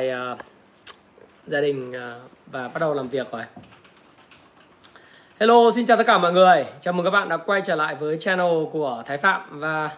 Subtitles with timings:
[0.00, 0.38] uh,
[1.46, 3.42] gia đình uh, và bắt đầu làm việc rồi.
[5.40, 6.64] Hello, xin chào tất cả mọi người.
[6.80, 9.60] Chào mừng các bạn đã quay trở lại với channel của Thái Phạm.
[9.60, 9.90] Và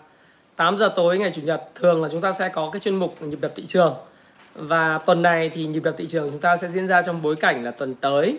[0.56, 3.22] 8 giờ tối ngày Chủ nhật Thường là chúng ta sẽ có cái chuyên mục
[3.22, 3.95] nhịp đập thị trường.
[4.54, 7.37] Và tuần này thì nhịp đập thị trường chúng ta sẽ diễn ra trong bối
[7.37, 8.38] cảnh là tuần tới.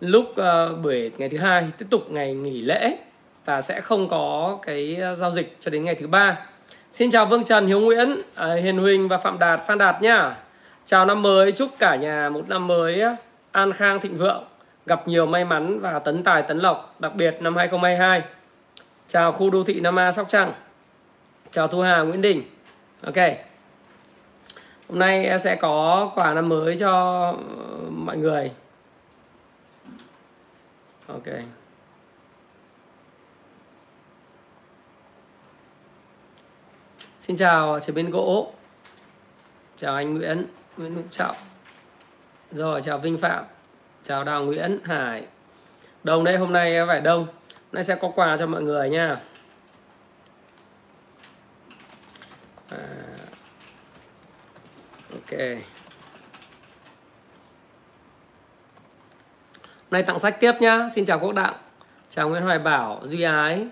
[0.00, 2.98] Lúc uh, buổi ngày thứ hai tiếp tục ngày nghỉ lễ.
[3.44, 6.46] Và sẽ không có cái giao dịch cho đến ngày thứ ba.
[6.92, 10.34] Xin chào Vương Trần, Hiếu Nguyễn, uh, Hiền Huỳnh và Phạm Đạt, Phan Đạt nhá
[10.86, 13.02] Chào năm mới, chúc cả nhà một năm mới
[13.52, 14.44] an khang thịnh vượng,
[14.86, 18.22] gặp nhiều may mắn và tấn tài tấn lộc, đặc biệt năm 2022.
[19.08, 20.52] Chào khu đô thị Nam A Sóc Trăng.
[21.50, 22.42] Chào Thu Hà Nguyễn Đình.
[23.02, 23.14] Ok.
[24.88, 26.92] Hôm nay sẽ có quà năm mới cho
[27.30, 28.52] ờ, mọi người.
[31.06, 31.26] Ok.
[37.20, 38.52] Xin chào chế biến gỗ.
[39.76, 40.46] Chào anh Nguyễn.
[40.76, 41.36] Nguyễn Đức Trọng.
[42.52, 43.44] Rồi chào Vinh Phạm.
[44.02, 45.26] Chào Đào Nguyễn Hải.
[46.04, 47.26] Đông đây hôm nay phải đông.
[47.72, 49.20] Nay sẽ có quà cho mọi người nha.
[52.68, 52.78] À,
[55.12, 55.38] ok.
[59.60, 60.88] Hôm nay tặng sách tiếp nhá.
[60.94, 61.54] Xin chào Quốc Đặng.
[62.10, 63.66] Chào Nguyễn Hoài Bảo Duy Ái.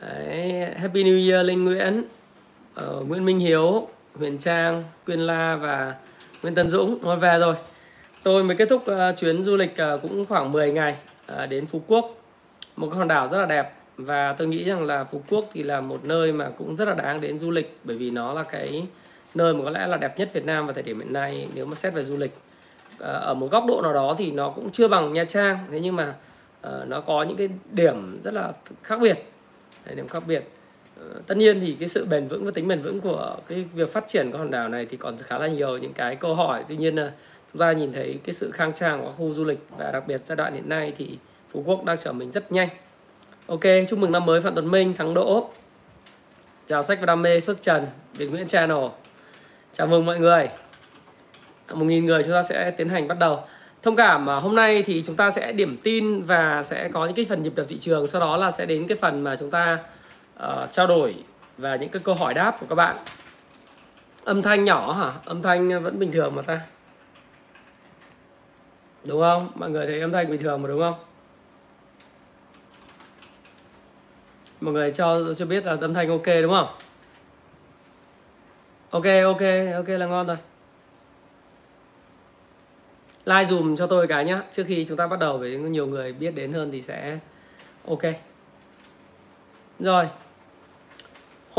[0.00, 2.04] Đấy, Happy New Year Linh Nguyễn.
[2.80, 3.88] Uh, Nguyễn Minh Hiếu.
[4.18, 5.94] Huyền Trang, Quyên La và
[6.42, 7.54] Nguyễn Tân Dũng nói về rồi.
[8.22, 10.96] Tôi mới kết thúc uh, chuyến du lịch uh, cũng khoảng 10 ngày
[11.32, 12.14] uh, đến Phú Quốc.
[12.76, 15.80] Một hòn đảo rất là đẹp và tôi nghĩ rằng là Phú Quốc thì là
[15.80, 18.86] một nơi mà cũng rất là đáng đến du lịch bởi vì nó là cái
[19.34, 21.66] nơi mà có lẽ là đẹp nhất Việt Nam vào thời điểm hiện nay nếu
[21.66, 22.32] mà xét về du lịch.
[22.94, 25.80] Uh, ở một góc độ nào đó thì nó cũng chưa bằng Nha Trang thế
[25.80, 26.14] nhưng mà
[26.66, 29.24] uh, nó có những cái điểm rất là khác biệt.
[29.86, 30.48] Đấy, điểm khác biệt
[30.98, 33.92] Ờ, tất nhiên thì cái sự bền vững và tính bền vững của cái việc
[33.92, 36.64] phát triển của hòn đảo này thì còn khá là nhiều những cái câu hỏi.
[36.68, 37.12] Tuy nhiên là
[37.52, 40.20] chúng ta nhìn thấy cái sự khang trang của khu du lịch và đặc biệt
[40.24, 41.18] giai đoạn hiện nay thì
[41.52, 42.68] phú quốc đang trở mình rất nhanh.
[43.46, 45.50] Ok, chúc mừng năm mới phạm tuấn minh, thắng đỗ
[46.66, 48.84] chào sách và đam mê, phước trần, việt nguyễn channel.
[49.72, 50.48] Chào mừng mọi người.
[51.66, 53.40] À, một nghìn người chúng ta sẽ tiến hành bắt đầu.
[53.82, 57.14] Thông cảm mà hôm nay thì chúng ta sẽ điểm tin và sẽ có những
[57.14, 59.50] cái phần nhịp đập thị trường, sau đó là sẽ đến cái phần mà chúng
[59.50, 59.78] ta
[60.42, 61.24] uh, trao đổi
[61.58, 62.96] và những cái câu hỏi đáp của các bạn.
[64.24, 65.12] Âm thanh nhỏ hả?
[65.24, 66.60] Âm thanh vẫn bình thường mà ta.
[69.04, 69.50] Đúng không?
[69.54, 70.94] Mọi người thấy âm thanh bình thường mà đúng không?
[74.60, 76.68] Mọi người cho cho biết là âm thanh ok đúng không?
[78.90, 79.42] Ok ok
[79.74, 80.36] ok là ngon rồi.
[83.24, 84.42] Like dùm cho tôi cái nhá.
[84.52, 87.18] Trước khi chúng ta bắt đầu với nhiều người biết đến hơn thì sẽ
[87.88, 88.02] ok.
[89.78, 90.08] Rồi.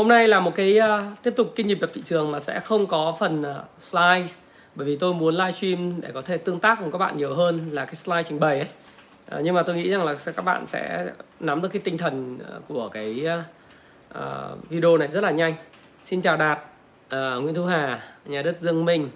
[0.00, 2.60] Hôm nay là một cái uh, tiếp tục kinh nhịp đập thị trường mà sẽ
[2.60, 4.26] không có phần uh, slide
[4.74, 7.68] bởi vì tôi muốn livestream để có thể tương tác cùng các bạn nhiều hơn
[7.72, 8.68] là cái slide trình bày ấy.
[9.38, 11.06] Uh, nhưng mà tôi nghĩ rằng là các bạn sẽ
[11.40, 12.38] nắm được cái tinh thần
[12.68, 13.26] của cái
[14.14, 14.20] uh,
[14.68, 15.54] video này rất là nhanh.
[16.02, 16.58] Xin chào Đạt,
[17.06, 19.08] uh, Nguyễn Thu Hà, nhà đất Dương Minh.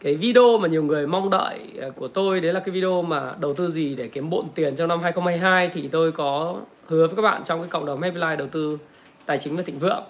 [0.00, 1.58] Cái video mà nhiều người mong đợi
[1.96, 4.88] của tôi đấy là cái video mà đầu tư gì để kiếm bộn tiền trong
[4.88, 6.56] năm 2022 thì tôi có
[6.86, 8.78] hứa với các bạn trong cái cộng đồng Happy Life đầu tư
[9.28, 10.04] tài chính và thịnh vượng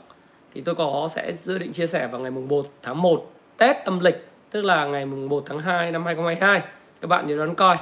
[0.55, 3.77] thì tôi có sẽ dự định chia sẻ vào ngày mùng 1 tháng 1 Tết
[3.85, 6.63] âm lịch tức là ngày mùng 1 tháng 2 năm 2022
[7.01, 7.77] các bạn nhớ đón coi.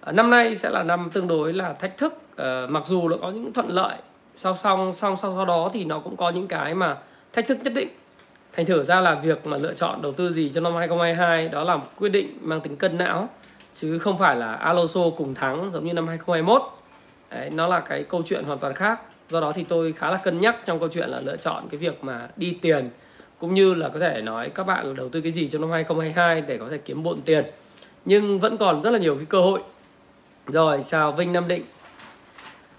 [0.00, 2.14] À, năm nay sẽ là năm tương đối là thách thức.
[2.36, 3.96] À, mặc dù nó có những thuận lợi
[4.34, 6.96] sau song song sau sau đó thì nó cũng có những cái mà
[7.32, 7.88] thách thức nhất định.
[8.52, 11.64] Thành thử ra là việc mà lựa chọn đầu tư gì cho năm 2022 đó
[11.64, 13.28] là một quyết định mang tính cân não
[13.74, 16.62] chứ không phải là Alonso cùng thắng giống như năm 2021
[17.30, 19.00] Đấy, nó là cái câu chuyện hoàn toàn khác
[19.32, 21.78] do đó thì tôi khá là cân nhắc trong câu chuyện là lựa chọn cái
[21.78, 22.90] việc mà đi tiền,
[23.38, 26.40] cũng như là có thể nói các bạn đầu tư cái gì trong năm 2022
[26.40, 27.44] để có thể kiếm bộn tiền.
[28.04, 29.60] Nhưng vẫn còn rất là nhiều cái cơ hội.
[30.46, 31.62] Rồi, chào Vinh Nam Định.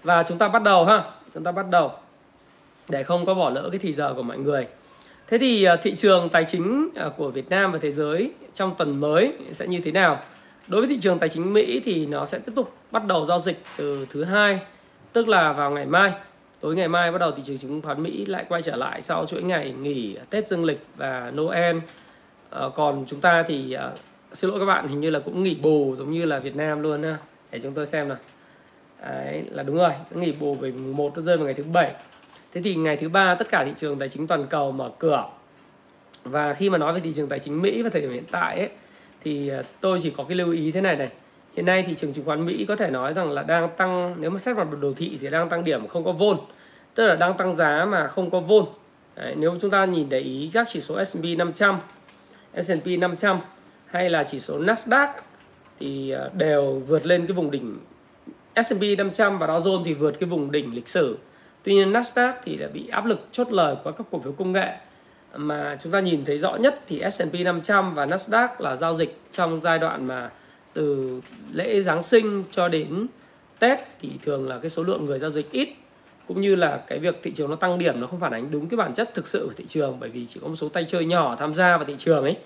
[0.02, 1.02] Và chúng ta bắt đầu ha.
[1.34, 1.92] Chúng ta bắt đầu.
[2.88, 4.66] Để không có bỏ lỡ cái thì giờ của mọi người.
[5.28, 8.74] Thế thì à, thị trường tài chính à, của Việt Nam và thế giới trong
[8.78, 10.20] tuần mới sẽ như thế nào?
[10.66, 13.40] Đối với thị trường tài chính Mỹ thì nó sẽ tiếp tục bắt đầu giao
[13.40, 14.60] dịch từ thứ hai,
[15.12, 16.12] tức là vào ngày mai
[16.64, 19.26] tối ngày mai bắt đầu thị trường chứng khoán Mỹ lại quay trở lại sau
[19.26, 21.76] chuỗi ngày nghỉ Tết Dương lịch và Noel.
[22.50, 23.90] À, còn chúng ta thì à,
[24.32, 26.82] xin lỗi các bạn hình như là cũng nghỉ bù giống như là Việt Nam
[26.82, 27.16] luôn ha
[27.50, 28.16] để chúng tôi xem nào.
[29.02, 31.92] Đấy, là đúng rồi nghỉ bù về một nó rơi vào ngày thứ bảy.
[32.52, 35.24] Thế thì ngày thứ ba tất cả thị trường tài chính toàn cầu mở cửa.
[36.24, 38.58] Và khi mà nói về thị trường tài chính Mỹ vào thời điểm hiện tại
[38.58, 38.70] ấy,
[39.20, 41.10] thì ờ, tôi chỉ có cái lưu ý thế này này
[41.56, 44.30] hiện nay thị trường chứng khoán Mỹ có thể nói rằng là đang tăng nếu
[44.30, 46.38] mà xét vào đồ thị thì đang tăng điểm không có vôn.
[46.94, 48.64] Tức là đang tăng giá mà không có vôn.
[49.16, 51.78] Đấy, nếu chúng ta nhìn để ý các chỉ số S&P 500
[52.62, 53.38] S&P 500
[53.86, 55.08] hay là chỉ số Nasdaq
[55.78, 57.78] thì à, đều vượt lên cái vùng đỉnh
[58.62, 61.18] S&P 500 và Dow Jones thì vượt cái vùng đỉnh lịch sử.
[61.62, 64.52] Tuy nhiên Nasdaq thì đã bị áp lực chốt lời của các cổ phiếu công
[64.52, 64.76] nghệ.
[65.36, 69.20] Mà chúng ta nhìn thấy rõ nhất thì S&P 500 và Nasdaq là giao dịch
[69.32, 70.30] trong giai đoạn mà
[70.74, 71.20] từ
[71.52, 73.06] lễ Giáng sinh cho đến
[73.58, 75.68] Tết thì thường là cái số lượng người giao dịch ít,
[76.28, 78.68] cũng như là cái việc thị trường nó tăng điểm nó không phản ánh đúng
[78.68, 80.84] cái bản chất thực sự của thị trường, bởi vì chỉ có một số tay
[80.88, 82.36] chơi nhỏ tham gia vào thị trường ấy.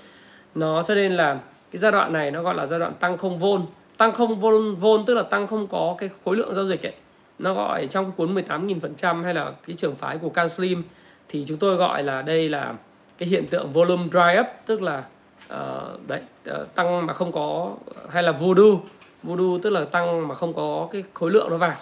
[0.54, 1.40] Nó cho nên là
[1.70, 3.62] cái giai đoạn này nó gọi là giai đoạn tăng không vôn.
[3.96, 6.94] Tăng không vôn vôn tức là tăng không có cái khối lượng giao dịch ấy.
[7.38, 10.82] Nó gọi trong cuốn 18.000% hay là cái trường phái của Can Slim
[11.28, 12.74] thì chúng tôi gọi là đây là
[13.18, 15.04] cái hiện tượng volume dry up, tức là
[15.52, 17.76] uh, đấy uh, tăng mà không có
[18.10, 18.80] hay là voodoo.
[19.22, 21.76] Voodoo tức là tăng mà không có cái khối lượng nó vào.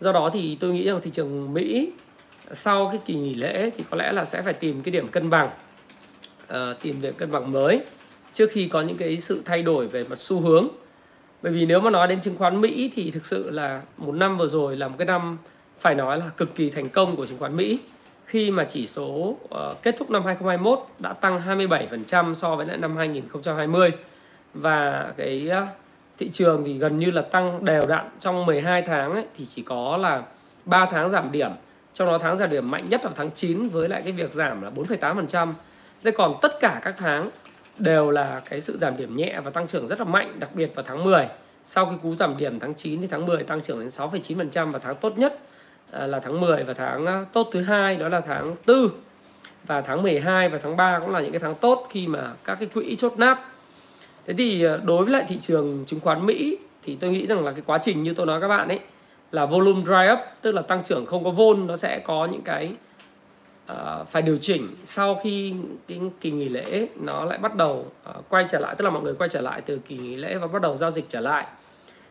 [0.00, 1.92] Do đó thì tôi nghĩ rằng thị trường Mỹ
[2.52, 5.30] sau cái kỳ nghỉ lễ thì có lẽ là sẽ phải tìm cái điểm cân
[5.30, 5.50] bằng.
[6.44, 7.80] Uh, tìm điểm cân bằng mới
[8.32, 10.68] trước khi có những cái sự thay đổi về mặt xu hướng.
[11.42, 14.36] Bởi vì nếu mà nói đến chứng khoán Mỹ thì thực sự là một năm
[14.36, 15.38] vừa rồi là một cái năm
[15.80, 17.78] phải nói là cực kỳ thành công của chứng khoán Mỹ
[18.26, 22.76] khi mà chỉ số uh, kết thúc năm 2021 đã tăng 27% so với lại
[22.76, 23.92] năm 2020
[24.54, 25.68] và cái uh,
[26.18, 29.62] thị trường thì gần như là tăng đều đặn trong 12 tháng ấy, thì chỉ
[29.62, 30.22] có là
[30.64, 31.50] 3 tháng giảm điểm.
[31.94, 34.62] Trong đó tháng giảm điểm mạnh nhất là tháng 9 với lại cái việc giảm
[34.62, 35.52] là 4,8%
[36.02, 37.30] thế còn tất cả các tháng
[37.78, 40.74] đều là cái sự giảm điểm nhẹ và tăng trưởng rất là mạnh đặc biệt
[40.74, 41.28] vào tháng 10
[41.64, 44.78] sau cái cú giảm điểm tháng 9 thì tháng 10 tăng trưởng đến 6,9% và
[44.78, 45.38] tháng tốt nhất
[45.98, 48.76] À, là tháng 10 và tháng à, tốt thứ hai đó là tháng 4
[49.66, 52.54] và tháng 12 và tháng 3 cũng là những cái tháng tốt khi mà các
[52.54, 53.52] cái quỹ chốt nắp
[54.26, 57.44] thế thì à, đối với lại thị trường chứng khoán Mỹ thì tôi nghĩ rằng
[57.44, 58.80] là cái quá trình như tôi nói các bạn ấy
[59.32, 62.42] là volume dry up tức là tăng trưởng không có vôn nó sẽ có những
[62.42, 62.72] cái
[63.72, 65.54] uh, phải điều chỉnh sau khi
[65.88, 69.02] cái kỳ nghỉ lễ nó lại bắt đầu uh, quay trở lại tức là mọi
[69.02, 71.46] người quay trở lại từ kỳ nghỉ lễ và bắt đầu giao dịch trở lại.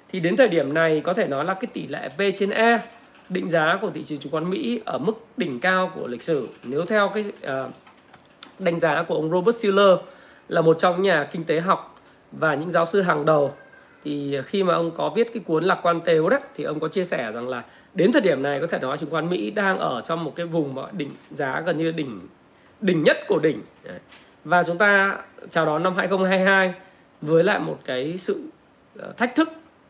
[0.10, 2.80] Thì đến thời điểm này có thể nói là cái tỷ lệ P trên E
[3.30, 6.48] định giá của thị trường chứng khoán Mỹ ở mức đỉnh cao của lịch sử.
[6.64, 7.74] Nếu theo cái uh,
[8.60, 9.98] đánh giá của ông Robert Shiller
[10.48, 12.00] là một trong nhà kinh tế học
[12.32, 13.52] và những giáo sư hàng đầu
[14.04, 16.88] thì khi mà ông có viết cái cuốn lạc quan tếu đấy thì ông có
[16.88, 17.64] chia sẻ rằng là
[17.94, 20.46] đến thời điểm này có thể nói chứng khoán Mỹ đang ở trong một cái
[20.46, 22.22] vùng mà đỉnh giá gần như đỉnh
[22.82, 23.62] đỉnh nhất của đỉnh.
[24.44, 25.18] Và chúng ta
[25.50, 26.74] chào đón năm 2022
[27.22, 28.44] với lại một cái sự
[29.00, 29.50] ờ, thách thức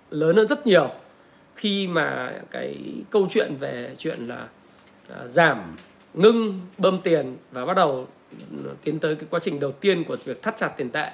[0.10, 0.90] lớn hơn rất nhiều
[1.56, 2.78] khi mà cái
[3.10, 4.48] câu chuyện về chuyện là
[5.10, 5.76] à, giảm
[6.14, 8.08] ngưng, bơm tiền và bắt đầu
[8.84, 11.12] tiến tới cái quá trình đầu tiên của việc thắt chặt tiền tệ,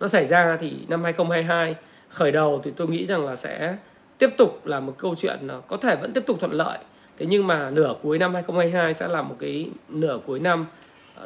[0.00, 1.74] nó xảy ra thì năm 2022
[2.08, 3.76] khởi đầu thì tôi nghĩ rằng là sẽ
[4.18, 6.78] tiếp tục là một câu chuyện có thể vẫn tiếp tục thuận lợi.
[7.18, 10.66] Thế nhưng mà nửa cuối năm 2022 sẽ là một cái nửa cuối năm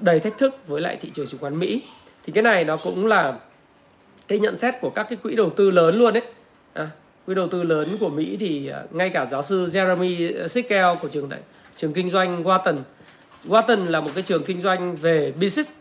[0.01, 1.83] đầy thách thức với lại thị trường chứng khoán Mỹ.
[2.25, 3.39] Thì cái này nó cũng là
[4.29, 6.23] cái nhận xét của các cái quỹ đầu tư lớn luôn đấy
[7.29, 11.09] quỹ đầu tư lớn của Mỹ thì à, ngay cả giáo sư Jeremy Sickel của
[11.09, 11.41] trường đại
[11.77, 12.77] trường kinh doanh Wharton
[13.45, 15.73] Wharton là một cái trường kinh doanh về business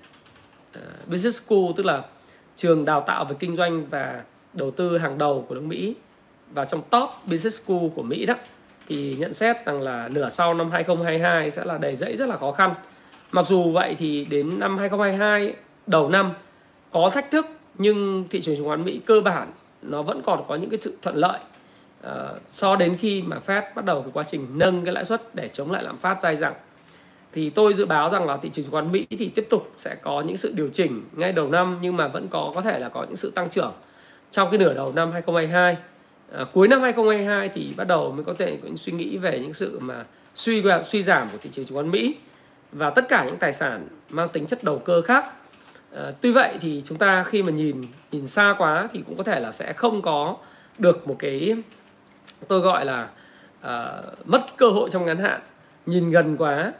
[0.77, 2.03] uh, business school tức là
[2.55, 4.21] trường đào tạo về kinh doanh và
[4.53, 5.95] đầu tư hàng đầu của nước Mỹ
[6.53, 8.33] và trong top business school của Mỹ đó
[8.87, 12.37] thì nhận xét rằng là nửa sau năm 2022 sẽ là đầy rẫy rất là
[12.37, 12.73] khó khăn.
[13.31, 15.53] Mặc dù vậy thì đến năm 2022
[15.87, 16.33] đầu năm
[16.91, 17.45] có thách thức
[17.77, 19.51] nhưng thị trường chứng khoán Mỹ cơ bản
[19.81, 21.39] nó vẫn còn có những cái sự thuận lợi.
[22.07, 22.11] Uh,
[22.47, 25.49] so đến khi mà Fed bắt đầu cái quá trình nâng cái lãi suất để
[25.53, 26.53] chống lại lạm phát dai dẳng
[27.37, 29.95] thì tôi dự báo rằng là thị trường chứng khoán Mỹ thì tiếp tục sẽ
[30.01, 32.89] có những sự điều chỉnh ngay đầu năm nhưng mà vẫn có có thể là
[32.89, 33.73] có những sự tăng trưởng
[34.31, 35.77] trong cái nửa đầu năm 2022 à,
[36.31, 39.39] ờ, cuối năm 2022 thì bắt đầu mới có thể có những suy nghĩ về
[39.39, 40.05] những sự mà
[40.35, 42.15] suy suy giảm của thị trường chứng khoán Mỹ
[42.71, 45.25] và tất cả những tài sản mang tính chất đầu cơ khác
[45.97, 49.23] à, tuy vậy thì chúng ta khi mà nhìn nhìn xa quá thì cũng có
[49.23, 50.37] thể là sẽ không có
[50.77, 51.55] được một cái
[52.47, 53.09] tôi gọi là
[53.61, 55.41] à, mất cơ hội trong ngắn hạn.
[55.85, 56.73] Nhìn gần quá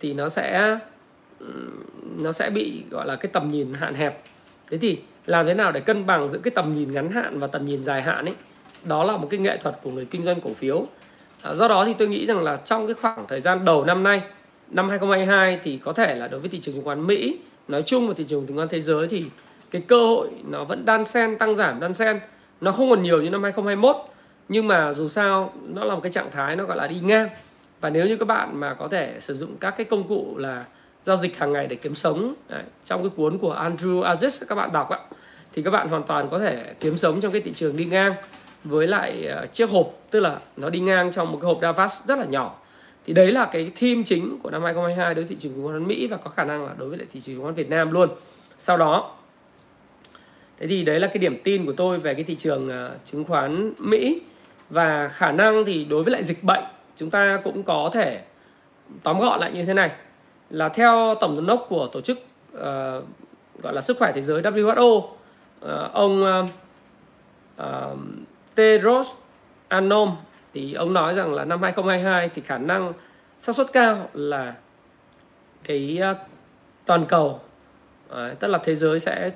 [0.00, 0.78] thì nó sẽ
[2.16, 4.22] nó sẽ bị gọi là cái tầm nhìn hạn hẹp.
[4.70, 7.46] Thế thì làm thế nào để cân bằng giữa cái tầm nhìn ngắn hạn và
[7.46, 8.34] tầm nhìn dài hạn ấy?
[8.84, 10.86] Đó là một cái nghệ thuật của người kinh doanh cổ phiếu.
[11.42, 14.02] À, do đó thì tôi nghĩ rằng là trong cái khoảng thời gian đầu năm
[14.02, 14.22] nay
[14.70, 18.06] năm 2022 thì có thể là đối với thị trường chứng khoán Mỹ nói chung
[18.06, 19.24] mà thị trường chứng khoán thế giới thì
[19.70, 22.20] cái cơ hội nó vẫn đan sen tăng giảm đan sen
[22.60, 23.96] nó không còn nhiều như năm 2021
[24.48, 27.28] nhưng mà dù sao nó là một cái trạng thái nó gọi là đi ngang.
[27.80, 30.64] Và nếu như các bạn mà có thể sử dụng các cái công cụ là
[31.04, 34.54] giao dịch hàng ngày để kiếm sống đấy, trong cái cuốn của Andrew Aziz các
[34.54, 34.98] bạn đọc ạ
[35.52, 38.14] thì các bạn hoàn toàn có thể kiếm sống trong cái thị trường đi ngang
[38.64, 42.00] với lại ờ, chiếc hộp tức là nó đi ngang trong một cái hộp Davos
[42.04, 42.56] rất là nhỏ
[43.04, 45.86] thì đấy là cái theme chính của năm 2022 đối với thị trường chứng khoán
[45.86, 47.90] Mỹ và có khả năng là đối với lại thị trường chứng khoán Việt Nam
[47.90, 48.08] luôn.
[48.58, 49.10] Sau đó
[50.58, 53.24] thế thì đấy là cái điểm tin của tôi về cái thị trường ờ, chứng
[53.24, 54.20] khoán Mỹ.
[54.70, 56.64] Và khả năng thì đối với lại dịch bệnh
[56.96, 58.22] chúng ta cũng có thể
[59.02, 59.90] tóm gọn lại như thế này.
[60.50, 62.18] Là theo tổng giám đốc của tổ chức
[62.56, 62.60] uh,
[63.62, 65.04] gọi là sức khỏe thế giới WHO uh,
[65.60, 66.46] ờ, ông uh,
[67.62, 67.98] uh,
[68.54, 69.08] Tedros
[69.68, 70.16] Adhanom
[70.54, 72.92] thì ông nói rằng là năm 2022 thì khả năng
[73.38, 74.54] xác suất cao là
[75.64, 76.14] cái ờ,
[76.86, 77.40] toàn cầu
[78.08, 79.30] ờ, tức là thế giới sẽ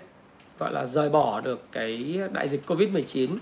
[0.59, 3.37] gọi là rời bỏ được cái đại dịch Covid-19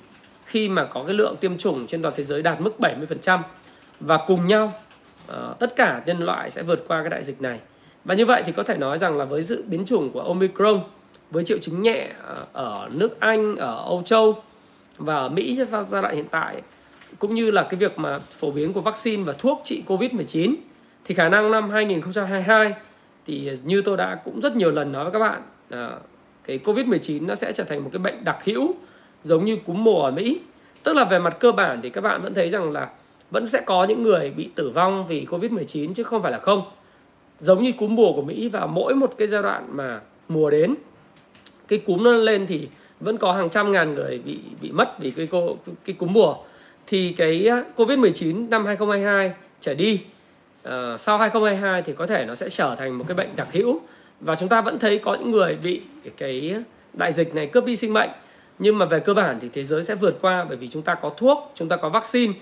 [0.45, 3.41] khi mà có cái lượng tiêm chủng trên toàn thế giới đạt mức 70%
[4.01, 4.73] và cùng nhau
[5.27, 7.61] ờ, tất cả nhân loại sẽ vượt qua cái đại dịch này.
[8.05, 10.81] Và như vậy thì có thể nói rằng là với sự biến chủng của Omicron
[11.31, 12.11] với triệu chứng nhẹ
[12.53, 14.43] ở nước Anh, ở Âu Châu
[14.99, 16.63] và ở Mỹ trong giai đoạn hiện tại
[17.19, 20.55] cũng như là cái việc mà phổ biến của vaccine và thuốc trị Covid-19
[21.05, 22.75] thì khả năng năm 2022
[23.27, 25.91] thì như tôi đã cũng rất nhiều lần nói với các bạn à,
[26.45, 28.75] cái Covid-19 nó sẽ trở thành một cái bệnh đặc hữu
[29.25, 30.41] giống như cúm mùa ở Mỹ.
[30.83, 32.89] Tức là về mặt cơ bản thì các bạn vẫn thấy rằng là
[33.31, 36.63] vẫn sẽ có những người bị tử vong vì Covid-19 chứ không phải là không.
[37.41, 40.75] Giống như cúm mùa của Mỹ và mỗi một cái giai đoạn mà mùa đến
[41.69, 42.69] cái cúm nó lên thì
[43.01, 46.35] vẫn có hàng trăm ngàn người bị bị mất vì cái cô cái cúm mùa
[46.87, 50.01] thì cái Covid-19 năm 2022 trở đi
[50.69, 53.81] uh, sau 2022 thì có thể nó sẽ trở thành một cái bệnh đặc hữu.
[54.21, 55.83] Và chúng ta vẫn thấy có những người bị
[56.17, 56.55] cái
[56.93, 58.11] đại dịch này cướp đi sinh mệnh.
[58.59, 60.95] Nhưng mà về cơ bản thì thế giới sẽ vượt qua bởi vì chúng ta
[60.95, 62.33] có thuốc chúng ta có vaccine.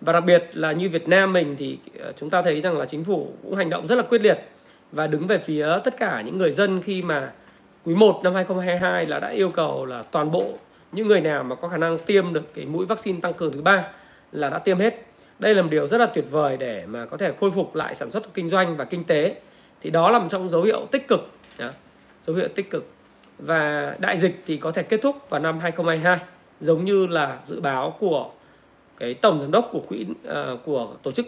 [0.00, 2.84] Và đặc biệt là như Việt Nam mình thì ờ, chúng ta thấy rằng là
[2.84, 4.38] chính phủ cũng hành động rất là quyết liệt.
[4.92, 7.32] Và đứng về phía tất cả những người dân khi mà
[7.84, 10.58] quý 1 năm 2022 là đã yêu cầu là toàn bộ
[10.92, 13.62] những người nào mà có khả năng tiêm được cái mũi vaccine tăng cường thứ
[13.62, 13.88] ba
[14.32, 15.06] là đã tiêm hết.
[15.38, 17.94] Đây là một điều rất là tuyệt vời để mà có thể khôi phục lại
[17.94, 19.36] sản xuất kinh doanh và kinh tế.
[19.80, 21.30] Thì đó là một trong dấu hiệu tích cực,
[22.22, 22.86] dấu hiệu tích cực.
[23.38, 26.16] Và đại dịch thì có thể kết thúc vào năm 2022
[26.60, 28.30] giống như là dự báo của
[28.98, 31.26] cái tổng giám đốc của quỹ uh, của tổ chức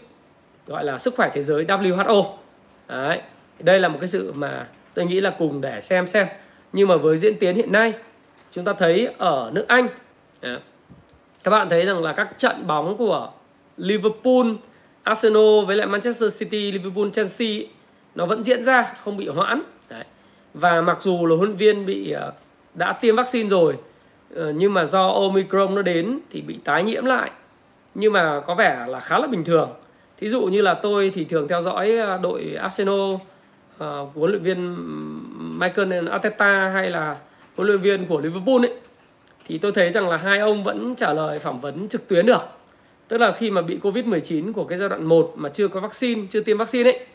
[0.67, 2.25] gọi là sức khỏe thế giới WHO.
[2.89, 3.21] Đấy.
[3.59, 6.27] Đây là một cái sự mà tôi nghĩ là cùng để xem xem
[6.73, 7.93] nhưng mà với diễn tiến hiện nay
[8.55, 9.89] chúng ta thấy ở nước Anh.
[11.45, 13.31] Các bạn thấy rằng là các trận bóng của
[13.77, 14.47] Liverpool,
[15.03, 17.49] Arsenal với lại Manchester City, Liverpool, Chelsea
[18.15, 19.63] nó vẫn diễn ra không bị hoãn.
[19.89, 20.05] Đấy.
[20.55, 22.33] và mặc dù là huấn viên bị ờ,
[22.75, 23.77] đã tiêm vaccine rồi
[24.35, 27.31] ờ, nhưng mà do Omicron nó đến thì bị tái nhiễm lại.
[27.95, 29.71] Nhưng mà có vẻ là khá là bình thường.
[30.17, 33.21] Thí dụ như là tôi thì thường theo dõi ờ, đội Arsenal uh,
[34.15, 34.77] huấn luyện viên
[35.59, 37.17] Michael Arteta hay là
[37.57, 38.73] huấn luyện viên của Liverpool ấy
[39.47, 42.43] thì tôi thấy rằng là hai ông vẫn trả lời phỏng vấn trực tuyến được.
[43.09, 46.23] Tức là khi mà bị Covid-19 của cái giai đoạn 1 mà chưa có vaccine,
[46.31, 47.07] chưa tiêm vaccine ấy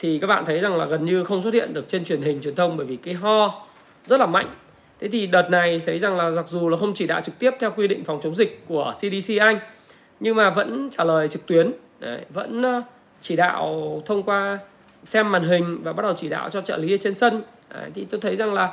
[0.00, 2.40] thì các bạn thấy rằng là gần như không xuất hiện được trên truyền hình
[2.42, 3.66] truyền thông bởi vì cái ho
[4.06, 4.46] rất là mạnh.
[5.00, 7.50] Thế thì đợt này thấy rằng là mặc dù là không chỉ đạo trực tiếp
[7.60, 9.58] theo quy định phòng chống dịch của CDC Anh
[10.20, 12.82] nhưng mà vẫn trả lời trực tuyến, Đấy, vẫn ờ,
[13.20, 14.58] chỉ đạo thông qua
[15.04, 17.42] xem màn hình và bắt đầu chỉ đạo cho trợ lý ở trên sân
[17.74, 18.72] Đấy, thì tôi thấy rằng là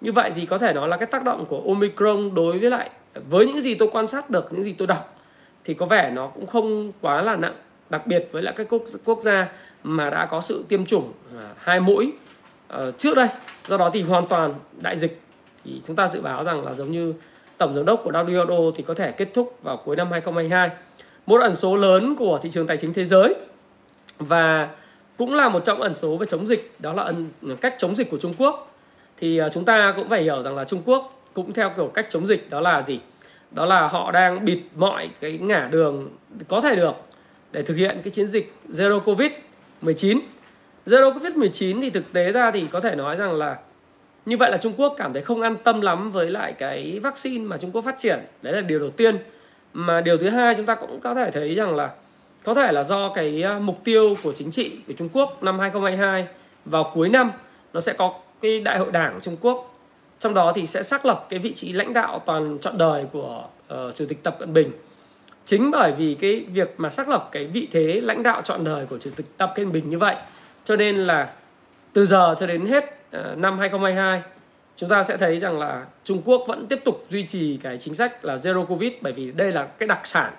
[0.00, 2.90] như vậy thì có thể nói là cái tác động của omicron đối với lại,
[3.30, 5.16] với những gì tôi quan sát được, những gì tôi đọc,
[5.64, 7.54] thì có vẻ nó cũng không quá là nặng.
[7.90, 9.48] Đặc biệt với lại các quốc quốc gia
[9.82, 12.12] mà đã có sự tiêm chủng à, hai mũi
[12.68, 13.28] ờ, trước đây.
[13.68, 15.20] Do đó thì hoàn toàn đại dịch.
[15.64, 17.14] Thì chúng ta dự báo rằng là giống như
[17.58, 20.70] tổng giám đốc của WHO thì có thể kết thúc vào cuối năm 2022
[21.26, 23.34] một ẩn số lớn của thị trường tài chính thế giới.
[24.18, 24.68] Và
[25.16, 27.28] cũng là một trong ẩn số về chống dịch, đó là ẩn,
[27.60, 28.67] cách chống dịch của Trung Quốc
[29.20, 32.06] thì ờ, chúng ta cũng phải hiểu rằng là Trung Quốc cũng theo kiểu cách
[32.10, 33.00] chống dịch đó là gì?
[33.50, 36.08] Đó là họ đang bịt mọi cái ngả đường
[36.48, 36.94] có thể được
[37.52, 39.30] để thực hiện cái chiến dịch zero covid
[39.82, 40.20] 19
[40.86, 43.56] zero covid 19 thì thực tế ra thì có thể nói rằng là
[44.26, 47.44] như vậy là Trung Quốc cảm thấy không an tâm lắm với lại cái vaccine
[47.44, 48.18] mà Trung Quốc phát triển.
[48.42, 49.16] Đấy là điều đầu tiên.
[49.72, 51.90] Mà điều thứ hai chúng ta cũng có thể thấy rằng là
[52.44, 55.58] có thể là do cái ờ, mục tiêu của chính trị của Trung Quốc năm
[55.58, 56.26] 2022
[56.64, 57.32] vào cuối năm
[57.72, 59.74] nó sẽ có cái đại hội đảng của Trung Quốc.
[60.18, 63.44] Trong đó thì sẽ xác lập cái vị trí lãnh đạo toàn trọn đời của
[63.74, 64.72] uh, chủ tịch Tập Cận Bình.
[65.44, 68.86] Chính bởi vì cái việc mà xác lập cái vị thế lãnh đạo trọn đời
[68.86, 70.16] của chủ tịch Tập Cận Bình như vậy
[70.64, 71.32] cho nên là
[71.92, 74.22] từ giờ cho đến hết uh, năm 2022
[74.76, 77.94] chúng ta sẽ thấy rằng là Trung Quốc vẫn tiếp tục duy trì cái chính
[77.94, 80.32] sách là zero covid bởi vì đây là cái đặc sản.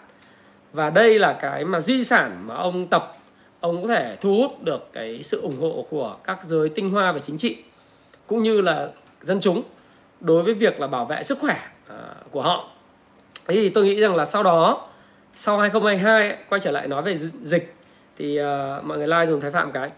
[0.73, 3.17] Và đây là cái mà di sản mà ông tập
[3.59, 7.11] ông có thể thu hút được cái sự ủng hộ của các giới tinh hoa
[7.11, 7.57] về chính trị
[8.29, 8.89] cũng như là
[9.21, 9.63] dân chúng
[10.21, 11.57] đối với việc là bảo vệ sức khỏe
[11.87, 11.95] à,
[12.31, 12.69] của họ.
[13.47, 14.87] Thế thì tôi nghĩ rằng là sau đó
[15.37, 17.73] sau 2022 quay trở lại nói về dịch
[18.17, 18.45] thì uh,
[18.85, 19.91] mọi người like dùng thái phạm cái.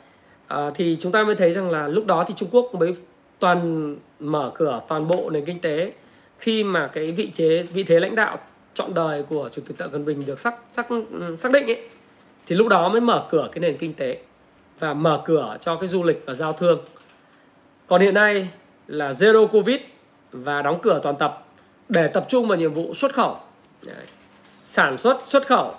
[0.54, 2.96] Uh, thì chúng ta mới thấy rằng là lúc đó thì Trung Quốc mới
[3.40, 5.94] toàn mở cửa toàn bộ nền kinh tế
[6.40, 8.38] khi mà cái vị thế vị thế lãnh đạo
[8.74, 10.88] trọn đời của chủ tịch Tập Cận Bình được xác xác
[11.38, 11.90] xác định ấy.
[12.48, 14.18] Thì lúc đó mới mở cửa cái nền kinh tế
[14.80, 16.80] và mở cửa cho cái du lịch và giao thương.
[17.92, 18.48] Còn hiện nay
[18.88, 19.80] là zero covid
[20.32, 21.46] và đóng cửa toàn tập
[21.90, 23.40] để tập trung vào nhiệm vụ xuất khẩu,
[23.86, 24.06] Đấy.
[24.64, 25.76] sản xuất xuất khẩu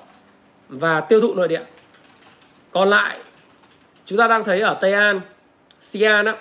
[0.68, 1.62] và tiêu thụ nội địa.
[2.70, 3.18] Còn lại
[4.04, 5.20] chúng ta đang thấy ở Tây An,
[5.80, 6.36] Xi'an đó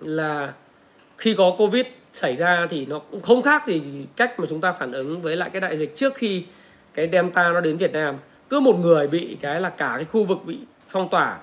[0.00, 0.52] là
[1.18, 3.82] khi có covid xảy ra thì nó cũng không khác gì
[4.16, 6.44] cách mà chúng ta phản ứng với lại cái đại dịch trước khi
[6.94, 8.16] cái delta nó đến Việt Nam
[8.50, 10.58] cứ một người bị cái là cả cái khu vực bị
[10.88, 11.38] phong tỏa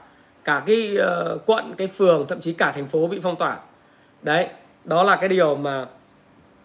[0.46, 3.58] cả cái uh, quận cái phường thậm chí cả thành phố bị phong tỏa.
[4.22, 4.48] Đấy
[4.84, 5.86] đó là cái điều mà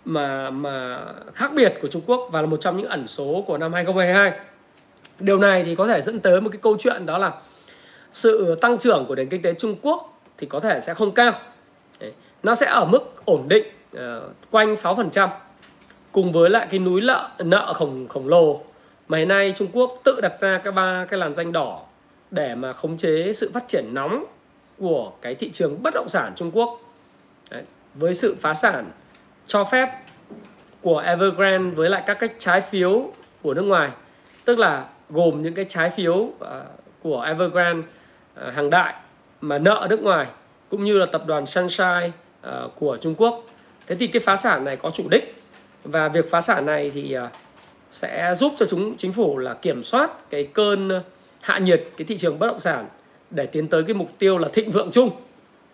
[0.05, 3.59] mà mà khác biệt của Trung Quốc và là một trong những ẩn số của
[3.59, 4.33] năm 2022
[5.19, 7.33] điều này thì có thể dẫn tới một cái câu chuyện đó là
[8.13, 11.33] sự tăng trưởng của nền kinh tế Trung Quốc thì có thể sẽ không cao.
[12.01, 12.13] Đấy.
[12.43, 13.65] nó sẽ ở mức ổn định
[13.97, 14.01] uh,
[14.51, 15.29] quanh 6%
[16.13, 18.61] cùng với lại cái núi nợ nợ khổng khổng lồ
[19.09, 21.81] mà hiện nay Trung Quốc tự đặt ra các ba cái làn danh đỏ
[22.31, 24.25] để mà khống chế sự phát triển nóng
[24.79, 26.81] của cái thị trường bất động sản Trung Quốc.
[27.51, 27.63] Đấy,
[27.95, 28.91] với sự phá sản
[29.47, 29.89] cho phép
[30.81, 33.91] của Evergrande với lại các cái trái phiếu của nước ngoài
[34.45, 36.35] tức là gồm những cái trái phiếu uh,
[37.03, 37.89] của Evergrande
[38.47, 38.95] uh, hàng đại
[39.41, 40.27] mà nợ nước ngoài
[40.69, 42.11] cũng như là tập đoàn Sunshine
[42.49, 43.45] uh, của Trung Quốc.
[43.87, 45.35] Thế thì cái phá sản này có chủ đích
[45.85, 47.31] và việc phá sản này thì uh,
[47.91, 51.03] sẽ giúp cho chúng chính phủ là kiểm soát cái cơn
[51.41, 52.89] hạ nhiệt cái thị trường bất động sản
[53.31, 55.11] để tiến tới cái mục tiêu là thịnh vượng chung.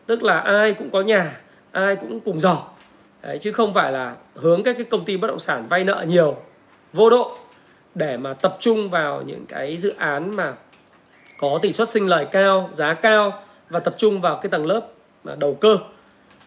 [0.06, 1.40] Tức là ai cũng có nhà
[1.72, 2.76] ai cũng cùng giàu.
[3.22, 6.04] Đấy, chứ không phải là hướng các cái công ty bất động sản vay nợ
[6.08, 6.36] nhiều
[6.92, 7.38] vô độ
[7.94, 10.52] để mà tập trung vào những cái dự án mà
[11.38, 14.86] có tỷ suất sinh lời cao giá cao và tập trung vào cái tầng lớp
[15.24, 15.78] mà đầu cơ.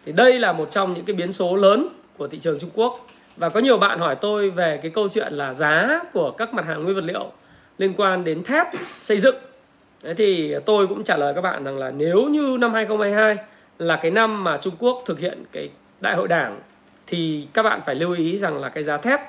[0.04, 3.06] Thì đây là một trong những cái biến số lớn của thị trường Trung Quốc.
[3.36, 6.66] Và có nhiều bạn hỏi tôi về cái câu chuyện là giá của các mặt
[6.66, 7.32] hàng nguyên vật liệu
[7.80, 8.66] liên quan đến thép
[9.00, 9.36] xây dựng
[10.02, 13.36] Đấy thì tôi cũng trả lời các bạn rằng là nếu như năm 2022
[13.78, 16.60] là cái năm mà Trung Quốc thực hiện cái đại hội đảng,
[17.06, 19.20] thì các bạn phải lưu ý rằng là cái giá thép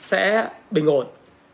[0.00, 1.06] sẽ bình ổn.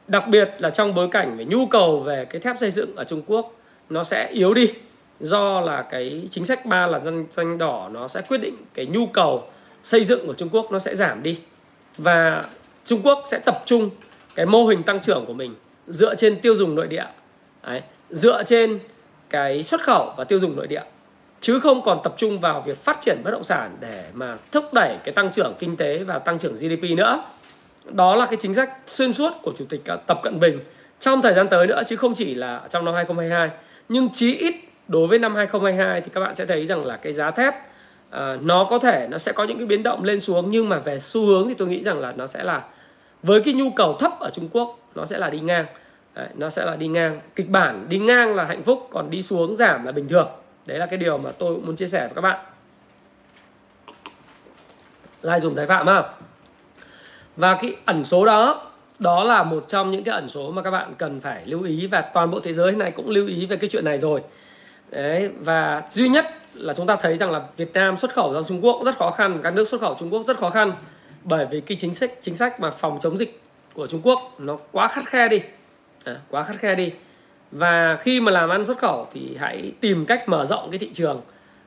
[0.09, 3.05] Đặc biệt là trong bối cảnh về nhu cầu về cái thép xây dựng ở
[3.05, 3.55] Trung Quốc,
[3.91, 4.73] nó sẽ yếu đi
[5.21, 8.87] do là cái chính sách ba là danh danh đỏ, nó sẽ quyết định cái
[8.87, 9.45] nhu cầu
[9.83, 11.39] xây dựng của Trung Quốc nó sẽ giảm đi
[11.99, 12.45] và
[12.85, 13.91] Trung Quốc sẽ tập trung
[14.35, 15.55] cái mô hình tăng trưởng của mình
[15.89, 17.07] dựa trên tiêu dùng nội địa.
[17.67, 18.79] Đấy, dựa trên
[19.31, 20.83] cái xuất khẩu và tiêu dùng nội địa.
[21.41, 24.65] Chứ không còn tập trung vào việc phát triển bất động sản để mà thúc
[24.75, 27.25] đẩy cái tăng trưởng kinh tế và tăng trưởng GDP nữa.
[27.85, 30.61] Đó là cái chính sách xuyên suốt của chủ tịch Tập Cận Bình
[31.01, 33.51] trong thời gian tới nữa chứ không chỉ là trong năm 2022
[33.89, 34.55] nhưng chí ít
[34.89, 37.55] đối với năm 2022 thì các bạn sẽ thấy rằng là cái giá thép
[38.09, 40.51] uh, nó có thể nó sẽ có những cái biến động lên xuống.
[40.51, 42.63] Nhưng mà về xu hướng thì tôi nghĩ rằng là nó sẽ là
[43.23, 45.67] với cái nhu cầu thấp ở Trung Quốc nó sẽ là đi ngang.
[46.15, 47.21] Đấy, nó sẽ là đi ngang.
[47.37, 50.29] Kịch bản đi ngang là hạnh phúc còn đi xuống giảm là bình thường.
[50.67, 52.47] Đấy là cái điều mà tôi muốn chia sẻ với các bạn.
[55.23, 56.03] Lai dùng thái phạm ha.
[57.37, 60.71] Và cái ẩn số đó đó là một trong những cái ẩn số mà các
[60.71, 63.57] bạn cần phải lưu ý và toàn bộ thế giới này cũng lưu ý về
[63.57, 64.23] cái chuyện này rồi.
[64.91, 68.45] Đấy và duy nhất là chúng ta thấy rằng là Việt Nam xuất khẩu sang
[68.45, 70.73] Trung Quốc rất khó khăn các nước xuất khẩu Trung Quốc rất khó khăn
[71.25, 73.41] bởi vì cái chính sách chính sách mà phòng chống dịch
[73.77, 75.41] của Trung Quốc nó quá khắt khe đi.
[76.05, 76.93] À, quá khắt khe đi.
[77.51, 80.91] Và khi mà làm ăn xuất khẩu thì hãy tìm cách mở rộng cái thị
[80.93, 81.21] trường.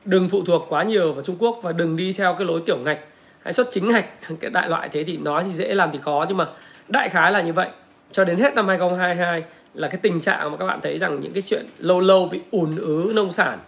[0.04, 2.78] Đừng phụ thuộc quá nhiều vào Trung Quốc và đừng đi theo cái lối tiểu
[2.78, 2.98] ngạch
[3.42, 4.06] hãy xuất chính ngạch.
[4.40, 6.46] Cái đại loại thế thì nói thì dễ làm thì khó nhưng mà
[6.88, 7.68] đại khái là như vậy.
[8.12, 9.44] Cho đến hết năm 2022
[9.74, 12.40] là cái tình trạng mà các bạn thấy rằng những cái chuyện lâu lâu bị
[12.50, 13.58] ùn ứ nông sản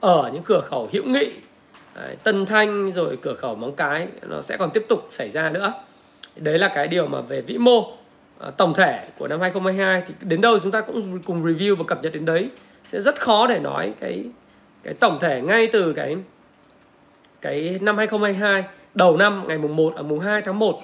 [0.00, 1.32] ở những cửa khẩu hữu nghị
[2.22, 5.72] Tân Thanh rồi cửa khẩu Móng Cái nó sẽ còn tiếp tục xảy ra nữa
[6.36, 7.92] đấy là cái điều mà về vĩ mô
[8.38, 11.84] à, tổng thể của năm 2022 thì đến đâu chúng ta cũng cùng review và
[11.84, 12.48] cập nhật đến đấy.
[12.92, 14.24] Sẽ rất khó để nói cái
[14.82, 16.16] cái tổng thể ngay từ cái
[17.40, 20.80] cái năm 2022 đầu năm ngày mùng 1 ở à, mùng 2 tháng 1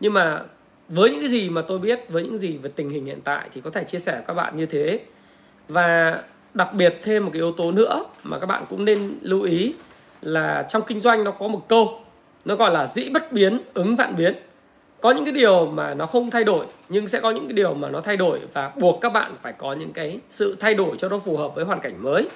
[0.00, 0.42] nhưng mà
[0.88, 3.48] với những cái gì mà tôi biết với những gì về tình hình hiện tại
[3.52, 5.00] thì có thể chia sẻ với các bạn như thế.
[5.68, 6.18] Và
[6.54, 9.74] đặc biệt thêm một cái yếu tố nữa mà các bạn cũng nên lưu ý
[10.22, 12.00] là trong kinh doanh nó có một câu
[12.44, 14.34] nó gọi là dĩ bất biến ứng vạn biến
[15.06, 17.74] có những cái điều mà nó không thay đổi, nhưng sẽ có những cái điều
[17.74, 20.96] mà nó thay đổi và buộc các bạn phải có những cái sự thay đổi
[20.98, 22.28] cho nó phù hợp với hoàn cảnh mới.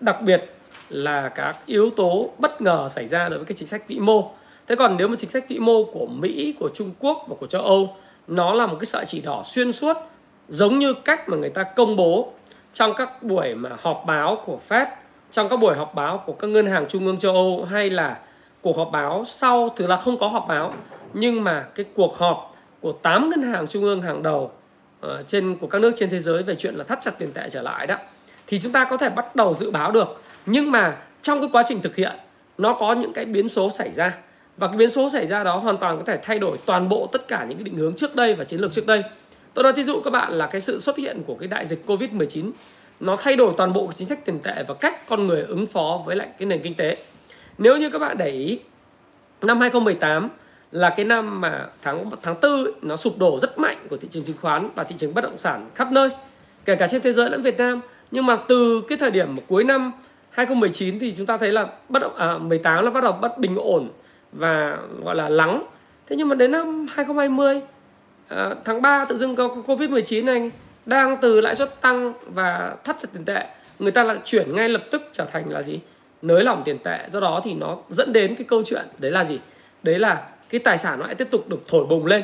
[0.00, 0.54] Đặc biệt
[0.88, 4.30] là các yếu tố bất ngờ xảy ra đối với cái chính sách vĩ mô.
[4.66, 7.46] Thế còn nếu mà chính sách vĩ mô của mỹ, của trung quốc và của
[7.46, 9.96] châu âu, nó là một cái sợi chỉ đỏ xuyên suốt,
[10.48, 12.32] giống như cách mà người ta công bố
[12.72, 14.86] trong các buổi mà họp báo của Fed,
[15.30, 18.18] trong các buổi họp báo của các ngân hàng trung ương châu Âu, hay là
[18.62, 20.74] cuộc họp báo sau thứ là không có họp báo
[21.12, 24.52] nhưng mà cái cuộc họp của 8 ngân hàng trung ương hàng đầu
[25.06, 27.48] uh, trên của các nước trên thế giới về chuyện là thắt chặt tiền tệ
[27.48, 27.96] trở lại đó
[28.46, 30.22] thì chúng ta có thể bắt đầu dự báo được.
[30.46, 32.12] Nhưng mà trong cái quá trình thực hiện
[32.58, 34.18] nó có những cái biến số xảy ra.
[34.56, 37.08] Và cái biến số xảy ra đó hoàn toàn có thể thay đổi toàn bộ
[37.12, 39.02] tất cả những cái định hướng trước đây và chiến lược trước đây.
[39.54, 41.86] Tôi nói ví dụ các bạn là cái sự xuất hiện của cái đại dịch
[41.86, 42.52] covid 19
[43.00, 46.02] nó thay đổi toàn bộ chính sách tiền tệ và cách con người ứng phó
[46.06, 46.96] với lại cái nền kinh tế.
[47.58, 48.58] Nếu như các bạn để ý
[49.42, 50.28] năm 2018
[50.72, 54.22] là cái năm mà tháng tháng tư nó sụp đổ rất mạnh của thị trường
[54.24, 56.10] chứng khoán và thị trường bất động sản khắp nơi
[56.64, 57.80] kể cả trên thế giới lẫn Việt Nam.
[58.10, 59.92] Nhưng mà từ cái thời điểm cuối năm
[60.30, 63.56] 2019 thì chúng ta thấy là bất động à, 18 là bắt đầu bất bình
[63.56, 63.88] ổn
[64.32, 65.62] và gọi là lắng.
[66.06, 67.60] Thế nhưng mà đến năm 2020
[68.28, 70.50] à, tháng 3 tự dưng có covid 19 này
[70.86, 73.46] đang từ lãi suất tăng và thắt chặt tiền tệ
[73.78, 75.80] người ta lại chuyển ngay lập tức trở thành là gì?
[76.22, 76.98] Nới lỏng tiền tệ.
[77.10, 79.38] Do đó thì nó dẫn đến cái câu chuyện đấy là gì?
[79.82, 82.22] Đấy là cái tài sản nó lại tiếp tục được thổi bùng lên.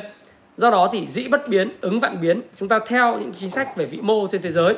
[0.57, 3.77] Do đó thì dĩ bất biến ứng vạn biến chúng ta theo những chính sách
[3.77, 4.75] về vĩ mô trên thế giới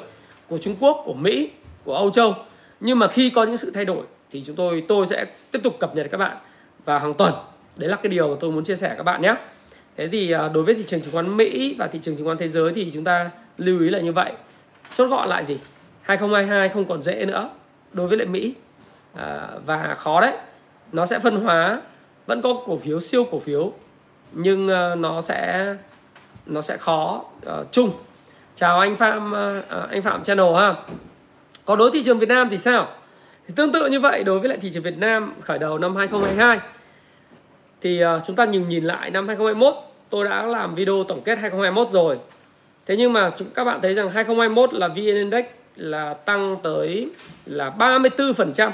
[0.47, 1.49] của Trung Quốc của Mỹ
[1.83, 2.35] của Âu Châu.
[2.79, 5.79] Nhưng mà khi có những sự thay đổi thì chúng tôi tôi sẽ tiếp tục
[5.79, 6.37] cập nhật các bạn
[6.85, 7.33] vào hàng tuần.
[7.75, 9.35] Đấy là cái điều mà tôi muốn chia sẻ các bạn nhé.
[9.97, 12.37] Thế thì à, đối với thị trường chứng khoán Mỹ và thị trường chứng khoán
[12.37, 14.31] thế giới thì chúng ta lưu ý là như vậy.
[14.93, 15.57] Chốt gọn lại gì?
[16.01, 17.49] 2022 không còn dễ nữa
[17.93, 18.53] đối với lại Mỹ.
[19.13, 20.33] À, và khó đấy.
[20.91, 21.81] Nó sẽ phân hóa
[22.25, 23.73] vẫn có cổ phiếu siêu cổ phiếu
[24.31, 25.75] nhưng ờ, nó sẽ
[26.45, 27.91] nó sẽ khó uh, chung.
[28.55, 30.75] Chào anh Phạm uh, anh Phạm Channel ha.
[31.65, 32.87] Có đối thị trường Việt Nam thì sao?
[33.47, 35.95] Thì tương tự như vậy đối với lại thị trường Việt Nam khởi đầu năm
[35.95, 36.59] 2022
[37.81, 39.73] thì uh, chúng ta nhìn nhìn lại năm 2021
[40.09, 42.17] tôi đã làm video tổng kết 2021 rồi.
[42.85, 47.09] Thế nhưng mà chúng các bạn thấy rằng 2021 là VN Index là tăng tới
[47.45, 48.71] là 34%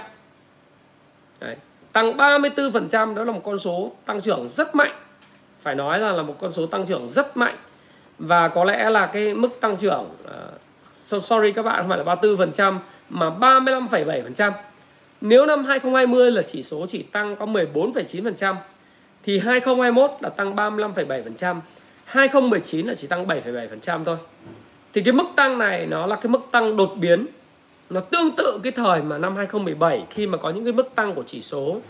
[1.39, 1.55] Đấy
[1.91, 4.91] tăng 34% đó là một con số tăng trưởng rất mạnh
[5.61, 7.55] phải nói là là một con số tăng trưởng rất mạnh
[8.19, 10.09] và có lẽ là cái mức tăng trưởng
[11.15, 12.77] uh, sorry các bạn không phải là 34%
[13.09, 14.51] mà 35,7%
[15.21, 18.55] nếu năm 2020 là chỉ số chỉ tăng có 14,9%
[19.23, 21.55] thì 2021 là tăng 35,7%,
[22.05, 24.17] 2019 là chỉ tăng 7,7% thôi.
[24.93, 27.25] Thì cái mức tăng này nó là cái mức tăng đột biến.
[27.91, 31.13] Nó tương tự cái thời mà năm 2017 khi mà có những cái mức tăng
[31.13, 31.81] của chỉ số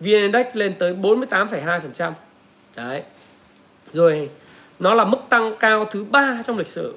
[0.00, 2.12] VN Index lên tới 48,2%.
[2.76, 3.02] Đấy.
[3.92, 4.30] Rồi
[4.78, 6.94] nó là mức tăng cao thứ ba trong lịch sử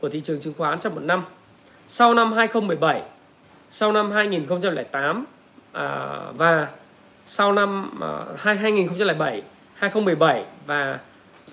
[0.00, 1.24] của thị trường chứng khoán trong một năm.
[1.88, 3.02] Sau năm 2017,
[3.70, 5.24] sau năm 2008
[5.72, 6.68] à, và
[7.26, 9.42] sau năm à, 2007,
[9.74, 10.98] 2017 và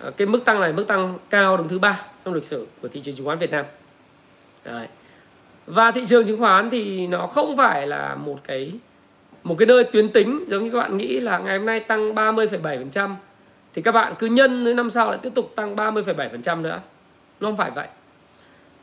[0.03, 2.87] à, cái mức tăng này mức tăng cao đứng thứ ba trong lịch sử của
[2.87, 3.65] thị trường chứng khoán Việt Nam.
[4.63, 4.87] Đấy.
[5.65, 8.71] Và thị trường chứng khoán thì nó không phải là một cái
[9.43, 12.15] một cái nơi tuyến tính giống như các bạn nghĩ là ngày hôm nay tăng
[12.15, 13.15] 30,7%
[13.73, 16.79] thì các bạn cứ nhân đến năm sau lại tiếp tục tăng 30,7% nữa.
[17.39, 17.87] Nó không phải vậy.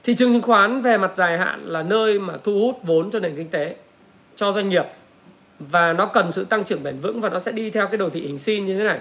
[0.03, 3.21] Thị trường chứng khoán về mặt dài hạn là nơi mà thu hút vốn cho
[3.21, 3.77] nền kinh tế,
[4.37, 4.85] cho doanh nghiệp
[5.59, 8.11] và nó cần sự tăng trưởng bền vững và nó sẽ đi theo cái đồ
[8.11, 9.01] thị hình sin như thế này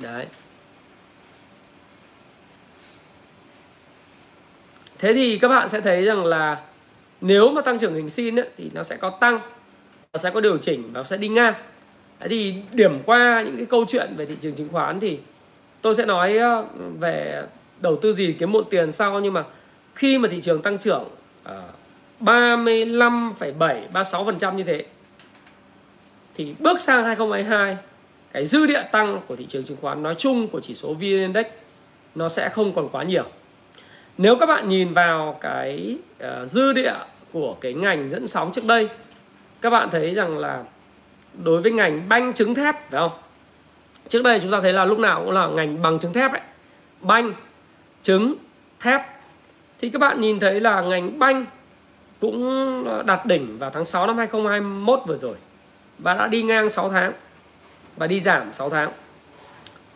[0.00, 0.26] đấy
[4.98, 6.60] thế thì các bạn sẽ thấy rằng là
[7.20, 9.40] nếu mà tăng trưởng hình sin ấy, thì nó sẽ có tăng
[10.12, 11.54] nó sẽ có điều chỉnh và nó sẽ đi ngang
[12.20, 15.18] Đấy thì điểm qua những cái câu chuyện về thị trường chứng khoán thì
[15.82, 16.64] tôi sẽ nói ờ,
[17.00, 17.42] về
[17.80, 19.44] đầu tư gì kiếm một tiền sau nhưng mà
[19.94, 21.04] khi mà thị trường tăng trưởng
[21.42, 21.62] ờ,
[22.20, 24.84] 35,7 36% như thế
[26.34, 27.76] thì bước sang 2022
[28.32, 31.00] cái dư địa tăng của thị trường chứng khoán nói chung của chỉ số VN
[31.00, 31.46] Index
[32.14, 33.24] nó sẽ không còn quá nhiều.
[34.18, 36.94] Nếu các bạn nhìn vào cái uh, dư địa
[37.32, 38.88] của cái ngành dẫn sóng trước đây
[39.60, 40.62] các bạn thấy rằng là
[41.44, 43.10] đối với ngành banh trứng thép phải không?
[44.08, 46.40] Trước đây chúng ta thấy là lúc nào cũng là ngành bằng trứng thép ấy.
[47.00, 47.32] Banh,
[48.02, 48.34] trứng,
[48.80, 49.00] thép.
[49.78, 51.46] Thì các bạn nhìn thấy là ngành banh
[52.20, 55.36] cũng đạt đỉnh vào tháng 6 năm 2021 vừa rồi
[55.98, 57.12] và đã đi ngang 6 tháng
[57.96, 58.90] và đi giảm 6 tháng.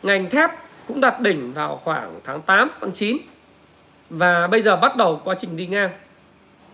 [0.03, 0.51] Ngành thép
[0.87, 3.17] cũng đạt đỉnh vào khoảng tháng 8, tháng 9
[4.11, 5.91] và bây giờ bắt đầu quá trình đi ngang.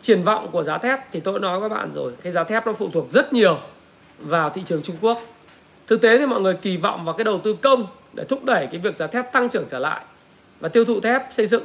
[0.01, 2.67] Triển vọng của giá thép thì tôi nói với các bạn rồi, cái giá thép
[2.67, 3.59] nó phụ thuộc rất nhiều
[4.19, 5.23] vào thị trường Trung Quốc.
[5.87, 8.67] Thực tế thì mọi người kỳ vọng vào cái đầu tư công để thúc đẩy
[8.67, 10.01] cái việc giá thép tăng trưởng trở lại
[10.61, 11.63] và tiêu thụ thép xây dựng.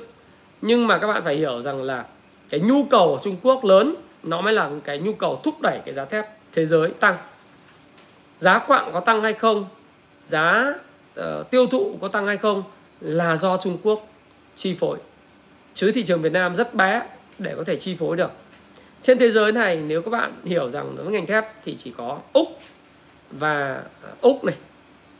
[0.62, 2.05] Nhưng mà các bạn phải hiểu rằng là
[2.49, 5.79] cái nhu cầu ở Trung Quốc lớn nó mới là cái nhu cầu thúc đẩy
[5.86, 7.17] cái giá thép thế giới tăng
[8.39, 9.65] giá quặng có tăng hay không
[10.27, 10.73] giá
[11.19, 12.63] uh, tiêu thụ có tăng hay không
[13.01, 14.07] là do Trung Quốc
[14.55, 14.97] chi phối
[15.73, 17.03] chứ thị trường Việt Nam rất bé
[17.39, 18.31] để có thể chi phối được.
[19.01, 21.93] Trên thế giới này, nếu các bạn hiểu rằng đối với ngành thép thì chỉ
[21.97, 22.47] có Úc
[23.31, 24.55] và à, úc này,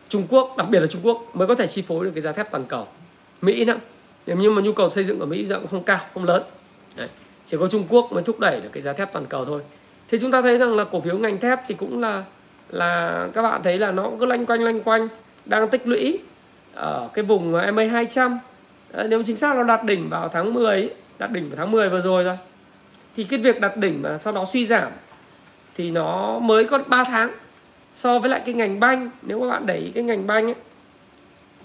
[0.08, 2.32] trung quốc, đặc biệt là trung quốc mới có thể chi phối được cái giá
[2.32, 2.88] thép toàn cầu.
[3.42, 3.78] Mỹ nữa.
[4.26, 6.44] Nhưng mà nhu cầu xây dựng ở mỹ cũng không cao, không lớn.
[6.96, 7.08] Đấy.
[7.46, 9.62] chỉ có trung quốc mới thúc đẩy được cái giá thép toàn cầu thôi.
[10.10, 12.24] Thì chúng ta thấy rằng là cổ phiếu ngành thép thì cũng là
[12.70, 15.08] là các bạn thấy là nó cứ lanh quanh lanh quanh,
[15.46, 16.20] đang tích lũy
[16.74, 18.40] ở cái vùng MA 200
[18.92, 21.90] Ờ, nếu chính xác nó đạt đỉnh vào tháng 10 đạt đỉnh vào tháng 10
[21.90, 22.38] vừa rồi rồi
[23.16, 24.92] thì cái việc đạt đỉnh mà sau đó suy giảm
[25.76, 27.32] thì nó mới có 3 tháng
[27.96, 29.10] so với lại cái ngành banh.
[29.22, 30.56] Nếu các bạn để ý cái ngành banh ấy,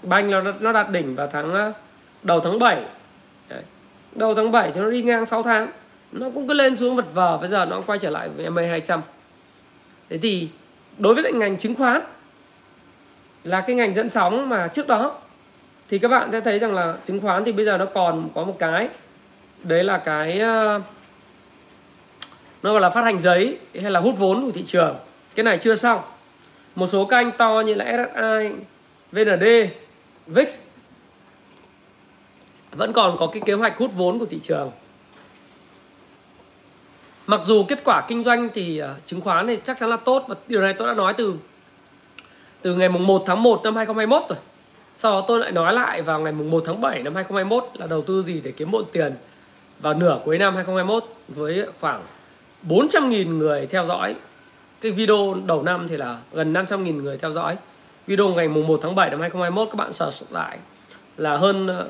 [0.03, 1.73] banh nó nó đạt đỉnh vào tháng ờ,
[2.23, 2.83] đầu tháng 7
[3.49, 3.61] Đấy.
[4.15, 5.71] đầu tháng 7 thì nó đi ngang 6 tháng,
[6.11, 8.61] nó cũng cứ lên xuống vật vờ, bây giờ nó quay trở lại với MA
[8.61, 9.01] 200
[10.09, 10.49] thế thì
[10.97, 12.01] đối với lại ngành chứng khoán
[13.43, 15.15] là cái ngành dẫn sóng mà trước đó
[15.89, 18.43] thì các bạn sẽ thấy rằng là chứng khoán thì bây giờ nó còn có
[18.43, 18.89] một cái.
[19.63, 20.81] Đấy là cái ờ,
[22.63, 24.95] nó gọi là phát hành giấy hay là hút vốn của thị trường.
[25.35, 26.01] Cái này chưa xong.
[26.75, 28.49] Một số kênh to như là SSI,
[29.11, 29.43] VND,
[30.27, 30.61] VIX
[32.71, 34.71] vẫn còn có cái kế hoạch hút vốn của thị trường.
[37.27, 40.25] Mặc dù kết quả kinh doanh thì ờ, chứng khoán thì chắc chắn là tốt
[40.27, 41.35] và điều này tôi đã nói từ
[42.61, 44.37] từ ngày mùng 1 tháng 1 năm 2021 rồi
[44.97, 47.87] sau đó tôi lại nói lại vào ngày mùng 1 tháng 7 năm 2021 là
[47.87, 49.13] đầu tư gì để kiếm bộn tiền.
[49.79, 52.03] Vào nửa cuối năm 2021 với khoảng
[52.67, 54.15] 400.000 người theo dõi.
[54.81, 57.57] Cái video đầu năm thì là gần 500.000 người theo dõi.
[58.07, 60.57] Video ngày mùng 1 tháng 7 năm 2021 các bạn search lại
[61.17, 61.87] là hơn ờ,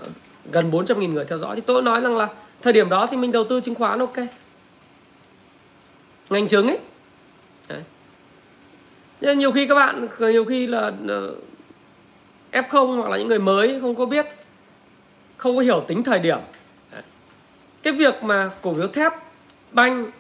[0.52, 1.56] gần 400.000 người theo dõi.
[1.56, 2.28] Thì tôi nói rằng là
[2.62, 4.18] thời điểm đó thì mình đầu tư chứng khoán ok.
[6.30, 6.80] Ngành chứng ấy.
[7.70, 7.82] Đấy.
[9.22, 11.36] Nhưng nhiều khi các bạn, nhiều khi là ờ,
[12.52, 14.26] F0 hoặc là những người mới, không có biết,
[15.38, 16.40] không có hiểu tính thời điểm.
[16.92, 17.02] Đấy.
[17.84, 19.14] cái việc mà cổ phiếu thép,
[19.72, 20.12] banh,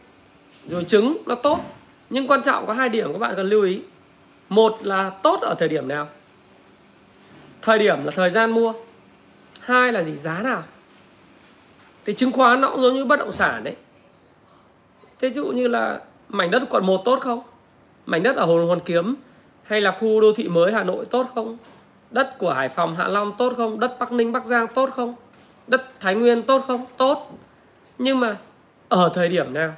[0.68, 1.60] rồi trứng nó tốt,
[2.10, 3.82] nhưng quan trọng có hai điểm các bạn cần lưu ý.
[4.50, 6.08] Một là tốt ở thời điểm nào?
[7.62, 8.74] Thời điểm là thời gian mua.
[9.60, 10.16] Hai là gì?
[10.16, 10.63] Giá nào?
[12.06, 13.76] Thì chứng khoán nó cũng giống như bất động sản đấy.
[15.20, 17.42] Thế ví dụ như là mảnh đất quận một tốt không?
[18.06, 19.16] Mảnh đất ở hồ hoàn kiếm
[19.63, 21.58] hay là khu đô thị mới hà nội tốt không?
[22.12, 23.80] Đất của hải phòng, hạ long tốt không?
[23.80, 25.15] Đất bắc ninh, bắc giang tốt không?
[25.67, 26.86] Đất thái nguyên tốt không?
[26.98, 27.38] Tốt.
[27.98, 28.36] Nhưng mà
[28.89, 29.74] ở thời điểm nào?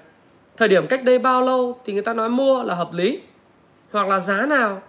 [0.58, 3.20] Thời điểm cách đây bao lâu thì người ta nói mua là hợp lý.
[3.92, 4.82] Hoặc là giá nào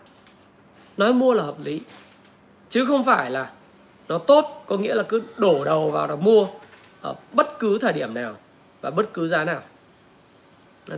[0.96, 1.80] nói mua là hợp lý.
[2.68, 3.50] Chứ không phải là
[4.08, 6.46] nó tốt, có nghĩa là cứ đổ đầu vào là mua
[7.00, 8.36] ở bất cứ thời điểm nào
[8.80, 9.60] và bất cứ giá nào.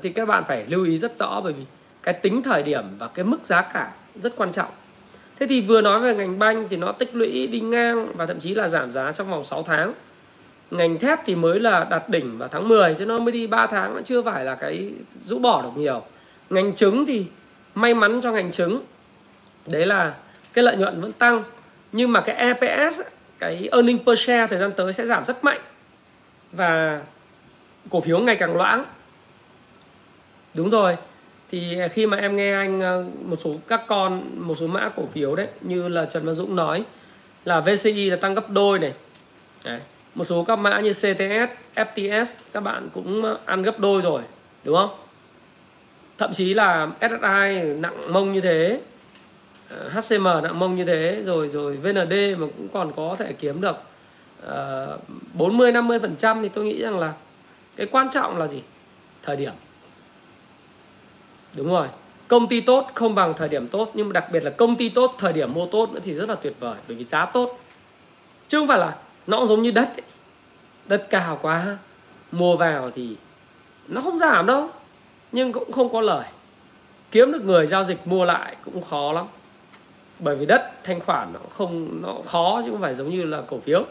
[0.03, 1.65] Thì các bạn phải lưu ý rất rõ bởi vì
[2.03, 4.71] cái tính thời điểm và cái mức giá cả rất quan trọng
[5.39, 8.41] thế thì vừa nói về ngành banh thì nó tích lũy đi ngang và thậm
[8.41, 9.95] chí là giảm giá trong vòng 6 tháng.
[10.71, 13.67] Ngành thép thì mới là đạt đỉnh vào tháng 10 chứ nó mới đi 3
[13.67, 14.93] tháng, nó chưa phải là cái
[15.27, 16.03] rũ bỏ được nhiều.
[16.51, 17.27] Ngành trứng thì
[17.75, 18.81] may mắn cho ngành trứng,
[19.67, 20.15] đấy là
[20.53, 21.43] cái lợi nhuận vẫn tăng,
[21.93, 23.01] nhưng mà cái EPS
[23.39, 25.61] cái earning per share thời gian tới sẽ giảm rất mạnh
[26.53, 27.01] và
[27.91, 28.85] cổ phiếu ngày càng loãng.
[30.55, 30.97] Đúng rồi
[31.53, 35.07] thì khi mà em nghe anh ờ, một số các con một số mã cổ
[35.13, 36.85] phiếu đấy như là Trần Văn Dũng nói
[37.45, 38.93] là VCI là tăng gấp đôi này.
[39.65, 39.81] Đấy.
[40.15, 44.23] một số các mã như CTS, FTS các bạn cũng ăn gấp đôi rồi
[44.65, 44.91] đúng không?
[46.19, 48.81] Thậm chí là SSI nặng mông như thế
[49.69, 53.61] ờ, HCM nặng mông như thế rồi rồi VND mà cũng còn có thể kiếm
[53.61, 53.77] được
[54.47, 55.01] uh,
[55.35, 57.13] 40 50 phần trăm thì tôi nghĩ rằng là
[57.77, 58.63] cái quan trọng là gì?
[59.23, 59.53] Thời điểm
[61.57, 61.87] đúng rồi.
[62.29, 64.89] Công ty tốt không bằng thời điểm tốt, nhưng mà đặc biệt là công ty
[64.89, 67.59] tốt, thời điểm mua tốt nữa thì rất là tuyệt vời, bởi vì giá tốt.
[68.49, 70.03] Chứ không phải là nó cũng giống như đất ấy.
[70.87, 71.79] đất cao quá,
[72.33, 73.17] mua vào thì
[73.89, 74.69] nó không giảm đâu,
[75.33, 76.25] nhưng cũng không có lời.
[77.11, 79.27] Kiếm được người giao dịch mua lại cũng khó lắm.
[80.19, 83.43] Bởi vì đất thanh khoản nó không, nó khó chứ không phải giống như là
[83.47, 83.85] cổ phiếu.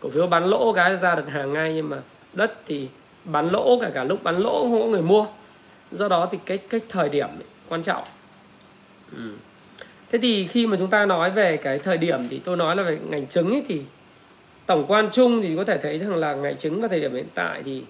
[0.00, 1.96] Cổ phiếu bán lỗ cái ra được hàng ngay, nhưng mà
[2.32, 2.88] đất thì
[3.24, 5.26] bán lỗ cả cả lúc bán lỗ không có người mua
[5.92, 8.04] do đó thì cái cái thời điểm ấy, quan trọng.
[9.12, 9.32] Ừ.
[10.10, 12.82] thế thì khi mà chúng ta nói về cái thời điểm thì tôi nói là
[12.82, 13.82] về ngành trứng ấy thì
[14.66, 17.28] tổng quan chung thì có thể thấy rằng là ngành trứng vào thời điểm hiện
[17.34, 17.82] tại thì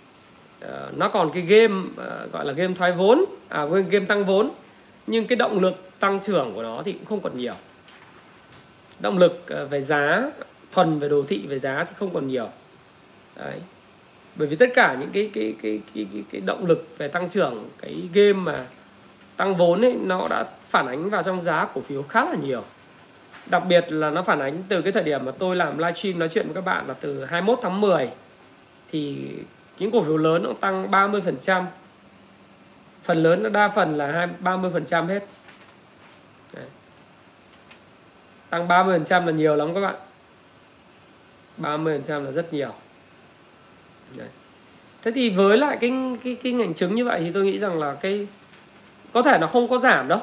[0.64, 4.50] uh, nó còn cái game uh, gọi là game thoái vốn à game tăng vốn.
[5.06, 7.54] Nhưng cái động lực tăng trưởng của nó thì cũng không còn nhiều.
[9.00, 10.30] Động lực uh, về giá
[10.72, 12.48] thuần về đồ thị về giá thì không còn nhiều.
[13.36, 13.60] Đấy
[14.36, 17.28] bởi vì tất cả những cái cái cái cái cái, cái động lực về tăng
[17.28, 18.66] trưởng cái game mà
[19.36, 22.64] tăng vốn ấy nó đã phản ánh vào trong giá cổ phiếu khá là nhiều.
[23.46, 26.28] Đặc biệt là nó phản ánh từ cái thời điểm mà tôi làm livestream nói
[26.28, 28.10] chuyện với các bạn là từ 21 tháng 10
[28.90, 29.28] thì
[29.78, 31.64] những cổ phiếu lớn nó tăng 30%
[33.02, 35.26] phần lớn nó đa phần là hai 30% hết.
[36.52, 36.64] Đấy.
[38.50, 39.94] tăng 30% là nhiều lắm các bạn.
[41.58, 42.72] 30% là rất nhiều
[45.06, 45.92] thế thì với lại cái
[46.24, 48.26] cái cái ngành trứng như vậy thì tôi nghĩ rằng là cái,
[49.12, 50.18] có thể nó không có giảm đâu.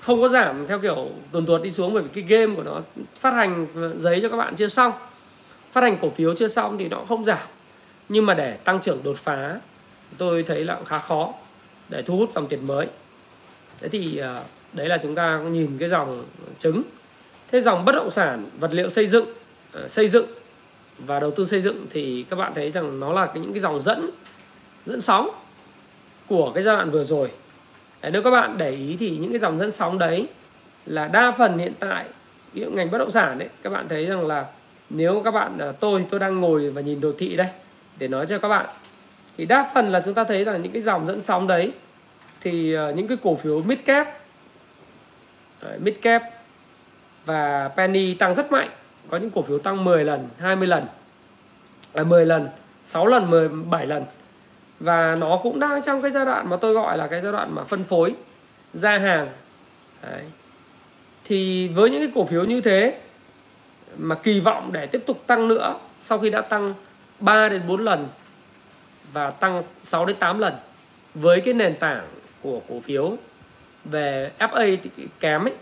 [0.00, 2.80] Không có giảm theo kiểu tuần tuột đi xuống bởi vì cái game của nó
[3.14, 3.66] phát hành
[3.98, 4.92] giấy cho các bạn chưa xong,
[5.72, 7.46] phát hành cổ phiếu chưa xong thì nó không giảm.
[8.08, 9.60] Nhưng mà để tăng trưởng đột phá,
[10.18, 11.32] tôi thấy là khá khó
[11.88, 12.86] để thu hút dòng tiền mới.
[13.80, 16.24] Thế thì à, đấy là chúng ta nhìn cái dòng
[16.58, 16.82] trứng.
[17.52, 19.26] Thế dòng bất động sản, vật liệu xây dựng
[19.72, 20.26] ờ, xây dựng
[21.06, 23.82] và đầu tư xây dựng thì các bạn thấy rằng nó là những cái dòng
[23.82, 24.10] dẫn
[24.86, 25.30] dẫn sóng
[26.26, 27.30] của cái giai đoạn vừa rồi.
[28.12, 30.26] Nếu các bạn để ý thì những cái dòng dẫn sóng đấy
[30.86, 32.04] là đa phần hiện tại,
[32.52, 34.46] ví dụ ngành bất động sản đấy các bạn thấy rằng là
[34.90, 37.48] nếu các bạn à, tôi tôi đang ngồi và nhìn đồ thị đây
[37.98, 38.66] để nói cho các bạn,
[39.36, 41.72] thì đa phần là chúng ta thấy rằng những cái dòng dẫn sóng đấy
[42.40, 44.08] thì à, những cái cổ phiếu mid cap
[45.78, 46.22] mid cap
[47.24, 48.68] và penny tăng rất mạnh
[49.10, 50.86] có những cổ phiếu tăng 10 lần 20 lần
[51.94, 52.48] à, 10 lần
[52.84, 54.04] 6 lần 17 lần
[54.80, 57.54] và nó cũng đang trong cái giai đoạn mà tôi gọi là cái giai đoạn
[57.54, 58.14] mà phân phối
[58.74, 59.28] ra hàng
[60.02, 60.22] Đấy.
[61.24, 63.00] thì với những cái cổ phiếu như thế
[63.98, 66.74] mà kỳ vọng để tiếp tục tăng nữa sau khi đã tăng
[67.20, 68.08] 3 đến 4 lần
[69.12, 70.54] và tăng 6 đến 8 lần
[71.14, 72.04] với cái nền tảng
[72.42, 73.16] của cổ phiếu
[73.84, 74.76] về FA
[75.20, 75.54] kém ấy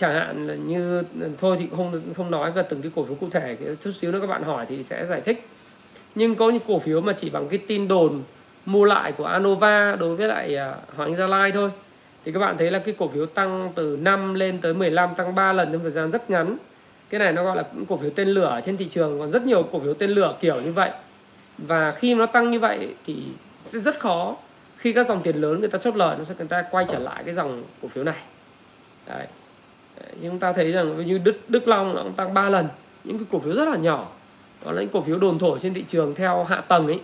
[0.00, 3.14] chẳng hạn là như ừ, thôi thì không không nói về từng cái cổ phiếu
[3.14, 5.48] cụ thể chút xíu nữa các bạn hỏi thì sẽ giải thích.
[6.14, 8.22] Nhưng có những cổ phiếu mà chỉ bằng cái tin đồn
[8.66, 11.70] mua lại của Anova đối với lại à, Hoàng Anh Gia Lai thôi.
[12.24, 15.34] Thì các bạn thấy là cái cổ phiếu tăng từ 5 lên tới 15 tăng
[15.34, 16.56] 3 lần trong thời gian rất ngắn.
[17.10, 19.62] Cái này nó gọi là cổ phiếu tên lửa trên thị trường, còn rất nhiều
[19.62, 20.90] cổ phiếu tên lửa kiểu như vậy.
[21.58, 23.16] Và khi nó tăng như vậy thì
[23.62, 24.36] sẽ rất khó.
[24.76, 26.98] Khi các dòng tiền lớn người ta chốt lời, nó sẽ, người ta quay trở
[26.98, 28.18] lại cái dòng cổ phiếu này.
[29.06, 29.26] Đấy
[30.22, 32.68] chúng ta thấy rằng như Đức Đức Long nó cũng tăng 3 lần.
[33.04, 34.08] Những cái cổ phiếu rất là nhỏ.
[34.64, 37.00] Đó là những cổ phiếu đồn thổi trên thị trường theo hạ tầng ấy,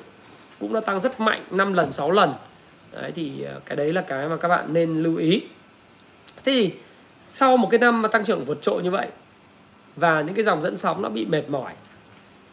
[0.61, 2.32] cũng đã tăng rất mạnh 5 lần 6 lần.
[2.92, 5.42] Đấy, thì à, cái đấy là cái mà các bạn nên lưu ý.
[6.44, 6.72] Thế thì,
[7.22, 9.09] sau một cái năm mà tăng trưởng vượt trội như vậy,
[9.96, 11.72] và những cái dòng dẫn sóng nó bị mệt mỏi,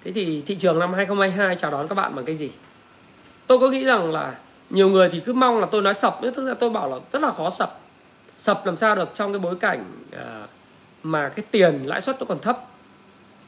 [0.03, 2.49] thế thì thị trường năm 2022 chào đón các bạn bằng cái gì?
[3.47, 4.35] Tôi có nghĩ rằng là
[4.69, 6.97] nhiều người thì cứ mong là tôi nói sập nhưng thực ra tôi bảo là
[7.11, 7.79] rất là khó sập
[8.37, 10.47] sập làm sao được trong cái bối cảnh ờ,
[11.03, 12.59] mà cái tiền lãi suất nó còn thấp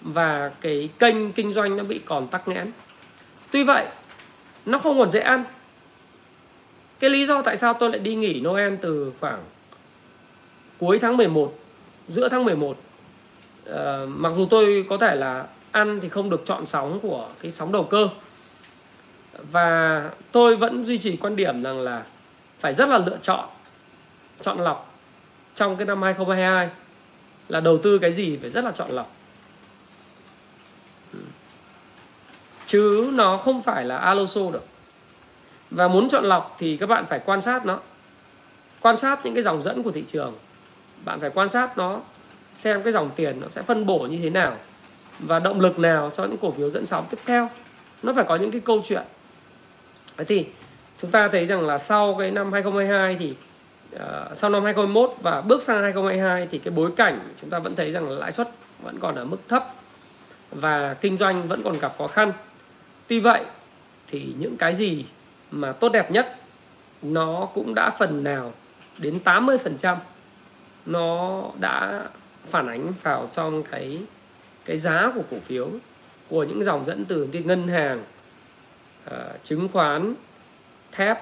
[0.02, 2.71] và cái kênh kinh doanh nó bị còn tắc nghẽn.
[3.52, 3.86] Tuy vậy
[4.65, 5.43] nó không còn dễ ăn.
[7.00, 9.43] Cái lý do tại sao tôi lại đi nghỉ Noel từ khoảng
[10.80, 11.60] cuối tháng 11
[12.08, 12.78] giữa tháng 11
[13.65, 17.30] à, ờ, mặc dù tôi có thể là ăn thì không được chọn sóng của
[17.41, 18.10] cái sóng đầu cơ.
[19.52, 22.04] Và tôi vẫn duy trì quan điểm rằng là
[22.60, 23.50] phải rất là lựa chọn
[24.41, 24.93] chọn lọc
[25.56, 26.69] trong cái năm 2022
[27.50, 29.12] là đầu tư cái gì phải rất là chọn lọc.
[31.13, 31.19] Ừ.
[32.65, 34.65] Chứ nó không phải là aloso được.
[35.71, 37.80] Và muốn chọn lọc thì các bạn phải quan sát nó.
[38.82, 40.34] Quan sát những cái dòng dẫn của thị trường.
[41.06, 42.00] Bạn phải quan sát nó,
[42.54, 44.56] xem cái dòng tiền nó sẽ phân bổ như thế nào
[45.19, 47.50] và động lực nào cho những cổ phiếu dẫn sóng tiếp theo.
[48.04, 49.04] Nó phải có những cái câu chuyện.
[50.17, 50.45] Thế thì
[50.98, 53.36] chúng ta thấy rằng là sau cái năm 2022 thì
[53.95, 57.75] uh, sau năm 2021 và bước sang 2022 thì cái bối cảnh chúng ta vẫn
[57.75, 58.49] thấy rằng lãi suất
[58.84, 59.73] vẫn còn ở mức thấp
[60.51, 62.34] và kinh doanh vẫn còn gặp khó khăn.
[63.08, 63.41] Tuy vậy
[64.08, 65.05] thì những cái gì
[65.51, 66.36] mà tốt đẹp nhất
[67.01, 68.53] nó cũng đã phần nào
[68.97, 69.95] đến 80%
[70.86, 72.03] nó đã
[72.49, 74.01] phản ánh vào trong cái
[74.65, 75.69] cái giá của cổ phiếu
[76.29, 78.03] của những dòng dẫn từ cái ngân hàng
[79.08, 80.13] uh, chứng khoán
[80.91, 81.17] thép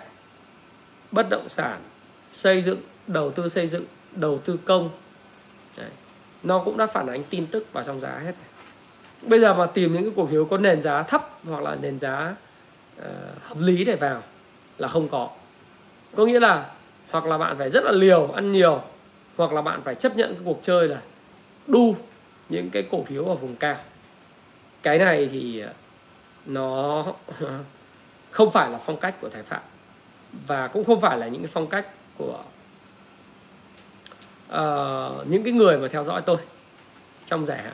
[1.12, 1.80] bất động sản
[2.34, 4.90] xây dựng đầu tư xây dựng đầu tư công.
[5.78, 5.90] Đấy.
[6.44, 8.36] nó cũng đã phản ánh tin tức vào trong giá hết
[9.28, 12.00] bây giờ mà tìm những cái cổ phiếu có nền giá thấp hoặc là nền
[12.00, 12.36] giá
[12.98, 13.06] uh,
[13.44, 14.24] hợp lý để vào
[14.78, 15.30] là không có.
[16.16, 16.72] Có nghĩa là
[17.12, 18.82] hoặc là bạn phải rất là liều ăn nhiều
[19.38, 21.02] hoặc là bạn phải chấp nhận cái cuộc chơi là
[21.68, 21.96] đu
[22.50, 23.76] những cái cổ phiếu ở vùng cao.
[24.84, 25.74] Cái này thì ờ,
[26.46, 27.06] nó
[28.32, 29.62] không phải là phong cách của thái phạm
[30.48, 32.44] và cũng không phải là những cái phong cách của
[34.50, 36.38] uh, những cái người mà theo dõi tôi
[37.26, 37.74] trong dài hạn.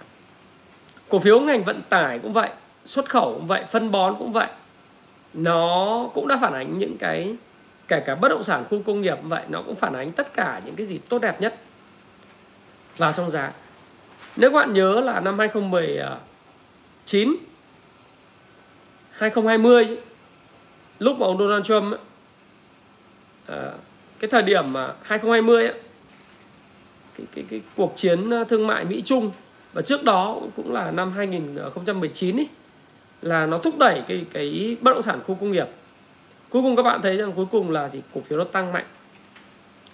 [1.10, 2.50] Cổ phiếu ngành vận tải cũng vậy
[2.86, 4.48] xuất khẩu cũng vậy phân bón cũng vậy.
[5.34, 7.36] Nó cũng đã phản ánh những cái
[7.88, 10.62] kể cả bất động sản khu công nghiệp vậy nó cũng phản ánh tất cả
[10.66, 11.56] những cái gì tốt đẹp nhất
[12.98, 13.52] vào trong giá.
[14.36, 17.36] Nếu các bạn nhớ là năm 2019
[19.12, 19.98] 2020
[21.00, 21.94] lúc mà ông Donald Trump
[23.52, 23.58] uh,
[24.20, 25.76] cái thời điểm mà 2020 ấy,
[27.18, 29.32] cái cái cái cuộc chiến thương mại Mỹ Trung
[29.74, 32.48] và trước đó cũng là năm 2019 ấy
[33.22, 35.68] là nó thúc đẩy cái cái bất động sản khu công nghiệp.
[36.50, 38.02] Cuối cùng các bạn thấy rằng cuối cùng là gì?
[38.14, 38.86] Cổ phiếu nó tăng mạnh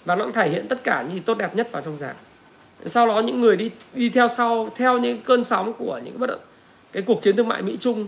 [0.04, 2.16] và nó cũng thể hiện tất cả những gì tốt đẹp nhất vào trong giảm
[2.84, 6.18] sau đó những người đi đi theo sau theo những cơn sóng của những cái
[6.18, 6.40] bất động
[6.92, 8.06] cái cuộc chiến thương mại Mỹ Trung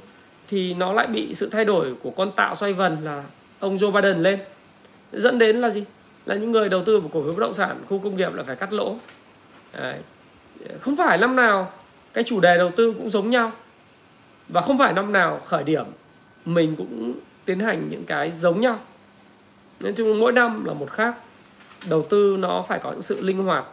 [0.49, 3.25] thì nó lại bị sự thay đổi của con tạo xoay vần là
[3.61, 4.39] ông Joe Biden lên.
[5.13, 5.85] Dẫn đến là gì?
[6.29, 8.43] Là những người đầu tư vào cổ phiếu bất động sản, khu công nghiệp là
[8.43, 8.97] phải cắt lỗ.
[9.73, 9.99] Đấy.
[10.81, 11.73] không phải năm nào
[12.13, 13.53] cái chủ đề đầu tư cũng giống nhau.
[14.49, 15.87] Và không phải năm nào khởi điểm
[16.45, 17.13] mình cũng
[17.45, 18.79] tiến hành những cái giống nhau.
[19.81, 21.17] Nên chung mỗi năm là một khác.
[21.89, 23.65] Đầu tư nó phải có những sự linh hoạt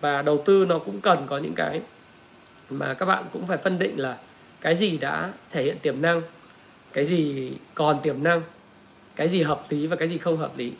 [0.00, 1.80] và đầu tư nó cũng cần có những cái
[2.70, 4.18] mà các bạn cũng phải phân định là
[4.60, 6.22] cái gì đã thể hiện tiềm năng,
[6.92, 8.42] cái gì còn tiềm năng,
[9.16, 10.72] cái gì hợp lý và cái gì không hợp lý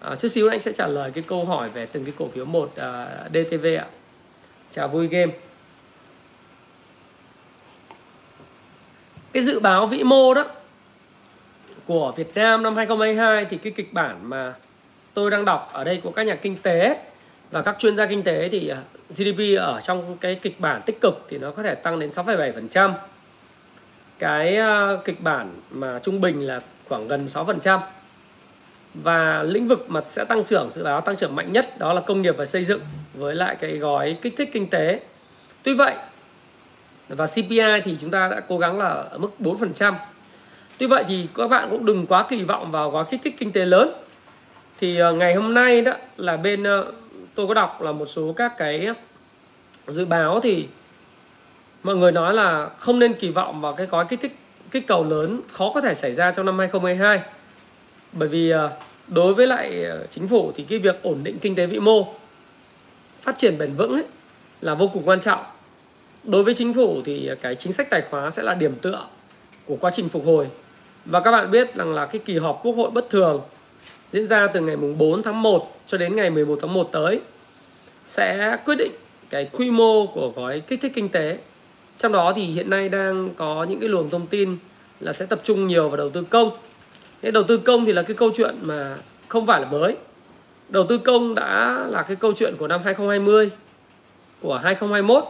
[0.00, 2.44] à, chút xíu anh sẽ trả lời cái câu hỏi về từng cái cổ phiếu
[2.44, 3.86] một uh, à, DTV ạ
[4.70, 5.32] chào vui game
[9.32, 10.44] cái dự báo vĩ mô đó
[11.86, 14.54] của Việt Nam năm 2022 thì cái kịch bản mà
[15.14, 16.98] tôi đang đọc ở đây của các nhà kinh tế
[17.50, 21.00] và các chuyên gia kinh tế thì à, GDP ở trong cái kịch bản tích
[21.00, 22.92] cực thì nó có thể tăng đến 6,7%.
[24.18, 27.80] Cái à, kịch bản mà trung bình là khoảng gần 6%.
[29.02, 32.00] Và lĩnh vực mà sẽ tăng trưởng, dự báo tăng trưởng mạnh nhất đó là
[32.00, 32.80] công nghiệp và xây dựng
[33.14, 35.00] với lại cái gói kích thích kinh tế.
[35.62, 35.94] Tuy vậy,
[37.08, 39.94] và CPI thì chúng ta đã cố gắng là ở mức 4%.
[40.78, 43.52] Tuy vậy thì các bạn cũng đừng quá kỳ vọng vào gói kích thích kinh
[43.52, 43.92] tế lớn.
[44.80, 46.92] Thì ờ, ngày hôm nay đó là bên ờ,
[47.34, 48.88] tôi có đọc là một số các cái
[49.86, 50.66] dự báo thì
[51.82, 54.36] mọi người nói là không nên kỳ vọng vào cái gói kích thích,
[54.70, 57.22] kích cầu lớn khó có thể xảy ra trong năm 2022
[58.12, 58.70] bởi vì ờ,
[59.08, 62.14] đối với lại ờ, chính phủ thì cái việc ổn định kinh tế vĩ mô
[63.20, 64.04] phát triển bền vững ấy,
[64.60, 65.44] là vô cùng quan trọng
[66.24, 69.06] đối với chính phủ thì ờ, cái chính sách tài khóa sẽ là điểm tựa
[69.66, 70.46] của quá trình phục hồi
[71.04, 73.40] và các bạn biết rằng là cái kỳ họp quốc hội bất thường
[74.12, 77.20] diễn ra từ ngày mùng 4 tháng 1 cho đến ngày 11 tháng 1 tới
[78.04, 78.92] sẽ quyết định
[79.30, 81.38] cái quy mô của gói kích thích kinh tế.
[81.98, 84.56] Trong đó thì hiện nay đang có những cái luồng thông tin
[85.00, 86.50] là sẽ tập trung nhiều vào đầu tư công
[87.22, 88.96] thế đầu tư công thì là cái câu chuyện mà
[89.28, 89.96] không phải là mới.
[90.68, 93.50] Đầu tư công đã là cái câu chuyện của năm 2020,
[94.40, 95.24] của 2021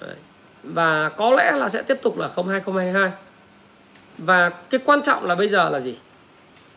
[0.00, 0.16] Đấy.
[0.62, 3.12] và có lẽ là sẽ tiếp tục là 2022.
[4.18, 5.96] Và cái quan trọng là bây giờ là gì?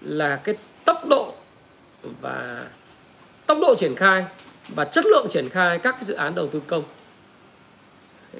[0.02, 1.34] Là cái tốc độ
[2.22, 2.64] và
[3.46, 4.26] tốc độ triển khai
[4.68, 6.84] và chất lượng triển khai các cái dự án đầu tư công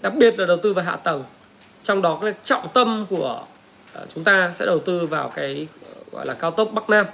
[0.02, 1.24] đặc biệt là đầu tư vào hạ tầng
[1.84, 3.46] trong đó cái trọng tâm của
[3.94, 5.68] ờ, chúng ta sẽ đầu tư vào cái
[6.12, 7.06] gọi là cao tốc Bắc Nam.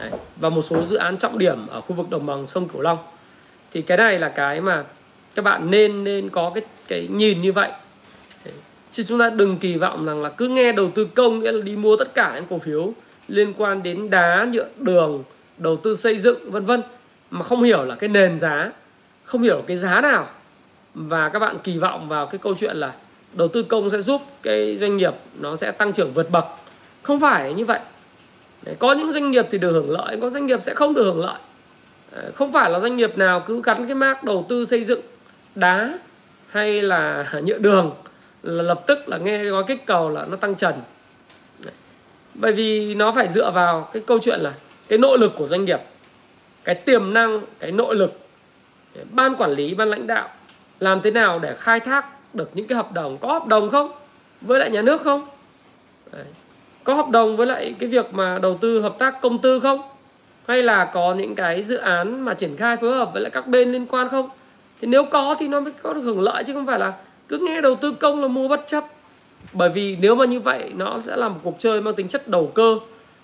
[0.00, 2.80] Đấy, và một số dự án trọng điểm ở khu vực đồng bằng sông Cửu
[2.80, 2.98] Long.
[3.72, 4.84] Thì cái này là cái mà
[5.34, 7.70] các bạn nên nên có cái cái nhìn như vậy.
[8.44, 8.54] Đấy.
[8.90, 11.62] chứ chúng ta đừng kỳ vọng rằng là cứ nghe đầu tư công nghĩa là
[11.62, 12.92] đi mua tất cả những cổ phiếu
[13.28, 15.24] liên quan đến đá nhựa đường
[15.58, 16.82] đầu tư xây dựng vân vân
[17.30, 18.72] mà không hiểu là cái nền giá
[19.24, 20.26] không hiểu cái giá nào.
[20.94, 22.92] Và các bạn kỳ vọng vào cái câu chuyện là
[23.32, 26.44] đầu tư công sẽ giúp cái doanh nghiệp nó sẽ tăng trưởng vượt bậc.
[27.02, 27.80] Không phải như vậy
[28.78, 31.20] có những doanh nghiệp thì được hưởng lợi, có doanh nghiệp sẽ không được hưởng
[31.20, 31.38] lợi.
[32.34, 35.00] Không phải là doanh nghiệp nào cứ gắn cái mác đầu tư xây dựng
[35.54, 35.98] đá
[36.48, 37.94] hay là nhựa đường
[38.42, 40.74] là lập tức là nghe gói kích cầu là nó tăng trần.
[42.34, 44.52] Bởi vì nó phải dựa vào cái câu chuyện là
[44.88, 45.80] cái nội lực của doanh nghiệp,
[46.64, 48.18] cái tiềm năng, cái nội lực.
[49.10, 50.28] Ban quản lý, ban lãnh đạo
[50.80, 53.92] làm thế nào để khai thác được những cái hợp đồng, có hợp đồng không?
[54.40, 55.26] Với lại nhà nước không?
[56.12, 56.24] Đấy
[56.88, 59.80] có hợp đồng với lại cái việc mà đầu tư hợp tác công tư không?
[60.46, 63.46] Hay là có những cái dự án mà triển khai phối hợp với lại các
[63.46, 64.28] bên liên quan không?
[64.80, 66.92] Thì nếu có thì nó mới có được hưởng lợi chứ không phải là
[67.28, 68.84] cứ nghe đầu tư công là mua bất chấp.
[69.52, 72.28] Bởi vì nếu mà như vậy, nó sẽ là một cuộc chơi mang tính chất
[72.28, 72.76] đầu cơ.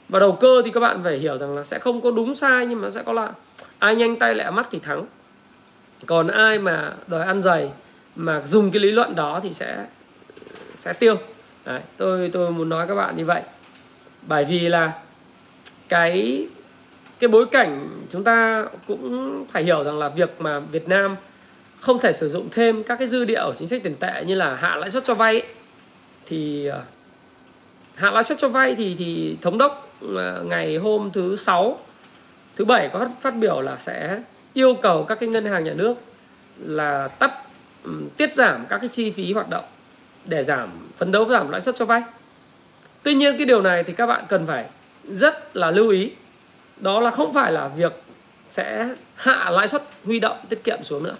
[0.08, 2.66] Và đầu cơ thì các bạn phải hiểu rằng là sẽ không có đúng sai,
[2.66, 3.30] nhưng mà sẽ có là
[3.78, 5.06] ai nhanh tay lẹ mắt thì thắng.
[6.06, 7.70] Còn ai mà đòi ăn dày
[8.16, 9.86] mà dùng cái lý luận đó thì sẽ
[10.76, 11.16] sẽ tiêu.
[11.64, 13.42] Đấy, tôi tôi muốn nói các bạn như vậy.
[14.22, 14.92] Bởi vì là
[15.88, 16.46] cái
[17.18, 21.16] cái bối cảnh chúng ta cũng phải hiểu rằng là việc mà Việt Nam
[21.80, 24.34] không thể sử dụng thêm các cái dư địa ở chính sách tiền tệ như
[24.34, 25.48] là hạ lãi suất cho vay ấy,
[26.26, 26.82] thì ờ,
[27.94, 31.78] hạ lãi suất cho vay thì thì thống đốc ờ, ngày hôm thứ sáu
[32.56, 34.20] thứ bảy có phát biểu là sẽ
[34.52, 35.94] yêu cầu các cái ngân hàng nhà nước
[36.58, 37.32] là tắt
[38.16, 39.64] tiết giảm các cái chi phí hoạt động
[40.24, 42.02] để giảm, phấn đấu giảm lãi suất cho vay.
[43.02, 44.64] Tuy nhiên cái điều này thì các bạn cần phải
[45.08, 46.10] rất là lưu ý.
[46.76, 48.02] Đó là không phải là việc
[48.48, 51.16] sẽ hạ lãi suất huy động tiết kiệm xuống nữa.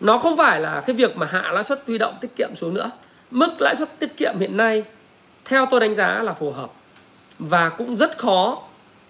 [0.00, 2.74] Nó không phải là cái việc mà hạ lãi suất huy động tiết kiệm xuống
[2.74, 2.90] nữa.
[3.30, 4.84] Mức lãi suất tiết kiệm hiện nay,
[5.44, 6.70] theo tôi đánh giá là phù hợp
[7.38, 8.62] và cũng rất khó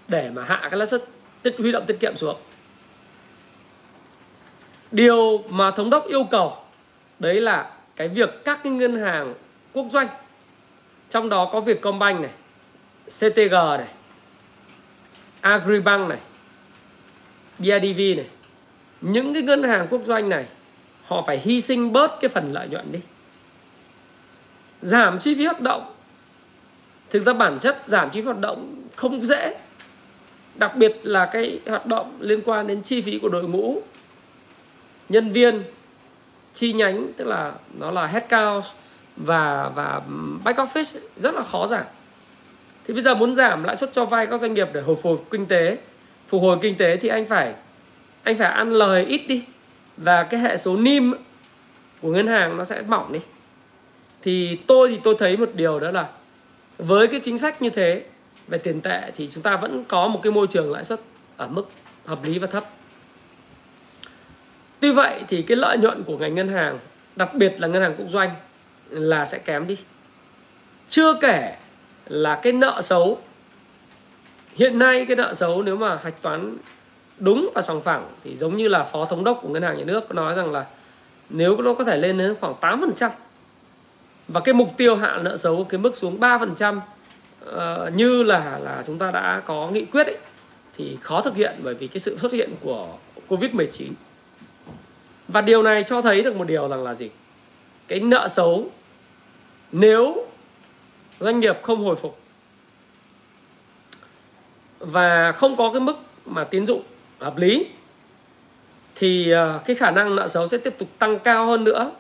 [0.09, 1.05] để mà hạ cái lãi suất
[1.43, 2.37] tiết, huy động tiết kiệm xuống.
[4.91, 6.57] Điều mà thống đốc yêu cầu
[7.23, 9.35] đấy là cái việc các cái ngân hàng
[9.73, 10.09] quốc doanh,
[11.11, 12.31] trong đó có Vietcombank này
[13.07, 13.89] CTG này,
[15.41, 16.19] Agribank này
[17.59, 18.27] BIDV này.
[19.01, 20.47] Những cái ngân hàng quốc doanh này,
[21.05, 23.01] họ phải hy sinh bớt cái phần lợi nhuận đi.
[24.83, 25.95] Giảm chi phí hoạt động.
[27.11, 29.59] Thực ra bản chất giảm chi phí hoạt động không dễ,
[30.55, 33.83] đặc biệt là cái hoạt động liên quan đến chi phí của đội ngũ,
[35.09, 35.63] nhân viên
[36.53, 38.65] chi nhánh, tức là nó là headcount
[39.17, 40.01] và và
[40.45, 41.85] back office rất là khó giảm.
[42.87, 45.31] Thì bây giờ muốn giảm lãi suất cho vay các doanh nghiệp để hồi phục
[45.31, 45.79] kinh tế,
[46.29, 47.55] phục hồi kinh tế thì anh phải
[48.23, 49.45] anh phải ăn lời ít đi.
[49.97, 51.15] Và cái hệ số nim
[52.01, 53.21] của ngân hàng nó sẽ mỏng đi.
[54.23, 56.09] Thì tôi thì tôi thấy một điều đó là
[56.79, 58.05] với cái chính sách như thế
[58.49, 61.01] về tiền tệ thì chúng ta vẫn có một cái môi trường lãi suất
[61.37, 61.69] ở mức
[62.07, 62.65] hợp lý và thấp
[64.83, 66.79] tuy vậy thì cái lợi nhuận của ngành ngân hàng
[67.17, 68.31] đặc biệt là ngân hàng quốc doanh
[68.91, 69.77] là sẽ kém đi
[70.89, 71.57] chưa kể
[72.07, 73.19] là cái nợ xấu
[74.57, 76.57] hiện nay cái nợ xấu nếu mà hạch toán
[77.19, 79.85] đúng và sòng phẳng thì giống như là phó thống đốc của ngân hàng nhà
[79.85, 80.65] nước nói rằng là
[81.31, 83.11] nếu nó có thể lên đến khoảng 8%
[84.29, 86.83] và cái mục tiêu hạ nợ xấu cái mức xuống 3% uh,
[87.45, 90.19] ờ, như là là chúng ta đã có nghị quyết ấy,
[90.77, 92.89] thì khó thực hiện bởi vì cái sự xuất hiện của
[93.29, 93.87] Covid-19.
[95.33, 97.11] Và điều này cho thấy được một điều rằng là gì?
[97.89, 98.71] Cái nợ xấu
[99.73, 100.27] nếu
[101.21, 102.19] doanh nghiệp không hồi phục
[104.79, 106.83] và không có cái mức mà tín dụng
[107.19, 107.67] hợp lý,
[108.95, 111.91] thì ờ, cái khả năng nợ xấu sẽ tiếp tục tăng cao hơn nữa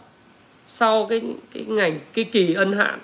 [0.67, 1.23] sau cái
[1.55, 2.99] cái ngành, cái kỳ ân hạn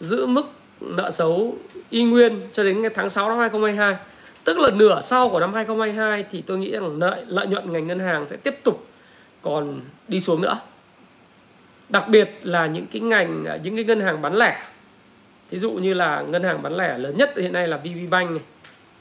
[0.00, 1.56] giữ mức nợ xấu
[1.90, 3.96] y nguyên cho đến tháng 6 năm 2022
[4.44, 7.86] tức là nửa sau của năm 2022 thì tôi nghĩ rằng lợi lợi nhuận ngành
[7.86, 8.86] ngân hàng sẽ tiếp tục
[9.42, 10.60] còn đi xuống nữa
[11.88, 14.62] đặc biệt là những cái ngành những cái ngân hàng bán lẻ
[15.50, 18.30] thí dụ như là ngân hàng bán lẻ lớn nhất hiện nay là VB Bank
[18.30, 18.40] này,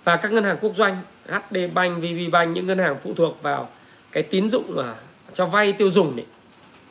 [0.04, 3.42] và các ngân hàng quốc doanh HD Bank, VB Bank những ngân hàng phụ thuộc
[3.42, 3.70] vào
[4.12, 4.96] cái tín dụng mà
[5.34, 6.26] cho vay tiêu dùng này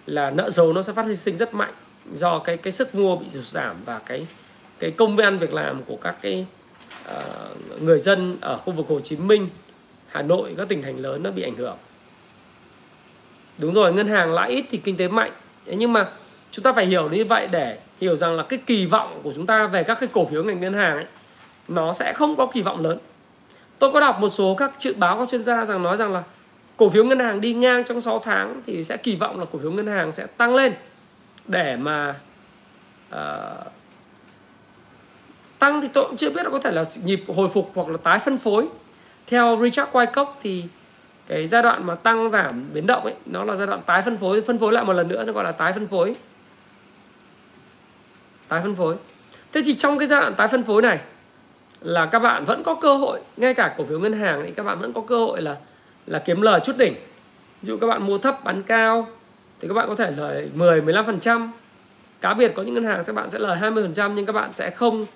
[0.06, 1.72] là nợ xấu nó sẽ phát sinh rất mạnh
[2.14, 4.26] do cái cái sức mua bị sụt giảm và cái
[4.78, 6.46] cái công ăn việc làm của các cái
[7.10, 9.48] uh, người dân ở khu vực Hồ Chí Minh,
[10.08, 11.76] Hà Nội các tỉnh thành lớn nó bị ảnh hưởng.
[13.60, 15.32] Đúng rồi, ngân hàng lãi ít thì kinh tế mạnh.
[15.66, 16.08] Thế nhưng mà
[16.50, 19.46] chúng ta phải hiểu như vậy để hiểu rằng là cái kỳ vọng của chúng
[19.46, 21.06] ta về các cái cổ phiếu ngành ngân hàng ấy
[21.68, 22.98] nó sẽ không có kỳ vọng lớn.
[23.78, 26.22] Tôi có đọc một số các dự báo các chuyên gia rằng nói rằng là
[26.76, 29.58] cổ phiếu ngân hàng đi ngang trong 6 tháng thì sẽ kỳ vọng là cổ
[29.58, 30.74] phiếu ngân hàng sẽ tăng lên
[31.46, 32.14] để mà
[33.14, 33.72] uh,
[35.58, 37.96] tăng thì tôi cũng chưa biết là có thể là nhịp hồi phục hoặc là
[37.96, 38.68] tái phân phối
[39.26, 40.64] theo Richard Wyckoff thì
[41.30, 44.18] cái giai đoạn mà tăng giảm biến động ấy, nó là giai đoạn tái phân
[44.18, 46.14] phối phân phối lại một lần nữa, nó gọi là tái phân phối.
[48.48, 48.96] Tái phân phối.
[49.52, 51.00] Thế thì trong cái giai đoạn tái phân phối này
[51.80, 54.62] là các bạn vẫn có cơ hội, ngay cả cổ phiếu ngân hàng thì các
[54.62, 55.56] bạn vẫn có cơ hội là
[56.06, 56.94] là kiếm lời chút đỉnh.
[57.62, 59.08] Ví dụ các bạn mua thấp, bán cao,
[59.60, 61.48] thì các bạn có thể lời 10 15%
[62.20, 64.70] cá biệt có những ngân hàng các bạn sẽ lời 20% nhưng các bạn sẽ
[64.70, 65.06] không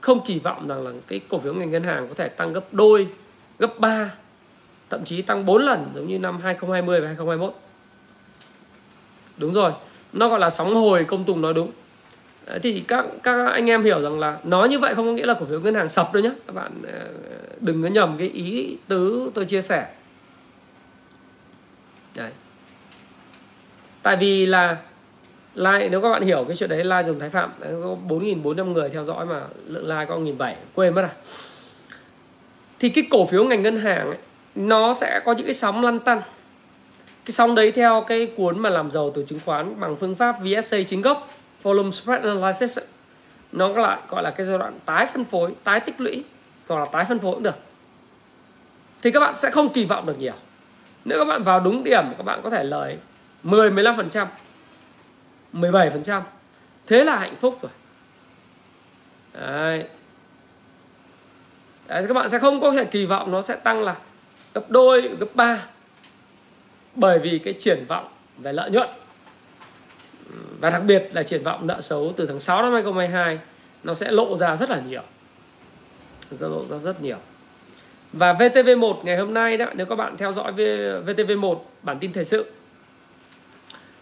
[0.00, 2.64] không kỳ vọng rằng là cái cổ phiếu ngành ngân hàng có thể tăng gấp
[2.72, 3.08] đôi,
[3.58, 4.10] gấp 3
[4.92, 7.54] thậm chí tăng 4 lần giống như năm 2020 và 2021
[9.36, 9.72] đúng rồi
[10.12, 11.70] nó gọi là sóng hồi công tùng nói đúng.
[12.62, 15.34] Thì các các anh em hiểu rằng là nói như vậy không có nghĩa là
[15.34, 17.08] cổ phiếu ngân hàng sập đâu nhé các bạn ờ,
[17.60, 19.86] đừng có nhầm cái ý tứ tôi chia sẻ.
[22.14, 22.30] Đấy.
[24.02, 24.76] Tại vì là
[25.54, 28.90] like nếu các bạn hiểu cái chuyện đấy like dùng thái phạm có 4.400 người
[28.90, 31.14] theo dõi mà lượng like có 1.700 quên mất à
[32.78, 34.18] thì cái cổ phiếu ngành ngân hàng ấy,
[34.54, 36.22] nó sẽ có những cái sóng lăn tăn.
[37.24, 40.36] Cái sóng đấy theo cái cuốn mà làm giàu từ chứng khoán bằng phương pháp
[40.40, 41.28] VSA chính gốc,
[41.62, 42.78] volume spread analysis
[43.52, 46.24] nó lại, gọi là cái giai đoạn tái phân phối, tái tích lũy,
[46.68, 47.56] hoặc là tái phân phối cũng được.
[49.02, 50.32] Thì các bạn sẽ không kỳ vọng được nhiều.
[51.04, 52.98] Nếu các bạn vào đúng điểm, các bạn có thể lời
[53.42, 54.26] 10 15%
[55.52, 56.20] 17%
[56.86, 57.72] thế là hạnh phúc rồi.
[59.34, 59.84] Đấy.
[61.88, 63.96] đấy, các bạn sẽ không có thể kỳ vọng nó sẽ tăng là
[64.54, 65.66] gấp đôi gấp ba.
[66.94, 68.88] Bởi vì cái triển vọng về lợi nhuận
[70.60, 73.38] và đặc biệt là triển vọng nợ xấu từ tháng 6 năm 2022
[73.82, 75.02] nó sẽ lộ ra rất là nhiều.
[76.40, 77.16] Sẽ lộ ra rất nhiều.
[78.12, 80.52] Và VTV1 ngày hôm nay đó nếu các bạn theo dõi
[81.06, 82.50] VTV1 bản tin thời sự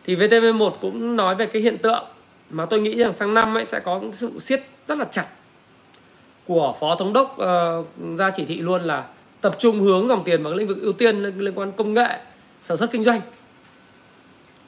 [0.05, 2.05] thì VTV1 cũng nói về cái hiện tượng
[2.51, 5.27] mà tôi nghĩ rằng sang năm ấy sẽ có sự siết rất là chặt
[6.47, 9.05] của phó thống đốc uh, ra chỉ thị luôn là
[9.41, 12.18] tập trung hướng dòng tiền vào lĩnh vực ưu tiên liên quan công nghệ,
[12.62, 13.20] sản xuất kinh doanh.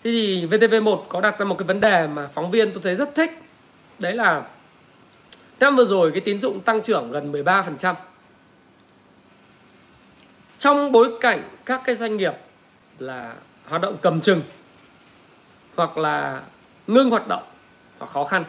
[0.05, 2.95] Thế thì VTV1 có đặt ra một cái vấn đề mà phóng viên tôi thấy
[2.95, 3.31] rất thích.
[3.99, 4.43] Đấy là
[5.61, 7.95] năm vừa rồi cái tín dụng tăng trưởng gần 13%
[10.59, 12.33] trong bối cảnh các cái doanh nghiệp
[12.99, 14.41] là hoạt động cầm chừng
[15.77, 16.43] hoặc là
[16.87, 17.43] ngưng hoạt động
[17.99, 18.45] hoặc khó khăn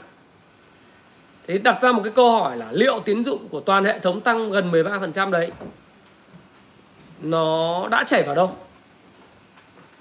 [1.47, 4.21] Thế đặt ra một cái câu hỏi là liệu tín dụng của toàn hệ thống
[4.21, 5.51] tăng gần 13% đấy
[7.23, 8.55] nó đã chảy vào đâu?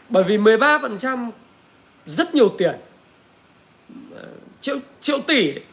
[0.08, 1.30] Bởi vì 13%
[2.06, 2.74] rất nhiều tiền.
[4.60, 5.64] Triệu triệu tỷ đấy.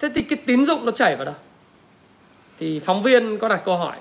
[0.00, 1.34] Thế thì cái tín dụng nó chảy vào đâu?
[2.58, 3.96] Thì phóng viên có đặt câu hỏi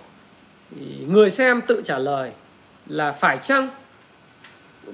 [0.71, 2.31] thì người xem tự trả lời
[2.87, 3.67] là phải chăng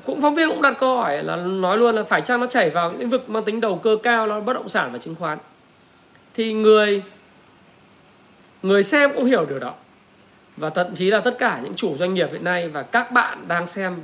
[0.06, 2.70] cũng phóng viên cũng đặt câu hỏi là nói luôn là phải chăng nó chảy
[2.70, 5.38] vào lĩnh vực mang tính đầu cơ cao nó bất động sản và chứng khoán
[6.34, 7.04] thì người
[8.64, 9.74] người xem cũng hiểu điều đó
[10.58, 13.48] và thậm chí là tất cả những chủ doanh nghiệp hiện nay và các bạn
[13.48, 13.96] đang xem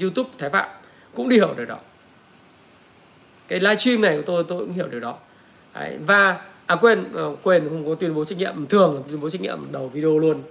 [0.00, 0.68] YouTube Thái Phạm
[1.14, 1.78] cũng đi hiểu điều đó.
[3.48, 5.16] Cái livestream này của tôi tôi cũng hiểu điều đó.
[5.74, 9.20] Đấy, và à quên ờ, quên không có tuyên bố trách nhiệm thường là tuyên
[9.20, 10.42] bố trách nhiệm đầu video luôn.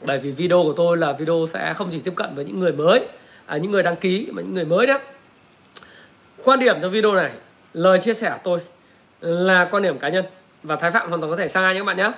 [0.00, 2.72] Bởi vì video của tôi là video sẽ không chỉ tiếp cận với những người
[2.72, 3.06] mới
[3.46, 4.98] à, những người đăng ký mà những người mới đó
[6.44, 7.30] quan điểm trong video này
[7.72, 8.60] lời chia sẻ của tôi
[9.20, 10.24] là quan điểm cá nhân
[10.62, 12.12] và thái phạm hoàn toàn có thể sai nhé các bạn nhé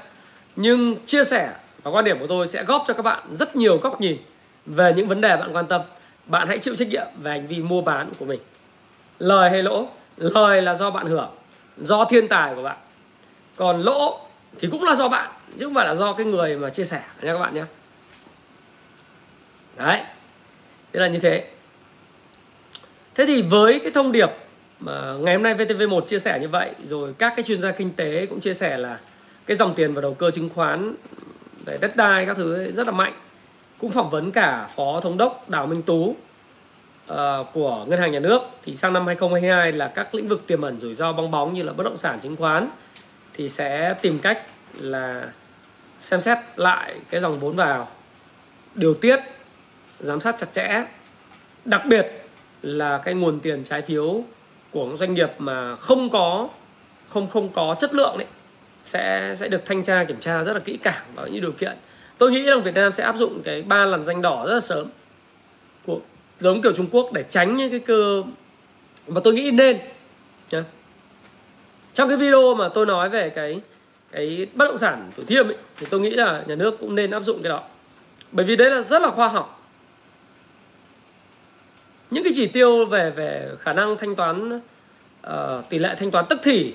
[0.56, 1.50] nhưng chia sẻ
[1.84, 4.16] và quan điểm của tôi sẽ góp cho các bạn rất nhiều góc nhìn
[4.66, 5.80] về những vấn đề bạn quan tâm.
[6.26, 8.40] Bạn hãy chịu trách nhiệm về hành vi mua bán của mình.
[9.18, 11.30] Lời hay lỗ, lời là do bạn hưởng,
[11.76, 12.76] do thiên tài của bạn.
[13.56, 14.20] Còn lỗ
[14.58, 17.02] thì cũng là do bạn, chứ không phải là do cái người mà chia sẻ,
[17.22, 17.64] nha các bạn nhé.
[19.76, 20.00] Đấy,
[20.92, 21.48] thế là như thế.
[23.14, 24.30] Thế thì với cái thông điệp
[24.80, 27.92] mà ngày hôm nay VTV1 chia sẻ như vậy, rồi các cái chuyên gia kinh
[27.92, 28.98] tế cũng chia sẻ là
[29.46, 30.94] cái dòng tiền vào đầu cơ chứng khoán
[31.64, 33.12] đấy, đất đai các thứ rất là mạnh.
[33.80, 36.16] Cũng phỏng vấn cả phó thống đốc Đào Minh Tú
[37.12, 37.16] uh,
[37.52, 38.42] của ngân hàng nhà nước.
[38.62, 41.62] Thì sang năm 2022 là các lĩnh vực tiềm ẩn rủi ro bong bóng như
[41.62, 42.68] là bất động sản chứng khoán
[43.34, 44.42] thì sẽ tìm cách
[44.80, 45.28] là
[46.00, 47.88] xem xét lại cái dòng vốn vào.
[48.74, 49.20] Điều tiết
[50.00, 50.84] giám sát chặt chẽ.
[51.64, 52.06] Đặc biệt
[52.62, 54.22] là cái nguồn tiền trái phiếu
[54.70, 56.48] của doanh nghiệp mà không có
[57.08, 58.26] không không có chất lượng đấy
[58.84, 61.76] sẽ sẽ được thanh tra kiểm tra rất là kỹ càng vào những điều kiện.
[62.18, 64.60] Tôi nghĩ rằng Việt Nam sẽ áp dụng cái ba lần danh đỏ rất là
[64.60, 64.86] sớm
[65.86, 66.00] của
[66.38, 68.22] giống kiểu Trung Quốc để tránh những cái cơ
[69.06, 69.78] mà tôi nghĩ nên
[70.50, 70.64] nhá.
[71.94, 73.60] trong cái video mà tôi nói về cái
[74.12, 77.10] cái bất động sản thủ thiêm ấy, thì tôi nghĩ là nhà nước cũng nên
[77.10, 77.62] áp dụng cái đó.
[78.32, 79.70] Bởi vì đấy là rất là khoa học.
[82.10, 84.60] Những cái chỉ tiêu về về khả năng thanh toán
[85.26, 85.32] uh,
[85.68, 86.74] tỷ lệ thanh toán tức thì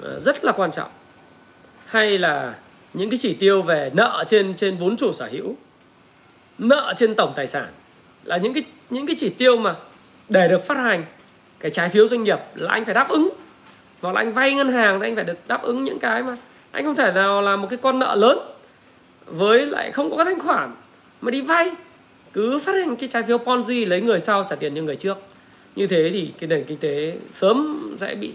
[0.00, 0.90] Ờ, rất là quan trọng.
[1.86, 2.54] Hay là
[2.94, 5.56] những cái chỉ tiêu về nợ trên trên vốn chủ sở hữu,
[6.58, 7.66] nợ trên tổng tài sản
[8.24, 9.74] là những cái những cái chỉ tiêu mà
[10.28, 11.04] để được phát hành.
[11.58, 13.28] Cái trái phiếu doanh nghiệp là anh phải đáp ứng.
[14.00, 16.36] Hoặc là anh vay ngân hàng thì anh phải được đáp ứng những cái mà
[16.70, 18.38] anh không thể nào là một cái con nợ lớn
[19.26, 20.72] với lại không có các thanh khoản
[21.20, 21.70] mà đi vay.
[22.32, 25.18] Cứ phát hành cái trái phiếu Ponzi lấy người sau trả tiền cho người trước.
[25.76, 28.32] Như thế thì cái nền kinh tế sớm sẽ bị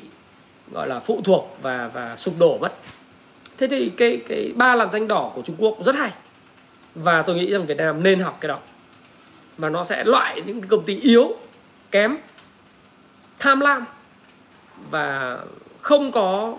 [0.72, 2.74] gọi là phụ thuộc và và sụp đổ mất.
[3.58, 6.12] Thế thì cái cái ba làn danh đỏ của Trung Quốc rất hay.
[6.96, 8.60] Và tôi nghĩ rằng Việt Nam nên học cái đó.
[9.58, 11.38] Và nó sẽ loại những cái công ty yếu,
[11.92, 12.18] kém,
[13.40, 13.86] tham lam
[14.92, 15.40] và
[15.82, 16.58] không có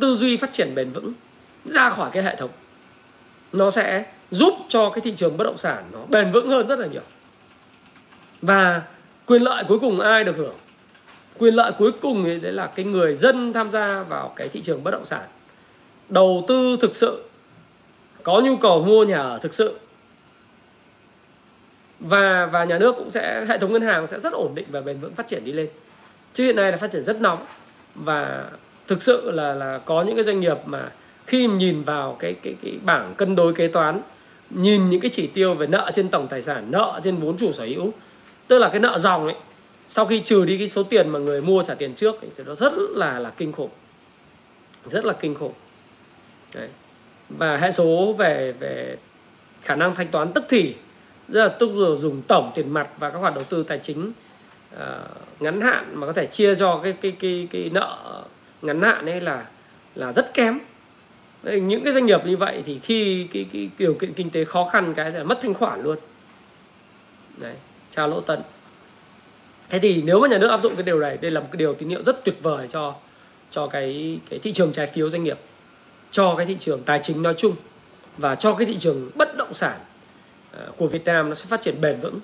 [0.00, 1.12] tư duy phát triển bền vững
[1.64, 2.50] ra khỏi cái hệ thống.
[3.52, 6.78] Nó sẽ giúp cho cái thị trường bất động sản nó bền vững hơn rất
[6.78, 7.02] là nhiều.
[8.42, 8.82] Và
[9.26, 10.54] quyền lợi cuối cùng ai được hưởng?
[11.38, 14.62] Quyền lợi cuối cùng thì đấy là cái người dân tham gia vào cái thị
[14.62, 15.22] trường bất động sản.
[16.08, 17.24] Đầu tư thực sự,
[18.22, 19.78] có nhu cầu mua nhà ở thực sự.
[22.00, 24.80] Và và nhà nước cũng sẽ, hệ thống ngân hàng sẽ rất ổn định và
[24.80, 25.68] bền vững phát triển đi lên.
[26.32, 27.38] Chứ hiện nay là phát triển rất nóng.
[27.94, 28.44] Và
[28.86, 30.90] thực sự là là có những cái doanh nghiệp mà
[31.26, 34.00] khi nhìn vào cái cái cái bảng cân đối kế toán,
[34.50, 37.52] nhìn những cái chỉ tiêu về nợ trên tổng tài sản, nợ trên vốn chủ
[37.52, 37.92] sở hữu,
[38.48, 39.34] tức là cái nợ dòng ấy
[39.86, 42.54] sau khi trừ đi cái số tiền mà người mua trả tiền trước thì nó
[42.54, 43.70] rất là là kinh khủng.
[44.86, 45.52] Rất là kinh khủng.
[46.54, 46.68] Đấy.
[47.28, 48.96] và hệ số về về
[49.62, 50.74] khả năng thanh toán tức thì
[51.28, 54.12] rất là tức là dùng tổng tiền mặt và các khoản đầu tư tài chính
[54.74, 54.80] uh,
[55.40, 58.22] ngắn hạn mà có thể chia cho cái cái cái cái nợ
[58.62, 59.46] ngắn hạn ấy là
[59.94, 60.58] là rất kém.
[61.42, 64.68] Những cái doanh nghiệp như vậy thì khi cái, cái điều kiện kinh tế khó
[64.72, 65.98] khăn cái là mất thanh khoản luôn.
[67.36, 67.54] Đấy
[67.90, 68.42] chào lỗ tận
[69.74, 71.56] thế thì nếu mà nhà nước áp dụng cái điều này đây là một cái
[71.56, 72.94] điều tín hiệu rất tuyệt vời cho
[73.50, 75.38] cho cái cái thị trường trái phiếu doanh nghiệp
[76.10, 77.52] cho cái thị trường tài chính nói chung
[78.18, 79.78] và cho cái thị trường bất động sản
[80.52, 82.20] ờ, của Việt Nam nó sẽ phát triển bền vững.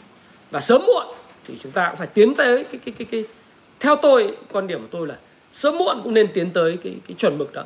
[0.50, 1.06] Và sớm muộn
[1.46, 3.24] thì chúng ta cũng phải tiến tới cái cái cái cái
[3.80, 5.16] theo tôi quan điểm của tôi là
[5.52, 7.64] sớm muộn cũng nên tiến tới cái cái chuẩn mực đó.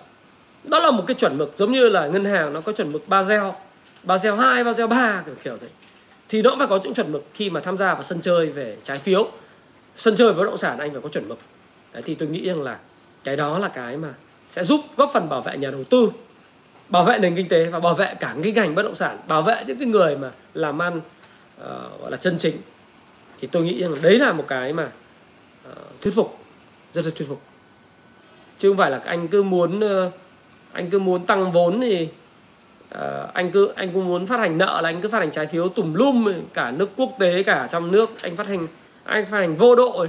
[0.65, 3.09] Đó là một cái chuẩn mực giống như là ngân hàng nó có chuẩn mực
[3.09, 3.43] Basel
[4.03, 5.69] Basel 2, Basel 3 kiểu kiểu thế.
[6.29, 8.47] Thì nó cũng phải có những chuẩn mực khi mà tham gia vào sân chơi
[8.47, 9.31] về trái phiếu
[9.97, 11.39] sân chơi với bất động sản anh phải có chuẩn mực.
[11.93, 12.79] Đấy thì tôi nghĩ rằng là
[13.25, 14.09] cái đó là cái mà
[14.49, 16.11] sẽ giúp góp phần bảo vệ nhà đầu tư
[16.89, 19.43] bảo vệ nền kinh tế và bảo vệ cả cái ngành bất động sản bảo
[19.43, 22.57] vệ những cái người mà làm ăn uh, gọi là chân chính.
[23.41, 24.91] Thì tôi nghĩ rằng đấy là một cái mà
[25.71, 26.39] uh, thuyết phục
[26.93, 27.43] rất là thuyết phục.
[28.59, 30.13] Chứ không phải là anh cứ muốn uh,
[30.73, 32.09] anh cứ muốn tăng vốn thì
[32.95, 33.01] uh,
[33.35, 35.69] anh cứ anh cũng muốn phát hành nợ là anh cứ phát hành trái phiếu
[35.69, 38.67] tùm lum cả nước quốc tế cả trong nước anh phát hành
[39.05, 40.07] anh phải hành vô độ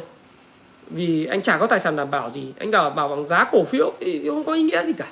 [0.89, 2.54] vì anh chả có tài sản đảm bảo gì.
[2.58, 5.08] Anh đảm bảo bằng giá cổ phiếu thì không có ý nghĩa gì cả.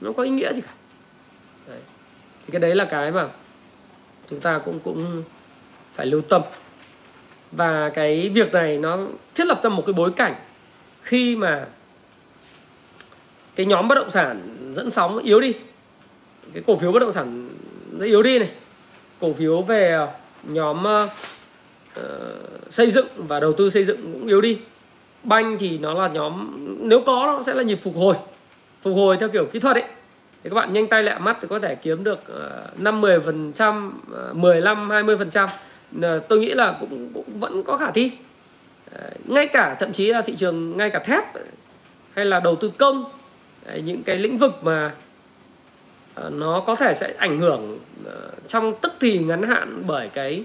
[0.00, 0.72] Nó không có ý nghĩa gì cả.
[1.68, 1.78] Đấy.
[2.46, 3.28] thì cái đấy là cái mà
[4.30, 5.22] chúng ta cũng cũng
[5.94, 6.42] phải lưu tâm.
[7.52, 8.98] Và cái việc này nó
[9.34, 10.34] thiết lập ra một cái bối cảnh
[11.02, 11.66] khi mà
[13.54, 15.52] cái nhóm bất động sản dẫn sóng yếu đi.
[16.52, 17.50] Cái cổ phiếu bất động sản
[17.90, 18.50] nó yếu đi này.
[19.20, 20.08] Cổ phiếu về ờ,
[20.42, 21.08] nhóm ờ,
[22.00, 22.04] uh,
[22.70, 24.58] xây dựng và đầu tư xây dựng cũng yếu đi.
[25.24, 26.48] Banh thì nó là nhóm
[26.80, 28.14] nếu có nó sẽ là nhịp phục hồi.
[28.82, 29.84] Phục hồi theo kiểu kỹ thuật ấy.
[30.44, 33.20] Thì các bạn nhanh tay lẹ mắt thì có thể kiếm được ờ, năm mười
[33.20, 35.48] phần trăm ờ, mười lăm hai mươi phần trăm.
[36.02, 38.10] Ờ, tôi nghĩ là cũng cũng vẫn có khả thi.
[39.24, 41.24] Ngay cả thậm chí là thị trường ngay cả thép
[42.14, 43.04] hay là đầu tư công
[43.84, 44.94] những cái lĩnh vực mà
[46.30, 47.78] nó có thể sẽ ảnh hưởng
[48.46, 50.44] trong tức thì ngắn hạn bởi cái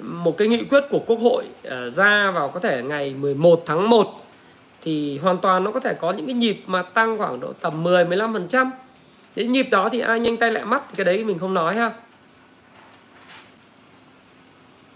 [0.00, 3.90] một cái nghị quyết của Quốc hội ờ, ra vào có thể ngày 11 tháng
[3.90, 4.24] 1
[4.82, 7.82] thì hoàn toàn nó có thể có những cái nhịp mà tăng khoảng độ tầm
[7.82, 8.70] 10 15%.
[9.36, 11.76] Đến nhịp đó thì ai nhanh tay lẹ mắt thì cái đấy mình không nói
[11.76, 11.90] ha.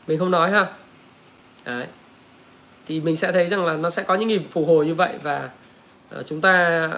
[0.06, 0.66] Mình không nói ha.
[1.64, 1.86] Đấy.
[2.86, 5.14] Thì mình sẽ thấy rằng là nó sẽ có những nhịp phục hồi như vậy
[5.22, 5.50] và
[6.10, 6.88] ờ, chúng ta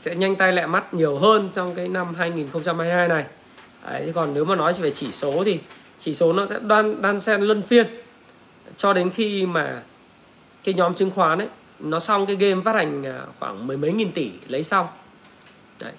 [0.00, 3.24] sẽ nhanh tay lẹ mắt nhiều hơn trong cái năm 2022 này.
[3.90, 5.58] Đấy, còn nếu mà nói về chỉ số thì
[5.98, 7.86] chỉ số nó sẽ đan đan xen luân phiên.
[8.76, 9.82] Cho đến khi mà
[10.64, 13.92] cái nhóm chứng khoán ấy nó xong cái game phát hành à, khoảng mười mấy
[13.92, 14.86] nghìn tỷ lấy xong.
[15.80, 15.92] Đấy.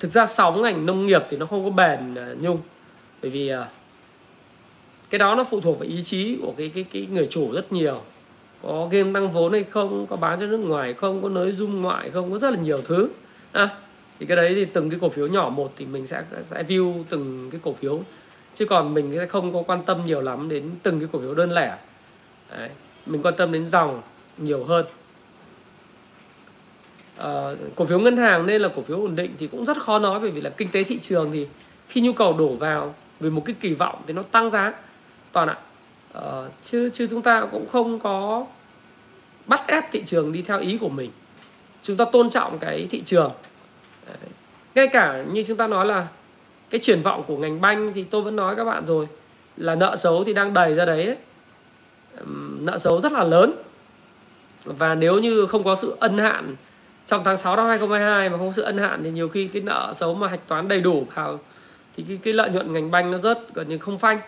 [0.00, 2.58] thực ra sóng ngành nông nghiệp thì nó không có bền à, nhung.
[3.22, 3.68] Bởi vì à,
[5.10, 7.72] cái đó nó phụ thuộc vào ý chí của cái cái cái người chủ rất
[7.72, 8.02] nhiều.
[8.62, 11.82] Có game tăng vốn hay không có bán cho nước ngoài không có nới dung
[11.82, 13.08] ngoại không có rất là nhiều thứ.
[13.52, 13.68] À,
[14.18, 17.04] thì cái đấy thì từng cái cổ phiếu nhỏ một thì mình sẽ sẽ view
[17.08, 18.02] từng cái cổ phiếu
[18.54, 21.34] chứ còn mình sẽ không có quan tâm nhiều lắm đến từng cái cổ phiếu
[21.34, 21.76] đơn lẻ
[22.58, 22.68] đấy.
[23.06, 24.02] mình quan tâm đến dòng
[24.38, 24.86] nhiều hơn
[27.16, 27.30] à,
[27.76, 30.20] cổ phiếu ngân hàng nên là cổ phiếu ổn định thì cũng rất khó nói
[30.20, 31.46] bởi vì là kinh tế thị trường thì
[31.88, 34.72] khi nhu cầu đổ vào vì một cái kỳ vọng thì nó tăng giá
[35.32, 35.56] toàn ạ
[36.14, 36.22] à,
[36.62, 38.46] chứ chứ chúng ta cũng không có
[39.46, 41.10] bắt ép thị trường đi theo ý của mình
[41.82, 43.32] chúng ta tôn trọng cái thị trường
[44.06, 44.30] Đấy.
[44.74, 46.06] ngay cả như chúng ta nói là
[46.72, 49.08] cái triển vọng của ngành banh thì tôi vẫn nói các bạn rồi
[49.56, 51.16] là nợ xấu thì đang đầy ra đấy, đấy.
[52.60, 53.52] nợ xấu rất là lớn.
[54.64, 56.54] Và nếu như không có sự ân hạn
[57.06, 59.62] trong tháng 6 năm 2022 mà không có sự ân hạn thì nhiều khi cái
[59.62, 61.40] nợ xấu mà hạch toán đầy đủ vào
[61.96, 64.20] thì cái, cái lợi nhuận ngành banh nó rất gần như không phanh.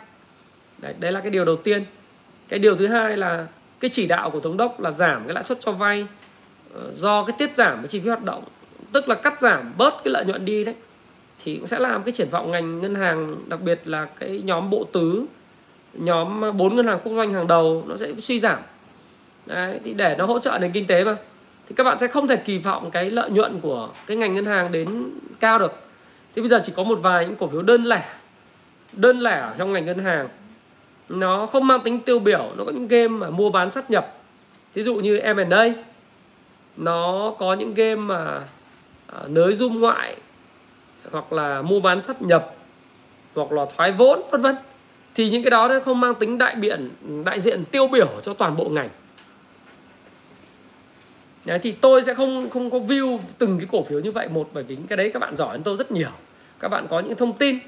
[0.79, 1.85] Đấy, đấy là cái điều đầu tiên.
[2.49, 3.47] Cái điều thứ hai là
[3.81, 6.07] cái chỉ đạo của thống đốc là giảm cái lãi suất cho vay
[6.75, 8.45] ờ, do cái tiết giảm cái chi phí hoạt động
[8.93, 10.75] tức là cắt giảm bớt cái lợi nhuận đi đấy
[11.45, 14.71] thì cũng sẽ làm cái triển vọng ngành ngân hàng đặc biệt là cái nhóm
[14.71, 15.27] bộ tứ
[15.95, 18.59] nhóm bốn ngân hàng quốc doanh hàng đầu nó sẽ suy giảm.
[19.47, 21.17] Đấy, thì để nó hỗ trợ nền kinh tế mà.
[21.69, 24.47] Thì các bạn sẽ không thể kỳ vọng cái lợi nhuận của cái ngành ngân
[24.47, 25.11] hàng đến
[25.41, 25.73] cao được.
[26.35, 28.03] Thì bây giờ chỉ có một vài những cổ phiếu đơn lẻ
[28.93, 30.29] đơn lẻ trong ngành ngân hàng.
[31.09, 34.15] Nó không mang tính tiêu biểu nó có những game mà mua bán sát nhập.
[34.75, 35.69] Ví dụ như M&A
[36.77, 38.41] nó có những game mà
[39.07, 40.17] à, nới dung ngoại
[41.13, 42.55] hoặc là mua bán sắp nhập
[43.35, 44.57] hoặc là thoái vốn vân vân.
[45.15, 46.91] Thì những cái đó nó không mang tính đại biện
[47.25, 48.89] đại diện tiêu biểu cho toàn bộ ngành.
[51.45, 54.51] Đấy, thì tôi sẽ không không có view từng cái cổ phiếu như vậy một
[54.53, 56.11] bởi vì cái đấy các bạn giỏi hơn tôi rất nhiều.
[56.59, 57.59] Các bạn có những thông tin.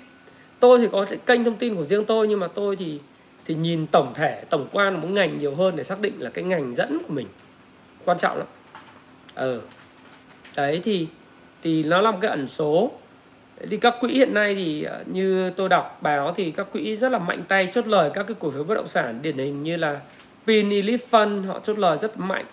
[0.60, 3.00] Tôi thì có kênh thông tin của riêng tôi nhưng mà tôi thì
[3.44, 6.44] thì nhìn tổng thể tổng quan một ngành nhiều hơn để xác định là cái
[6.44, 7.26] ngành dẫn của mình.
[8.04, 8.46] Quan trọng lắm.
[9.34, 9.60] Ờ.
[10.56, 11.06] Đấy thì
[11.62, 12.90] thì nó là một cái ẩn số
[13.60, 17.12] thì các quỹ hiện nay thì à, như tôi đọc báo thì các quỹ rất
[17.12, 19.22] là mạnh tay chốt lời các cái cổ phiếu bất động sản.
[19.22, 20.00] Điển hình như là
[20.46, 22.44] Pin Elite Fund họ chốt lời rất mạnh.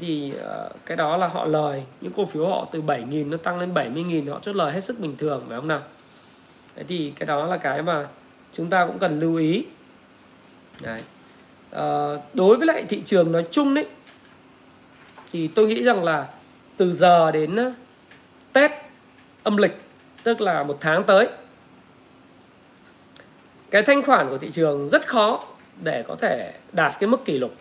[0.00, 0.54] Thì à,
[0.86, 1.82] cái đó là họ lời.
[2.00, 5.00] Những cổ phiếu họ từ 7.000 nó tăng lên 70.000 họ chốt lời hết sức
[5.00, 5.82] bình thường phải không nào?
[6.76, 8.06] Đấy thì cái đó là cái mà
[8.52, 9.64] chúng ta cũng cần lưu ý.
[10.82, 11.00] Đấy.
[11.70, 13.86] À, đối với lại thị trường nói chung đấy
[15.32, 16.26] thì tôi nghĩ rằng là
[16.76, 17.74] từ giờ đến à,
[18.52, 18.70] Tết
[19.42, 19.85] âm lịch
[20.26, 21.28] tức là một tháng tới.
[23.70, 25.44] Cái thanh khoản của thị trường rất khó
[25.82, 27.54] để có thể đạt cái mức kỷ lục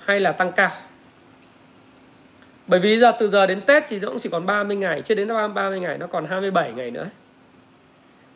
[0.00, 0.70] hay là tăng cao.
[2.66, 5.14] Bởi vì giờ từ giờ đến Tết thì nó cũng chỉ còn 30 ngày chưa
[5.14, 7.06] đến 30 ngày nó còn 27 ngày nữa.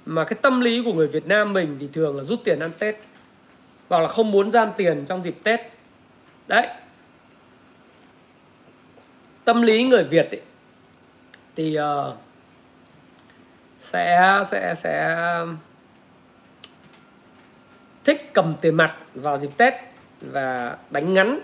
[0.07, 2.71] Mà cái tâm lý của người Việt Nam mình thì thường là rút tiền ăn
[2.79, 2.97] Tết
[3.89, 5.61] hoặc là không muốn gian tiền trong dịp Tết.
[6.47, 6.69] Đấy.
[9.45, 10.41] Tâm lý người Việt ấy,
[11.57, 12.17] thì uh,
[13.85, 15.57] sẽ sẽ sẽ um,
[18.05, 19.75] thích cầm tiền mặt vào dịp Tết
[20.21, 21.41] và đánh ngắn.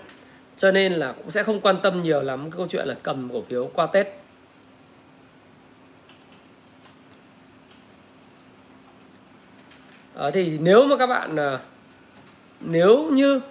[0.57, 3.29] Cho nên là cũng sẽ không quan tâm nhiều lắm cái câu chuyện là cầm
[3.33, 4.07] cổ phiếu qua Tết.
[10.15, 11.59] À, thì nếu mà các bạn ờ,
[12.59, 13.41] nếu như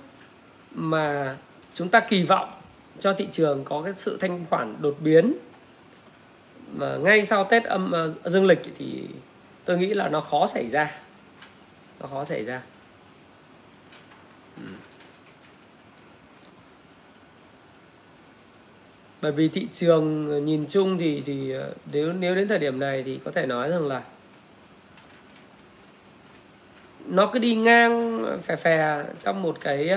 [0.70, 1.36] mà
[1.74, 2.50] chúng ta kỳ vọng
[2.98, 5.32] cho thị trường có cái sự thanh khoản đột biến
[6.72, 7.92] mà ngay sau Tết âm
[8.24, 9.08] uh, dương lịch thì
[9.64, 10.90] tôi nghĩ là nó khó xảy ra.
[12.00, 12.62] Nó khó xảy ra.
[14.56, 14.62] Ừ.
[19.22, 23.02] Bởi vì thị trường nhìn chung thì thì ờ, nếu nếu đến thời điểm này
[23.02, 24.02] thì có thể nói rằng là
[27.06, 29.90] nó cứ đi ngang ờ, phè phè trong một cái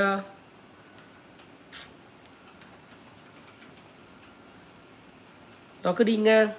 [5.83, 6.49] nó cứ đi ngang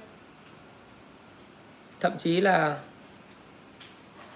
[2.05, 2.77] thậm chí là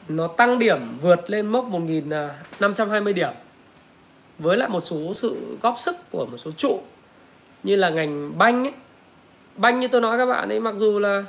[0.08, 3.30] nó tăng điểm vượt lên mốc 1520 à, điểm.
[4.38, 6.80] Với lại một số sự góp sức của một số trụ
[7.62, 8.72] như là ngành banh ấy.
[9.56, 11.24] Banh như tôi nói các bạn ấy, mặc dù là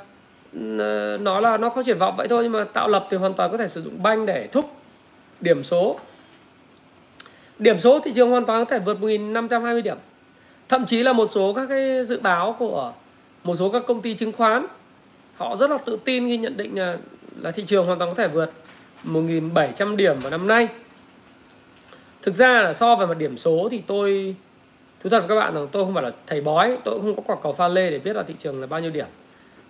[0.52, 3.34] ừ, nó là, nó có triển vọng vậy thôi nhưng mà tạo lập thì hoàn
[3.34, 4.70] toàn có thể sử dụng banh để thúc
[5.40, 5.98] điểm số.
[7.58, 9.96] Điểm số thị trường hoàn toàn có thể vượt 1520 điểm.
[10.68, 12.92] Thậm chí là một số các cái dự báo của
[13.44, 14.66] một số các công ty chứng khoán
[15.40, 16.96] họ rất là tự tin khi nhận định là,
[17.40, 18.52] là thị trường hoàn toàn có thể vượt
[19.04, 20.68] 1.700 điểm vào năm nay.
[22.22, 24.34] Thực ra là so về mặt điểm số thì tôi
[25.00, 27.16] thú thật với các bạn rằng tôi không phải là thầy bói tôi cũng không
[27.16, 29.06] có quả cầu pha lê để biết là thị trường là bao nhiêu điểm.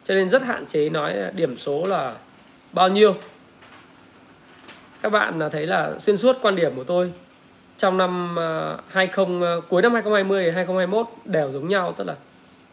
[0.04, 2.14] Cho nên rất hạn chế nói điểm số là
[2.72, 3.14] bao nhiêu.
[5.02, 7.12] Các bạn là thấy là xuyên suốt quan điểm của tôi
[7.76, 11.94] trong năm à, 20 à, cuối năm 2020 2021 đều giống nhau.
[11.96, 12.16] Tức là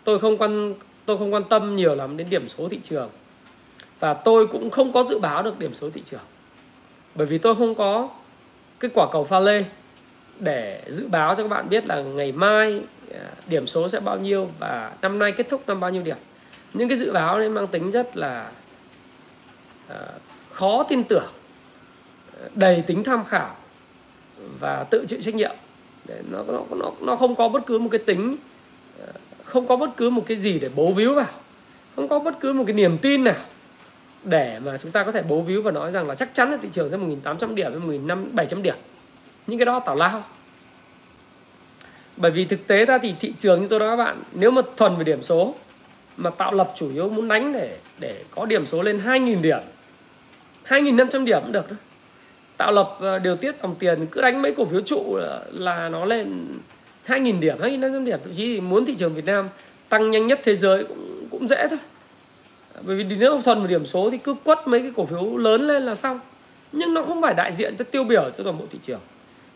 [0.04, 0.74] tôi không quan
[1.08, 3.10] tôi không quan tâm nhiều lắm đến điểm số thị trường.
[4.00, 6.22] Và tôi cũng không có dự báo được điểm số thị trường.
[7.16, 8.10] Bởi vì tôi không có
[8.80, 9.64] cái quả cầu pha lê
[10.40, 12.82] để dự báo cho các bạn biết là ngày mai
[13.14, 16.18] à, điểm số sẽ bao nhiêu và năm nay kết thúc năm bao nhiêu điểm.
[16.74, 18.52] Những cái dự báo này mang tính rất là
[19.88, 20.00] à,
[20.52, 21.28] khó tin tưởng
[22.56, 23.56] đầy tính tham khảo
[24.60, 25.56] và tự chịu trách nhiệm.
[26.06, 28.40] Để nó nó nó nó không có bất cứ một cái tính uh,
[29.48, 31.26] không có bất cứ một cái gì để bố víu vào,
[31.96, 33.36] không có bất cứ một cái niềm tin nào
[34.24, 36.58] để mà chúng ta có thể bố víu và nói rằng là chắc chắn là
[36.62, 38.76] thị trường sẽ 1.800 điểm với 1.700 điểm.
[39.48, 40.24] Những cái đó tào lao.
[42.18, 44.62] Bởi vì thực tế ra thì thị trường như tôi nói các bạn, nếu mà
[44.78, 45.56] thuần về điểm số,
[46.18, 49.60] mà tạo lập chủ yếu muốn đánh để để có điểm số lên 2.000 điểm
[50.68, 51.78] 2.500 điểm cũng được đó
[52.58, 55.20] tạo lập ờ, điều tiết dòng tiền, cứ đánh mấy cổ phiếu trụ
[55.52, 56.48] là nó lên
[57.08, 59.50] 2.000 điểm 2.500 điểm thậm chí muốn thị trường Việt Nam
[59.90, 61.80] tăng nhanh nhất thế giới cũng cũng dễ thôi.
[62.82, 65.68] Bởi vì nếu thuần một điểm số thì cứ quất mấy cái cổ phiếu lớn
[65.68, 66.20] lên là xong.
[66.72, 69.00] Nhưng nó không phải đại diện cho tiêu biểu cho toàn bộ thị trường.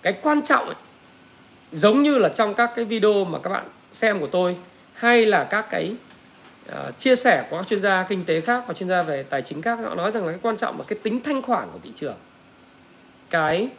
[0.01, 0.75] Cái quan trọng ấy,
[1.71, 4.55] giống như là trong các cái video mà các bạn xem của tôi
[4.93, 5.95] hay là các cái
[6.71, 9.41] uh, chia sẻ của các chuyên gia kinh tế khác và chuyên gia về tài
[9.41, 11.79] chính khác họ nói rằng là cái quan trọng là cái tính thanh khoản của
[11.83, 12.15] thị trường.
[13.29, 13.69] Cái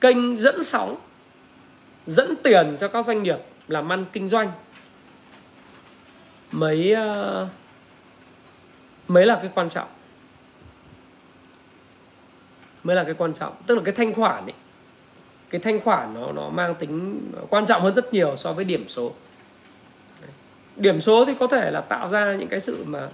[0.00, 0.96] kênh dẫn sóng
[2.08, 3.38] dẫn tiền cho các doanh nghiệp
[3.68, 4.52] làm ăn kinh doanh.
[6.52, 6.94] Mấy
[9.08, 9.88] uh, là cái quan trọng.
[12.84, 13.52] Mới là cái quan trọng.
[13.66, 14.54] Tức là cái thanh khoản ấy
[15.50, 18.88] cái thanh khoản nó nó mang tính quan trọng hơn rất nhiều so với điểm
[18.88, 19.12] số.
[20.76, 23.08] Điểm số thì có thể là tạo ra những cái sự mà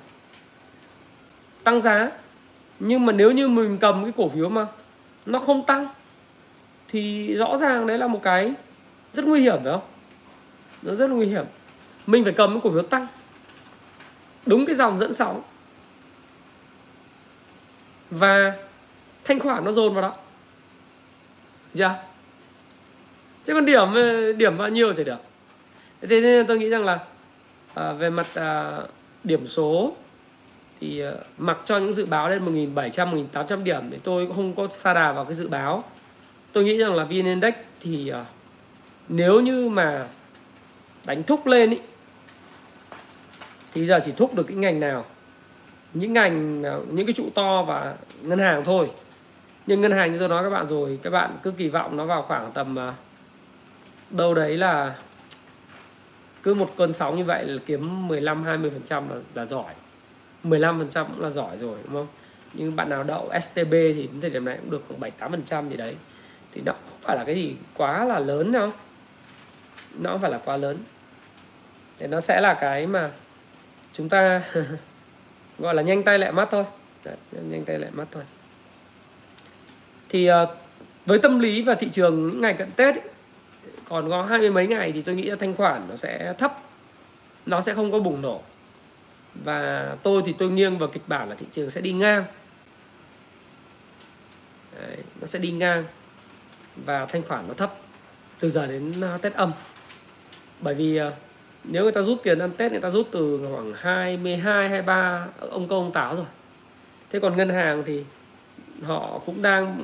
[1.65, 2.11] tăng giá.
[2.79, 4.67] Nhưng mà nếu như mình cầm cái cổ phiếu mà
[5.27, 5.89] nó không tăng
[6.89, 8.55] thì rõ ràng đấy là một cái
[9.15, 9.83] rất nguy hiểm phải không?
[10.83, 11.45] Nó rất nguy hiểm.
[12.07, 13.07] Mình phải cầm cái cổ phiếu tăng.
[14.47, 15.43] Đúng cái dòng dẫn sóng.
[18.11, 18.57] Và
[19.25, 20.17] thanh khoản nó dồn vào đó.
[21.75, 21.95] Được chưa?
[23.45, 23.89] Chứ còn điểm
[24.39, 25.19] điểm bao nhiêu chả được.
[26.01, 26.99] Thế nên tôi nghĩ rằng là
[27.75, 28.81] à, về mặt à,
[29.25, 29.93] điểm số
[30.81, 32.45] thì à, mặc cho những dự báo lên
[32.75, 35.85] 1.700 1.800 điểm thì tôi cũng không có xa đà vào cái dự báo.
[36.53, 38.25] Tôi nghĩ rằng là vn index thì à,
[39.09, 40.09] nếu như mà
[41.07, 41.79] đánh thúc lên ý,
[43.73, 45.05] thì giờ chỉ thúc được cái ngành nào?
[45.95, 48.91] Những ngành những cái trụ to và ngân hàng thôi.
[49.67, 52.07] Nhưng ngân hàng như tôi nói các bạn rồi các bạn cứ kỳ vọng nó
[52.07, 52.95] vào khoảng tầm à,
[54.11, 54.95] đâu đấy là
[56.43, 59.75] cứ một cơn sóng như vậy là kiếm 15 20 phần trăm là, là giỏi.
[60.43, 62.07] 15 phần trăm cũng là giỏi rồi đúng không?
[62.53, 65.31] Nhưng bạn nào đậu STB thì đến thời điểm này cũng được khoảng 7 8
[65.31, 65.97] phần trăm gì đấy.
[66.53, 68.71] Thì nó không phải là cái gì quá là lớn đâu
[69.99, 70.79] nó không phải là quá lớn.
[71.99, 73.11] Thì nó sẽ là cái mà
[73.93, 74.43] chúng ta
[75.59, 76.65] gọi là nhanh tay lẹ mắt thôi.
[77.05, 78.23] Đấy, nhanh tay lẹ mắt thôi.
[80.09, 80.57] Thì ờ,
[81.07, 83.09] với tâm lý và thị trường những ngày cận tết ấy,
[83.89, 86.59] còn có hai mươi mấy ngày thì tôi nghĩ là thanh khoản nó sẽ thấp
[87.47, 88.41] nó sẽ không có bùng nổ.
[89.35, 92.25] Và tôi thì tôi nghiêng vào kịch bản là thị trường sẽ đi ngang.
[94.81, 95.85] Đấy, nó sẽ đi ngang
[96.77, 97.75] và thanh khoản nó thấp
[98.41, 99.53] từ giờ đến ờ, tết âm
[100.65, 101.13] bởi vì ờ,
[101.65, 105.69] nếu người ta rút tiền ăn Tết người ta rút từ khoảng 22 23 ông
[105.69, 106.27] công ông táo rồi.
[107.11, 108.05] Thế còn ngân hàng thì
[108.83, 109.81] họ cũng đang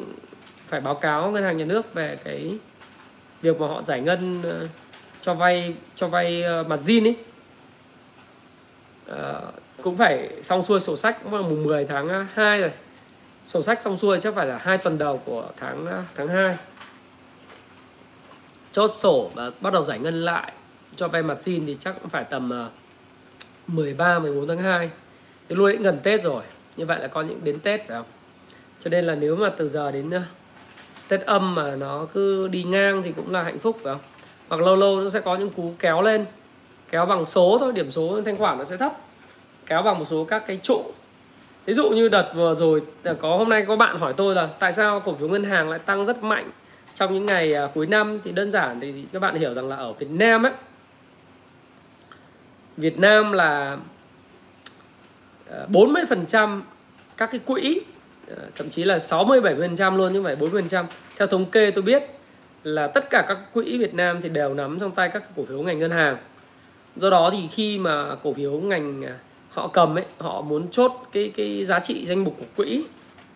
[0.67, 2.59] phải báo cáo ngân hàng nhà nước về cái
[3.43, 4.67] việc mà họ giải ngân ờ,
[5.21, 7.17] cho vay cho vay ờ, mặt zin ấy.
[9.09, 9.41] À,
[9.83, 12.71] cũng phải xong xuôi sổ sách cũng là mùng 10 tháng 2 rồi.
[13.45, 16.57] Sổ sách xong xuôi chắc phải là hai tuần đầu của tháng tháng 2
[18.73, 20.53] chốt sổ và bắt đầu giải ngân lại
[21.01, 22.69] cho vay mặt xin thì chắc cũng phải tầm ờ,
[23.67, 24.91] 13 14 tháng 2
[25.49, 26.43] thì luôn gần Tết rồi,
[26.77, 28.07] như vậy là có những đến Tết, phải không?
[28.81, 30.23] Cho nên là nếu mà từ giờ đến ờ,
[31.09, 34.03] Tết âm mà nó cứ đi ngang thì cũng là hạnh phúc, phải không?
[34.49, 36.25] Hoặc lâu lâu nó sẽ có những cú kéo lên.
[36.91, 38.93] Kéo bằng số thôi, điểm số thanh khoản nó sẽ thấp.
[39.67, 40.83] Kéo bằng một số các cái trụ.
[41.65, 44.47] Ví dụ như đợt vừa rồi ờ, có hôm nay có bạn hỏi tôi là
[44.47, 46.51] tại sao cổ phiếu ngân hàng lại tăng rất mạnh
[46.95, 48.19] trong những ngày cuối năm?
[48.25, 50.53] Thì đơn giản thì các bạn hiểu rằng là ở Việt Nam ấy
[52.81, 53.79] Việt Nam là
[55.49, 56.61] ờ, 40%
[57.17, 57.81] các cái quỹ
[58.29, 60.85] ờ, thậm chí là 60 70% luôn nhưng phải 40%.
[61.17, 62.03] Theo thống kê tôi biết
[62.65, 65.63] là tất cả các quỹ Việt Nam thì đều nắm trong tay các cổ phiếu
[65.63, 66.17] ngành ngân hàng.
[66.97, 69.13] Do đó thì khi mà cổ phiếu ngành ờ,
[69.51, 72.85] họ cầm ấy, họ muốn chốt cái cái giá trị danh mục của quỹ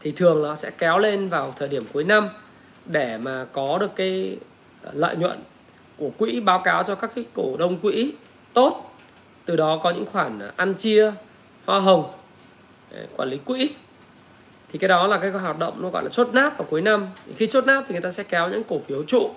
[0.00, 2.28] thì thường nó sẽ kéo lên vào thời điểm cuối năm
[2.86, 4.36] để mà có được cái
[4.92, 5.38] lợi nhuận
[5.96, 8.12] của quỹ báo cáo cho các cái cổ đông quỹ
[8.52, 8.93] tốt
[9.44, 11.12] từ đó có những khoản à, ăn chia
[11.66, 12.12] hoa hồng
[13.16, 13.70] quản lý quỹ.
[14.72, 17.06] Thì cái đó là cái hoạt động nó gọi là chốt nắp vào cuối năm.
[17.36, 19.30] Khi chốt nắp thì người ta sẽ kéo những cổ phiếu trụ.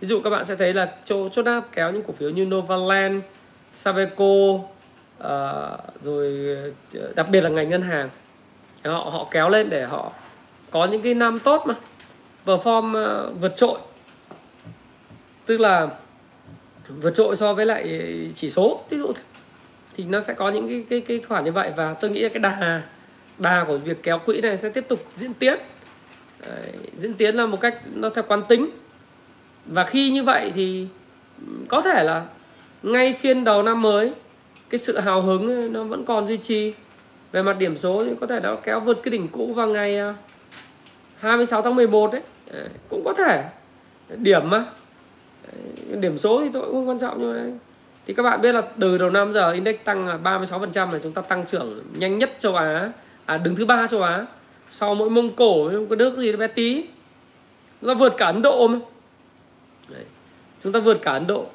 [0.00, 3.22] Ví dụ các bạn sẽ thấy là chốt nắp kéo những cổ phiếu như Novaland,
[3.72, 4.24] Sabeco
[5.18, 6.56] ờ, rồi
[6.94, 8.08] ờ, đặc biệt là ngành ngân hàng.
[8.84, 10.12] Họ họ kéo lên để họ
[10.70, 11.74] có những cái năm tốt mà.
[12.46, 13.78] Perform ờ, vượt trội.
[15.46, 15.88] Tức là
[16.88, 18.00] vượt trội so với lại
[18.34, 18.80] chỉ số.
[18.90, 19.22] Ví dụ thế
[19.98, 22.28] thì nó sẽ có những cái cái cái khoản như vậy và tôi nghĩ là
[22.28, 22.82] cái đà
[23.38, 25.58] đà của việc kéo quỹ này sẽ tiếp tục diễn tiến.
[26.46, 28.68] Đấy, diễn tiến là một cách nó theo quán tính.
[29.66, 30.86] Và khi như vậy thì
[31.68, 32.26] có thể là
[32.82, 34.12] ngay phiên đầu năm mới
[34.70, 36.74] cái sự hào hứng nó vẫn còn duy trì.
[37.32, 39.98] Về mặt điểm số thì có thể nó kéo vượt cái đỉnh cũ vào ngày
[39.98, 40.14] à,
[41.18, 42.22] 26 tháng 11 đấy.
[42.88, 43.44] Cũng có thể.
[44.16, 44.64] Điểm mà.
[45.90, 47.58] Điểm số thì tôi cũng không quan trọng nhưng mà
[48.08, 51.12] thì các bạn biết là từ đầu năm giờ index tăng là 36% là chúng
[51.12, 52.92] ta tăng trưởng nhanh nhất châu Á.
[53.26, 54.26] À đứng thứ ba châu Á.
[54.68, 56.84] Sau mỗi Mông Cổ cái nước gì đó bé tí.
[57.80, 58.78] Chúng ta vượt cả Ấn Độ mà.
[59.88, 60.04] Đấy.
[60.62, 61.46] chúng ta vượt cả Ấn Độ.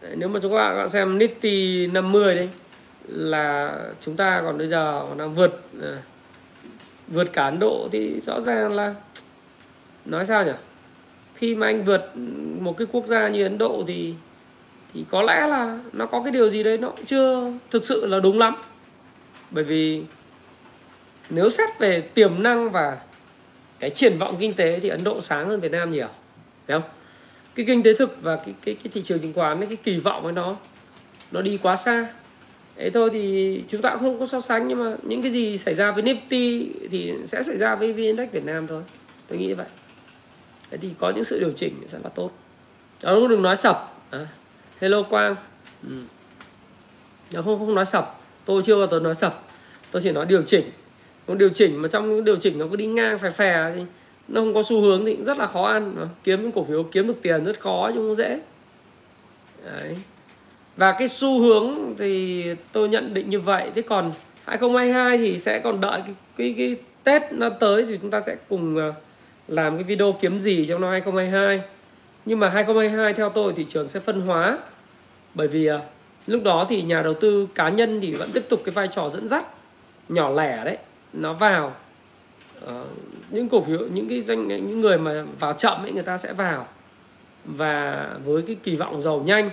[0.00, 2.48] Đấy, nếu mà chúng các bạn xem Nifty 50 đấy
[3.08, 6.02] là chúng ta còn bây giờ còn đang vượt à,
[7.08, 7.88] vượt cả Ấn Độ.
[7.92, 8.94] Thì rõ ràng là
[10.04, 10.52] nói sao nhỉ?
[11.34, 12.10] Khi mà anh vượt
[12.60, 14.14] một cái quốc gia như Ấn Độ thì
[14.94, 18.20] thì có lẽ là nó có cái điều gì đấy nó chưa thực sự là
[18.20, 18.54] đúng lắm.
[19.50, 20.02] Bởi vì
[21.30, 22.98] nếu xét về tiềm năng và
[23.80, 26.08] cái triển vọng kinh tế thì Ấn Độ sáng hơn Việt Nam nhiều
[26.66, 26.90] phải không?
[27.54, 30.22] Cái kinh tế thực và cái cái cái thị trường chứng khoán cái kỳ vọng
[30.22, 30.56] với nó
[31.32, 32.06] nó đi quá xa.
[32.76, 35.58] Thế thôi thì chúng ta cũng không có so sánh nhưng mà những cái gì
[35.58, 38.82] xảy ra với Nifty thì sẽ xảy ra với VN Index Việt Nam thôi.
[39.28, 39.66] Tôi nghĩ như vậy.
[40.70, 42.30] Thế thì có những sự điều chỉnh sẽ là tốt.
[43.02, 43.94] Đó đừng nói sập.
[44.10, 44.26] À,
[44.82, 45.36] hello quang.
[45.82, 47.42] Ừ.
[47.42, 48.20] không không nói sập.
[48.44, 49.42] Tôi chưa bao giờ nói sập.
[49.90, 50.64] Tôi chỉ nói điều chỉnh.
[51.28, 53.82] Nó điều chỉnh mà trong những điều chỉnh nó cứ đi ngang phè phè thì
[54.28, 56.08] nó không có xu hướng thì rất là khó ăn.
[56.24, 58.40] Kiếm những cổ phiếu kiếm được tiền rất khó chứ không dễ.
[59.64, 59.96] Đấy.
[60.76, 63.70] và cái xu hướng thì tôi nhận định như vậy.
[63.74, 64.12] Thế còn
[64.44, 68.36] 2022 thì sẽ còn đợi cái cái, cái Tết nó tới thì chúng ta sẽ
[68.48, 68.92] cùng à,
[69.48, 71.60] làm cái video kiếm gì trong năm 2022
[72.24, 74.58] nhưng mà 2022 theo tôi thị trường sẽ phân hóa.
[75.34, 75.78] Bởi vì à,
[76.26, 79.08] lúc đó thì nhà đầu tư cá nhân thì vẫn tiếp tục cái vai trò
[79.08, 79.46] dẫn dắt
[80.08, 80.78] nhỏ lẻ đấy
[81.12, 81.76] nó vào.
[82.64, 82.70] Uh,
[83.30, 86.32] những cổ phiếu những cái doanh những người mà vào chậm ấy người ta sẽ
[86.32, 86.66] vào.
[87.44, 89.50] Và với cái kỳ vọng giàu nhanh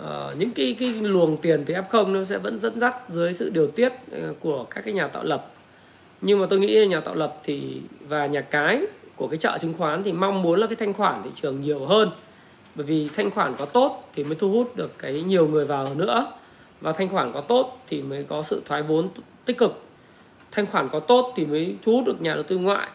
[0.00, 0.06] uh,
[0.38, 3.66] những cái cái luồng tiền từ F0 nó sẽ vẫn dẫn dắt dưới sự điều
[3.66, 5.50] tiết ờ, của các cái nhà tạo lập.
[6.20, 8.82] Nhưng mà tôi nghĩ nhà tạo lập thì và nhà cái
[9.18, 11.86] của cái chợ chứng khoán thì mong muốn là cái thanh khoản thị trường nhiều
[11.86, 12.10] hơn.
[12.74, 15.94] Bởi vì thanh khoản có tốt thì mới thu hút được cái nhiều người vào
[15.94, 16.32] nữa.
[16.80, 19.08] Và thanh khoản có tốt thì mới có sự thoái vốn
[19.44, 19.82] tích cực.
[20.50, 22.88] Thanh khoản có tốt thì mới thu hút được nhà đầu tư ngoại.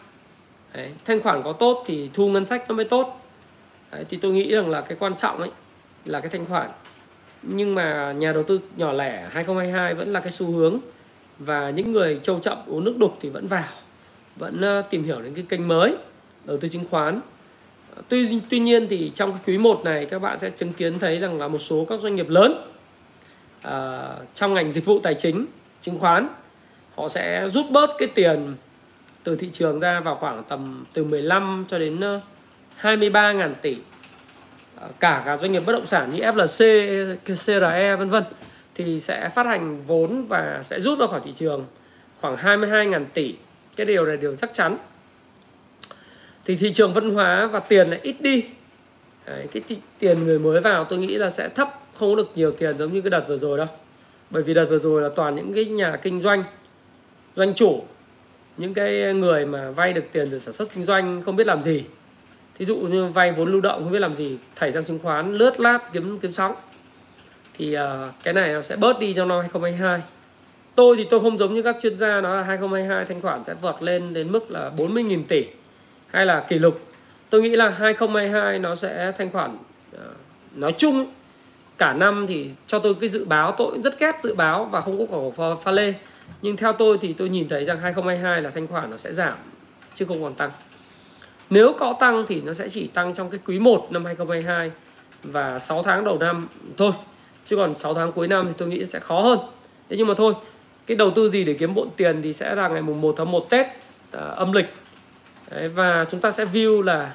[0.74, 3.20] Đấy, thanh khoản có tốt thì thu ngân sách nó mới tốt.
[3.92, 5.50] Đấy, thì tôi nghĩ rằng là cái quan trọng ấy
[6.04, 6.70] là cái thanh khoản.
[7.42, 10.78] Nhưng mà nhà đầu tư nhỏ lẻ 2022 vẫn là cái xu hướng.
[11.38, 13.64] Và những người trâu chậm uống nước đục thì vẫn vào
[14.36, 15.96] vẫn ờ, tìm hiểu đến cái kênh mới
[16.44, 17.20] đầu tư chứng khoán.
[18.08, 21.18] Tuy tuy nhiên thì trong cái quý 1 này các bạn sẽ chứng kiến thấy
[21.18, 22.70] rằng là một số các doanh nghiệp lớn
[23.66, 23.72] uh,
[24.34, 25.46] trong ngành dịch vụ tài chính
[25.80, 26.28] chứng khoán
[26.94, 28.54] họ sẽ rút bớt cái tiền
[29.24, 32.20] từ thị trường ra vào khoảng tầm từ 15 cho đến ờ,
[32.76, 33.76] 23 ngàn tỷ.
[34.76, 38.24] Ờ, cả cả doanh nghiệp bất động sản như FLC, CRE vân vân
[38.74, 41.66] thì sẽ phát hành vốn và sẽ rút ra khỏi thị trường
[42.20, 43.34] khoảng 22 ngàn tỷ.
[43.76, 44.76] Cái điều này điều chắc chắn
[46.44, 48.44] thì thị trường văn hóa và tiền lại ít đi.
[49.26, 51.68] Đấy, cái t- tiền người mới vào tôi nghĩ là sẽ thấp
[51.98, 53.66] không có được nhiều tiền giống như cái đợt vừa rồi đâu.
[54.30, 56.44] Bởi vì đợt vừa rồi là toàn những cái nhà kinh doanh
[57.36, 57.82] doanh chủ
[58.56, 61.62] những cái người mà vay được tiền từ sản xuất kinh doanh không biết làm
[61.62, 61.84] gì.
[62.58, 65.34] Thí dụ như vay vốn lưu động không biết làm gì thảy sang chứng khoán
[65.34, 66.54] lướt lát kiếm kiếm sóng.
[67.58, 67.80] Thì uh,
[68.22, 70.02] cái này nó sẽ bớt đi trong năm 2022
[70.74, 73.54] tôi thì tôi không giống như các chuyên gia nó là 2022 thanh khoản sẽ
[73.54, 75.44] vọt lên đến mức là 40.000 tỷ
[76.14, 76.80] hay là kỷ lục.
[77.30, 79.58] Tôi nghĩ là 2022 nó sẽ thanh khoản
[79.92, 80.04] ờ,
[80.54, 81.06] nói chung
[81.78, 84.98] cả năm thì cho tôi cái dự báo tôi rất ghét dự báo và không
[84.98, 85.94] có cổ pha, pha lê.
[86.42, 89.32] Nhưng theo tôi thì tôi nhìn thấy rằng 2022 là thanh khoản nó sẽ giảm
[89.94, 90.50] chứ không còn tăng.
[91.50, 94.70] Nếu có tăng thì nó sẽ chỉ tăng trong cái quý 1 năm 2022
[95.22, 96.92] và 6 tháng đầu năm thôi.
[97.46, 99.38] Chứ còn 6 tháng cuối năm thì tôi nghĩ sẽ khó hơn.
[99.90, 100.34] Thế nhưng mà thôi
[100.86, 103.30] cái đầu tư gì để kiếm bộn tiền thì sẽ là ngày mùng 1 tháng
[103.30, 103.66] 1 Tết
[104.12, 104.66] à, âm lịch.
[105.50, 107.14] Đấy, và chúng ta sẽ view là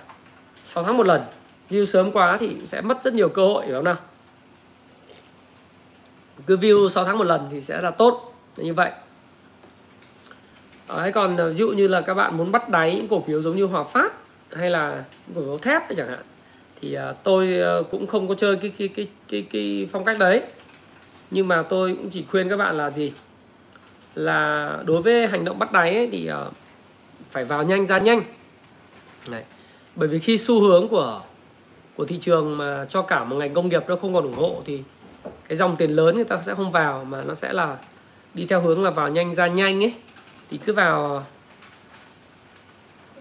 [0.64, 1.22] 6 tháng một lần.
[1.70, 3.98] View sớm quá thì sẽ mất rất nhiều cơ hội phải không nào?
[6.48, 8.92] Cứ view 6 tháng một lần thì sẽ là tốt như vậy.
[10.90, 13.42] Đấy, còn ờ, ví dụ như là các bạn muốn bắt đáy những cổ phiếu
[13.42, 14.14] giống như Hòa Phát
[14.52, 15.04] hay là
[15.36, 16.24] cổ phiếu thép chẳng hạn
[16.82, 20.20] thì uh, tôi uh, cũng không có chơi cái cái cái cái cái phong cách
[20.20, 20.42] đấy.
[21.32, 23.14] Nhưng mà tôi cũng chỉ khuyên các bạn là gì?
[24.16, 26.54] Là đối với hành động bắt đáy ấy, thì uh,
[27.30, 28.22] phải vào nhanh ra nhanh.
[29.30, 29.44] Đấy.
[29.96, 31.22] bởi vì khi xu hướng của
[31.96, 34.62] của thị trường mà cho cả một ngành công nghiệp nó không còn ủng hộ
[34.66, 34.84] thì
[35.48, 37.78] cái dòng tiền lớn người ta sẽ không vào mà nó sẽ là
[38.34, 39.94] đi theo hướng là vào nhanh ra nhanh ấy.
[40.50, 41.26] Thì cứ vào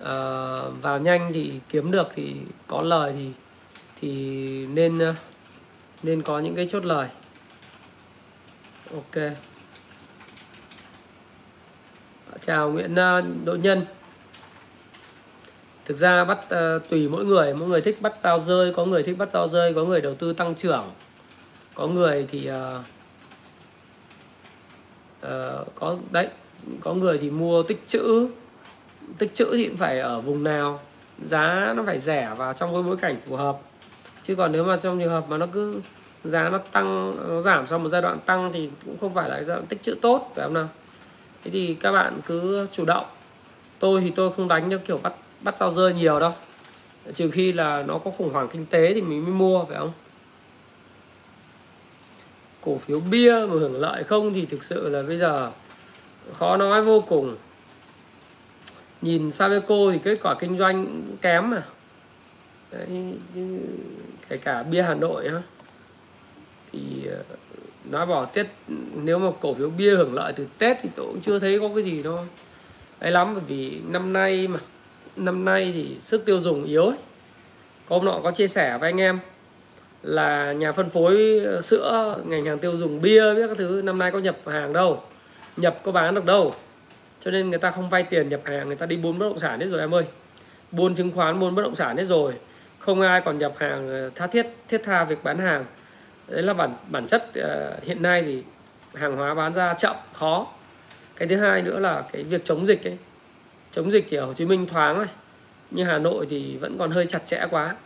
[0.01, 0.05] uh,
[0.83, 2.35] vào nhanh thì kiếm được thì
[2.67, 3.31] có lời thì
[4.01, 5.15] thì nên ờ,
[6.03, 7.09] nên có những cái chốt lời.
[8.95, 9.33] Ok.
[12.41, 13.85] Chào Nguyễn ờ, Đỗ Nhân
[15.89, 19.03] thực ra bắt uh, tùy mỗi người mỗi người thích bắt giao rơi có người
[19.03, 20.85] thích bắt giao rơi có người đầu tư tăng trưởng.
[21.75, 22.81] Có người thì uh,
[25.27, 26.29] uh, có đấy
[26.81, 28.29] có người thì mua tích chữ.
[29.19, 30.81] Tích chữ thì cũng phải ở vùng nào
[31.25, 33.59] giá nó phải rẻ và trong cái bối cảnh phù hợp.
[34.23, 35.81] Chứ còn nếu mà trong trường hợp mà nó cứ
[36.25, 39.43] giá nó tăng nó giảm sau một giai đoạn tăng thì cũng không phải là
[39.43, 40.69] giai đoạn tích chữ tốt phải không nào?
[41.45, 43.05] Thế thì các bạn cứ chủ động.
[43.79, 46.33] Tôi thì tôi không đánh theo kiểu bắt bắt sao rơi nhiều đâu.
[47.15, 49.93] Trừ khi là nó có khủng hoảng kinh tế thì mình mới mua phải không?
[52.61, 55.51] Cổ phiếu bia mà hưởng lợi không thì thực sự là bây giờ
[56.39, 57.37] khó nói vô cùng.
[59.03, 61.63] Nhìn Sabeco thì kết quả kinh doanh kém mà.
[62.71, 63.15] Đấy,
[64.29, 65.43] kể cả bia Hà Nội ha
[66.73, 67.23] thì ờ,
[67.91, 68.47] nói bỏ Tết
[68.95, 71.71] nếu mà cổ phiếu bia hưởng lợi từ Tết thì tôi cũng chưa thấy có
[71.75, 72.25] cái gì đâu,
[72.99, 74.59] ấy lắm bởi vì năm nay mà
[75.19, 76.97] năm nay thì sức tiêu dùng yếu ấy.
[77.89, 79.19] có hôm nọ có chia sẻ với anh em
[80.03, 83.99] là nhà phân phối ờ, sữa ngành hàng tiêu dùng bia biết các thứ năm
[83.99, 85.03] nay có nhập hàng đâu
[85.59, 86.55] nhập có bán được đâu.
[87.21, 89.39] Cho nên người ta không vay tiền nhập hàng người ta đi buôn bất động
[89.39, 90.05] sản hết rồi em ơi.
[90.73, 92.35] Buôn chứng khoán buôn bất động sản hết rồi.
[92.79, 95.65] Không ai còn nhập hàng ờ, tha thiết thiết tha việc bán hàng.
[96.29, 98.43] Đấy là bản bản chất uh, hiện nay thì
[98.95, 100.47] hàng hóa bán ra chậm khó.
[101.17, 102.99] Cái thứ hai nữa là cái việc chống dịch ấy
[103.79, 105.07] chống dịch thì ở Hồ Chí Minh thoáng rồi
[105.71, 107.77] nhưng Hà Nội thì vẫn còn hơi chặt chẽ quá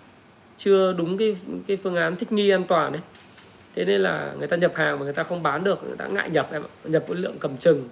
[0.56, 1.36] chưa đúng cái
[1.66, 3.02] cái phương án thích nghi an toàn đấy.
[3.74, 6.06] thế nên là người ta nhập hàng mà người ta không bán được người ta
[6.06, 7.88] ngại nhập em nhập với lượng cầm chừng.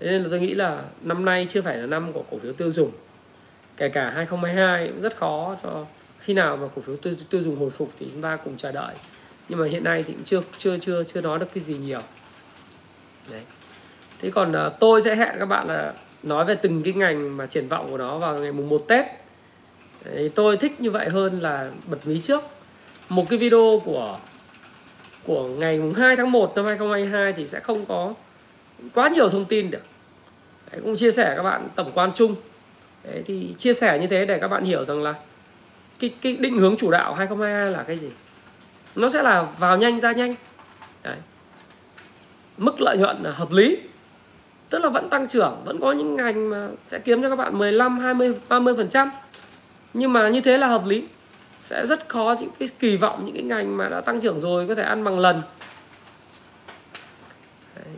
[0.00, 2.52] Thế nên là tôi nghĩ là năm nay chưa phải là năm của cổ phiếu
[2.52, 2.90] tiêu dùng.
[3.76, 5.86] Kể cả 2022 cũng rất khó cho
[6.18, 8.72] khi nào mà cổ phiếu tiêu, tiêu dùng hồi phục thì chúng ta cùng chờ
[8.72, 8.94] đợi.
[9.48, 12.00] Nhưng mà hiện nay thì cũng chưa chưa chưa chưa nói được cái gì nhiều.
[13.30, 13.42] Đấy.
[14.20, 15.94] Thế còn ờ, tôi sẽ hẹn các bạn là
[16.26, 19.04] nói về từng cái ngành mà triển vọng của nó vào ngày mùng 1 Tết.
[20.04, 22.42] Đấy, tôi thích như vậy hơn là bật mí trước.
[23.08, 24.18] Một cái video của
[25.24, 28.14] của ngày mùng 2 tháng 1 năm 2022 thì sẽ không có
[28.94, 29.82] quá nhiều thông tin được.
[30.72, 32.34] Đấy, cũng chia sẻ các bạn tổng quan chung.
[33.04, 35.14] Đấy, thì chia sẻ như thế để các bạn hiểu rằng là
[35.98, 38.08] cái cái định hướng chủ đạo 2022 là cái gì.
[38.94, 40.34] Nó sẽ là vào nhanh ra nhanh.
[41.02, 41.16] Đấy.
[42.58, 43.78] mức lợi nhuận là hợp lý
[44.70, 47.58] tức là vẫn tăng trưởng, vẫn có những ngành mà sẽ kiếm cho các bạn
[47.58, 49.10] 15 20 30 phần trăm.
[49.94, 51.04] Nhưng mà như thế là hợp lý.
[51.62, 54.68] Sẽ rất khó những cái kỳ vọng, những cái ngành mà đã tăng trưởng rồi
[54.68, 55.42] có thể ăn bằng lần.
[57.76, 57.94] Đấy.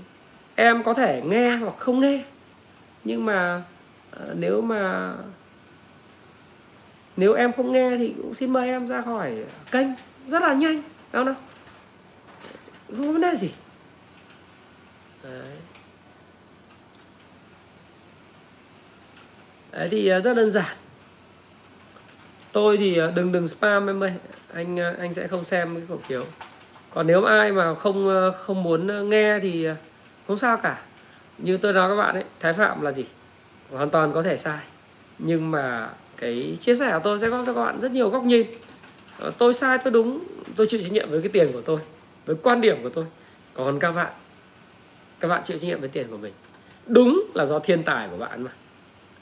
[0.55, 2.25] em có thể nghe hoặc không nghe.
[3.05, 3.63] Nhưng mà
[4.11, 5.13] ờ, nếu mà,
[7.17, 9.87] nếu em không nghe thì cũng xin mời em ra khỏi kênh.
[10.27, 10.83] Rất là nhanh
[11.13, 11.35] đâu nào?
[12.89, 13.51] Không có vấn đề gì.
[15.23, 15.57] Đấy.
[19.79, 20.77] Đấy, thì ờ, rất đơn giản.
[22.53, 24.13] Tôi thì ờ, đừng đừng spam em ơi.
[24.53, 26.25] Anh ờ, anh sẽ không xem cái cổ phiếu
[26.91, 29.69] còn nếu ai mà không không muốn nghe thì
[30.29, 30.79] không sao cả.
[31.39, 33.05] Như tôi nói các bạn ấy, thái phạm là gì?
[33.71, 34.59] Hoàn toàn có thể sai.
[35.19, 38.25] Nhưng mà cái chia sẻ của tôi sẽ có cho các bạn rất nhiều góc
[38.25, 38.47] nhìn.
[39.39, 40.25] Tôi sai, tôi đúng,
[40.57, 41.81] tôi chịu trách nhiệm với cái tiền của tôi,
[42.27, 43.05] với quan điểm của tôi.
[43.55, 44.13] Còn các bạn
[45.21, 46.33] các bạn chịu trách nhiệm với tiền của mình.
[46.87, 48.51] Đúng là do thiên tài của bạn mà.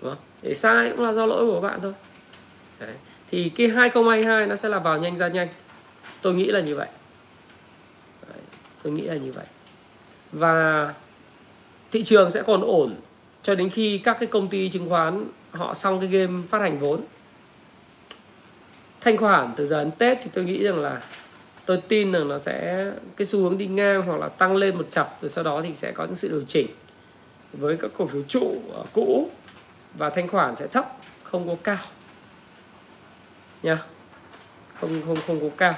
[0.01, 0.26] Đúng không?
[0.43, 1.93] Để sai cũng là do lỗi của bạn thôi.
[2.81, 2.95] Đấy.
[3.31, 5.49] thì cái 2022 nó sẽ là vào nhanh ra nhanh.
[6.23, 6.89] Tôi nghĩ là như vậy.
[8.29, 8.39] Đấy.
[8.83, 9.47] tôi nghĩ là như vậy.
[10.33, 10.95] Và
[11.93, 12.95] thị trường sẽ còn ổn
[13.43, 16.79] cho đến khi các cái công ty chứng khoán họ xong cái game phát hành
[16.79, 17.01] vốn.
[19.01, 21.03] Thanh khoản từ giờ đến Tết thì tôi nghĩ rằng là
[21.67, 22.87] tôi tin rằng nó sẽ,
[23.17, 25.75] cái xu hướng đi ngang hoặc là tăng lên một chập rồi sau đó thì
[25.75, 26.67] sẽ có những sự điều chỉnh
[27.53, 29.31] với các cổ phiếu trụ cũ
[29.98, 31.85] và thanh khoản sẽ thấp không có cao.
[33.62, 33.78] Nha
[34.81, 35.74] không không không có cao.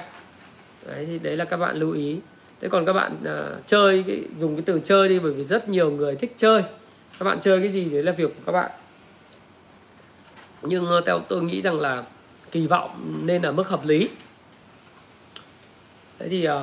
[0.85, 2.19] Đấy thì đấy là các bạn lưu ý.
[2.61, 5.69] Thế còn các bạn uh, chơi cái dùng cái từ chơi đi bởi vì rất
[5.69, 6.63] nhiều người thích chơi.
[7.19, 8.71] Các bạn chơi cái gì đấy là việc của các bạn.
[10.61, 12.03] Nhưng uh, theo tôi nghĩ rằng là
[12.51, 14.09] kỳ vọng nên ở mức hợp lý.
[16.19, 16.53] Thế thì uh,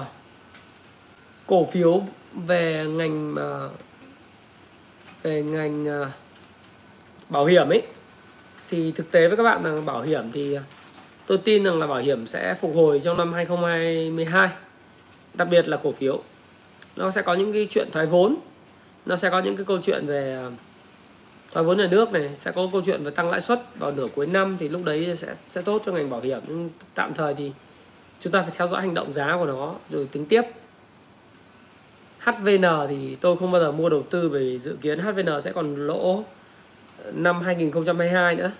[1.47, 2.03] cổ phiếu
[2.35, 3.73] về ngành uh,
[5.23, 6.09] về ngành uh,
[7.29, 7.83] bảo hiểm ấy.
[8.69, 10.63] Thì thực tế với các bạn rằng bảo hiểm thì à,
[11.27, 14.49] tôi tin rằng là bảo hiểm sẽ phục hồi trong năm 2022
[15.35, 16.23] đặc biệt là cổ phiếu.
[16.97, 18.37] Nó sẽ có những cái chuyện thoái vốn,
[19.07, 20.51] nó sẽ có những cái câu chuyện về à,
[21.53, 24.07] thoái vốn nhà nước này, sẽ có câu chuyện về tăng lãi suất vào nửa
[24.15, 26.41] cuối năm thì lúc đấy sẽ sẽ tốt cho ngành bảo hiểm.
[26.49, 27.53] Nhưng tạm thời thì
[28.21, 30.43] chúng ta phải theo dõi hành động giá của nó rồi tính tiếp.
[32.19, 35.87] HVN thì tôi không bao giờ mua đầu tư bởi dự kiến HVN sẽ còn
[35.87, 36.25] lỗ
[37.13, 38.51] năm 2022 nữa.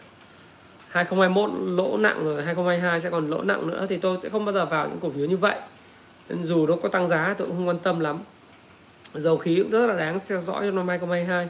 [0.89, 4.53] 2021 lỗ nặng rồi 2022 sẽ còn lỗ nặng nữa, thì tôi sẽ không bao
[4.53, 5.57] giờ vào những cổ phiếu như vậy.
[6.29, 8.19] Nên dù nó có tăng giá tôi cũng không quan tâm lắm.
[9.15, 11.49] Dầu khí cũng rất là đáng theo dõi trong năm 2022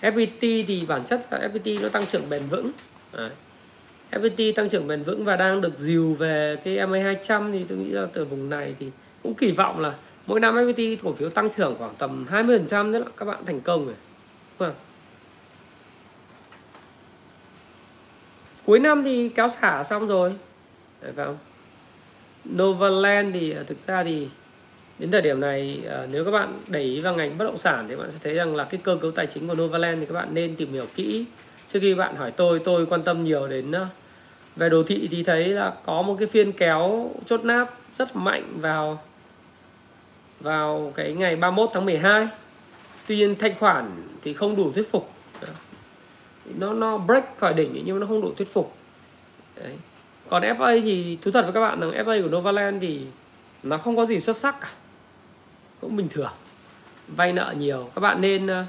[0.00, 2.70] FPT thì bản chất là FPT nó tăng trưởng bền vững.
[3.12, 3.30] À.
[4.10, 7.90] FPT tăng trưởng bền vững và đang được dìu về cái MA200 thì tôi nghĩ
[7.90, 8.90] là từ vùng này thì
[9.22, 9.94] cũng kỳ vọng là
[10.26, 13.86] mỗi năm FPT cổ phiếu tăng trưởng khoảng tầm 20% nữa các bạn thành công
[13.86, 13.94] rồi
[14.58, 14.74] vâng.
[18.64, 20.32] Cuối năm thì kéo xả xong rồi.
[21.00, 21.36] Phải không vâng.
[22.56, 24.28] Novaland thì à, thực ra thì
[24.98, 27.86] đến thời điểm này à, nếu các bạn để ý vào ngành bất động sản
[27.88, 30.14] thì bạn sẽ thấy rằng là cái cơ cấu tài chính của Novaland thì các
[30.14, 31.24] bạn nên tìm hiểu kỹ.
[31.68, 33.86] Trước khi bạn hỏi tôi tôi quan tâm nhiều đến à,
[34.56, 38.44] về đồ thị thì thấy là có một cái phiên kéo chốt nắp rất mạnh
[38.60, 39.02] vào
[40.40, 42.28] vào cái ngày 31 tháng 12
[43.06, 43.90] tuy nhiên thanh khoản
[44.24, 45.10] thì không đủ thuyết phục.
[46.58, 48.76] Nó nó break khỏi đỉnh nhưng nó không đủ thuyết phục.
[49.56, 49.76] Đấy.
[50.28, 53.00] còn FA thì thú thật với các bạn rằng FA của Novaland thì
[53.62, 54.70] nó không có gì xuất sắc cả.
[55.80, 56.32] Cũng bình thường.
[57.08, 57.90] Vay nợ nhiều.
[57.94, 58.66] Các bạn nên uh,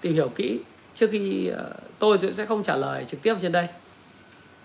[0.00, 0.60] tìm hiểu kỹ
[0.94, 1.56] trước khi uh,
[1.98, 3.66] tôi sẽ không trả lời trực tiếp trên đây.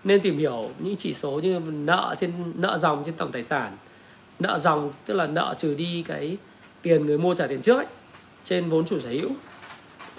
[0.04, 3.76] Nên tìm hiểu những chỉ số như nợ trên nợ dòng trên tổng tài sản.
[4.38, 6.36] Nợ dòng tức là nợ trừ đi cái
[6.82, 7.86] tiền người mua trả tiền trước ấy,
[8.44, 9.30] trên vốn chủ sở hữu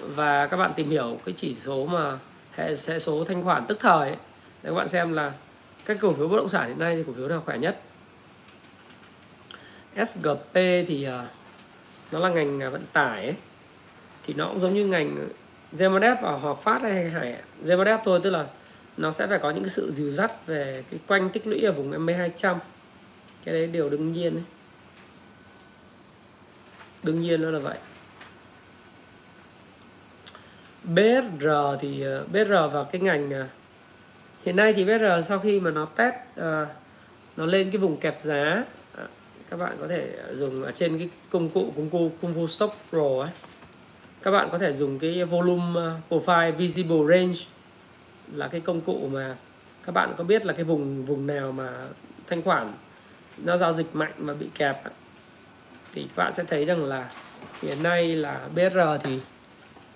[0.06, 2.18] và các bạn tìm hiểu cái chỉ số mà
[2.52, 4.16] hệ sẽ số thanh khoản tức thời ấy,
[4.62, 5.32] để các bạn xem là
[5.84, 7.80] các cổ phiếu bất động sản hiện nay thì cổ phiếu nào khỏe nhất
[9.96, 10.54] SGP
[10.86, 11.26] thì à,
[12.12, 13.34] nó là ngành à, vận tải ấy.
[14.22, 15.28] thì nó cũng giống như ngành
[15.72, 18.46] Zemadep và Hòa Phát hay Hải Zemadep thôi tức là
[18.96, 21.72] nó sẽ phải có những cái sự dìu dắt về cái quanh tích lũy ở
[21.72, 22.56] vùng MA200
[23.44, 24.44] cái đấy điều đương nhiên ấy.
[27.02, 27.78] đương nhiên nó là vậy
[30.84, 31.46] BR
[31.80, 33.46] thì ờ, BR BSR vào cái ngành ờ,
[34.44, 36.68] hiện nay thì BR sau khi mà nó test uh,
[37.36, 38.64] nó lên cái vùng kẹp giá
[39.52, 42.76] các bạn có thể dùng ở trên cái công cụ công cụ công cụ Stock
[42.90, 43.30] Pro ấy.
[44.22, 45.80] Các bạn có thể dùng cái volume
[46.10, 47.38] profile visible range
[48.32, 49.36] là cái công cụ mà
[49.86, 51.72] các bạn có biết là cái vùng vùng nào mà
[52.26, 52.72] thanh khoản
[53.38, 54.82] nó giao dịch mạnh mà bị kẹp
[55.94, 57.10] thì các bạn sẽ thấy rằng là
[57.62, 59.18] hiện nay là BR thì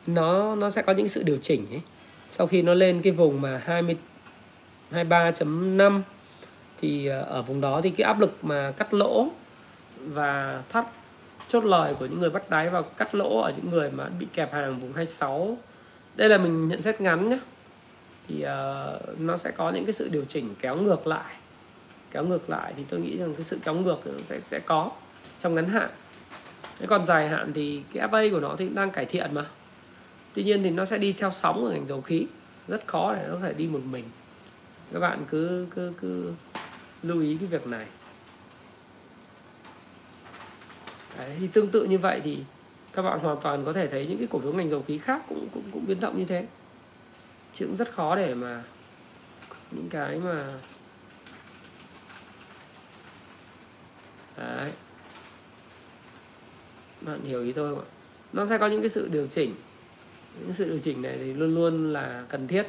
[0.06, 1.80] nó nó sẽ có những sự điều chỉnh ấy.
[2.28, 3.96] Sau khi nó lên cái vùng mà 20
[4.92, 6.00] 23.5
[6.80, 9.28] thì ờ, ở vùng đó thì cái áp lực mà cắt lỗ
[10.00, 10.86] và thắt
[11.48, 14.26] chốt lời của những người bắt đáy và cắt lỗ ở những người mà bị
[14.32, 15.58] kẹp hàng vùng 26
[16.14, 17.38] đây là mình nhận xét ngắn nhé
[18.28, 21.34] thì uh, nó sẽ có những cái sự điều chỉnh kéo ngược lại
[22.16, 24.90] kéo ngược lại thì tôi nghĩ rằng cái sự kéo ngược sẽ sẽ có
[25.38, 25.90] trong ngắn hạn.
[26.78, 29.44] Thế còn dài hạn thì cái FA của nó thì đang cải thiện mà
[30.36, 32.26] tuy nhiên thì nó sẽ đi theo sóng của ngành dầu khí.
[32.68, 34.04] Rất khó để nó có thể đi một mình.
[34.92, 36.32] Các bạn cứ cứ cứ
[37.02, 37.86] lưu ý cái việc này.
[41.18, 42.38] Đấy, thì tương tự như vậy thì
[42.92, 45.22] các bạn hoàn toàn có thể thấy những cái cổ phiếu ngành dầu khí khác
[45.28, 46.46] cũng cũng cũng biến động như thế.
[47.52, 48.62] Chứ cũng rất khó để mà
[49.70, 50.44] những cái mà
[54.36, 54.70] Đấy.
[57.00, 57.88] bạn hiểu ý tôi không ạ?
[58.32, 59.54] Nó sẽ có những cái sự điều chỉnh
[60.40, 62.66] những sự điều chỉnh này thì luôn luôn là cần thiết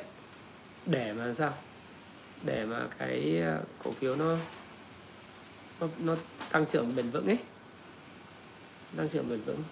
[0.85, 1.53] để mà sao?
[2.43, 4.37] Để mà cái ờ, cổ phiếu nó
[5.79, 6.15] nó, nó
[6.51, 7.37] tăng trưởng bền vững ấy.
[8.97, 9.63] Tăng trưởng bền vững.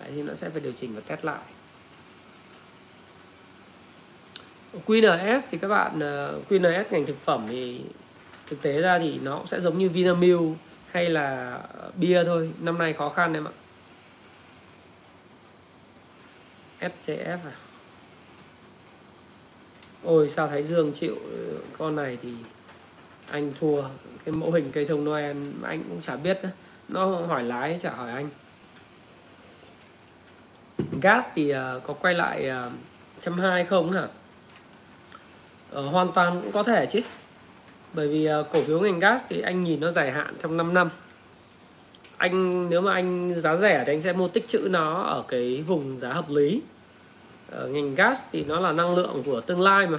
[0.00, 1.40] Đấy, thì nó sẽ phải điều chỉnh và test lại.
[4.86, 7.80] QNS thì các bạn ờ, QNS ngành thực phẩm thì
[8.46, 10.56] thực tế ra thì nó cũng sẽ giống như Vinamilk
[10.90, 12.50] hay là ờ, bia thôi.
[12.60, 13.52] Năm nay khó khăn em ạ.
[16.82, 17.56] SCF à?
[20.04, 22.32] Ôi sao Thái Dương chịu ừ, con này thì
[23.30, 23.82] anh thua
[24.24, 26.40] cái mẫu hình cây thông Noel mà anh cũng chả biết
[26.88, 28.28] nó hỏi lái chả hỏi anh.
[31.02, 32.72] Gas thì uh, có quay lại ờ, uh,
[33.20, 34.08] trăm hai không hả?
[35.78, 37.00] Uh, hoàn toàn cũng có thể chứ.
[37.92, 40.74] Bởi vì uh, cổ phiếu ngành gas thì anh nhìn nó dài hạn trong 5
[40.74, 40.90] năm.
[42.16, 45.62] Anh nếu mà anh giá rẻ thì anh sẽ mua tích trữ nó ở cái
[45.66, 46.62] vùng giá hợp lý
[47.52, 49.98] ở ngành gas thì nó là năng lượng của tương lai mà.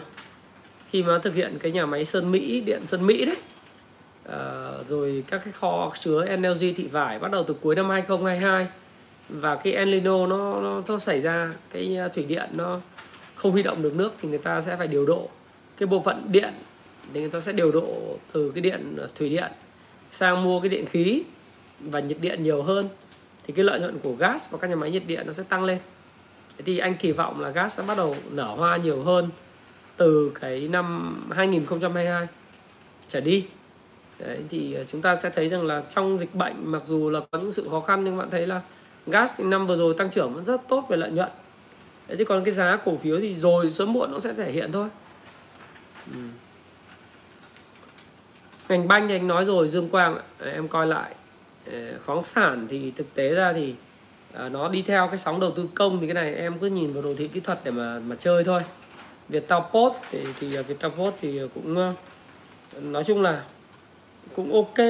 [0.90, 3.38] Khi mà thực hiện cái nhà máy Sơn Mỹ điện Sơn Mỹ đấy
[4.30, 8.68] à, rồi các cái kho chứa NLG thị vải bắt đầu từ cuối năm 2022
[9.30, 12.80] và cái Enlino nó, nó nó xảy ra cái ờ, thủy điện nó
[13.36, 15.30] không huy động được nước thì người ta sẽ phải điều độ
[15.78, 16.54] cái bộ phận điện
[17.14, 19.52] thì người ta sẽ điều độ từ cái điện thủy điện
[20.12, 21.24] sang mua cái điện khí
[21.80, 22.90] và nhiệt điện nhiều hơn.
[23.44, 25.64] Thì cái lợi nhuận của gas và các nhà máy nhiệt điện nó sẽ tăng
[25.64, 25.78] lên
[26.66, 29.30] thì anh kỳ vọng là gas sẽ bắt đầu nở hoa nhiều hơn
[29.98, 32.28] từ cái năm 2022
[33.08, 33.46] trở đi.
[34.20, 37.20] Đấy, thì ờ, chúng ta sẽ thấy rằng là trong dịch bệnh mặc dù là
[37.32, 38.62] có những sự khó khăn nhưng bạn thấy là
[39.08, 41.30] gas năm vừa rồi tăng trưởng vẫn rất tốt về lợi nhuận.
[42.08, 44.72] Đấy, chứ còn cái giá cổ phiếu thì rồi sớm muộn nó sẽ thể hiện
[44.72, 44.90] thôi.
[46.14, 46.20] Ừ.
[48.70, 51.16] ngành banh thì anh nói rồi Dương Quang em coi lại.
[51.72, 53.76] Ờ, khoáng sản thì thực tế ra thì
[54.34, 56.94] à, nó đi theo cái sóng đầu tư công thì cái này em cứ nhìn
[56.94, 58.62] vào đồ thị kỹ thuật để mà mà chơi thôi.
[59.30, 61.94] Viettel Post thì thì à, Viettel Post thì cũng à,
[62.82, 63.44] nói chung là
[64.36, 64.88] cũng ok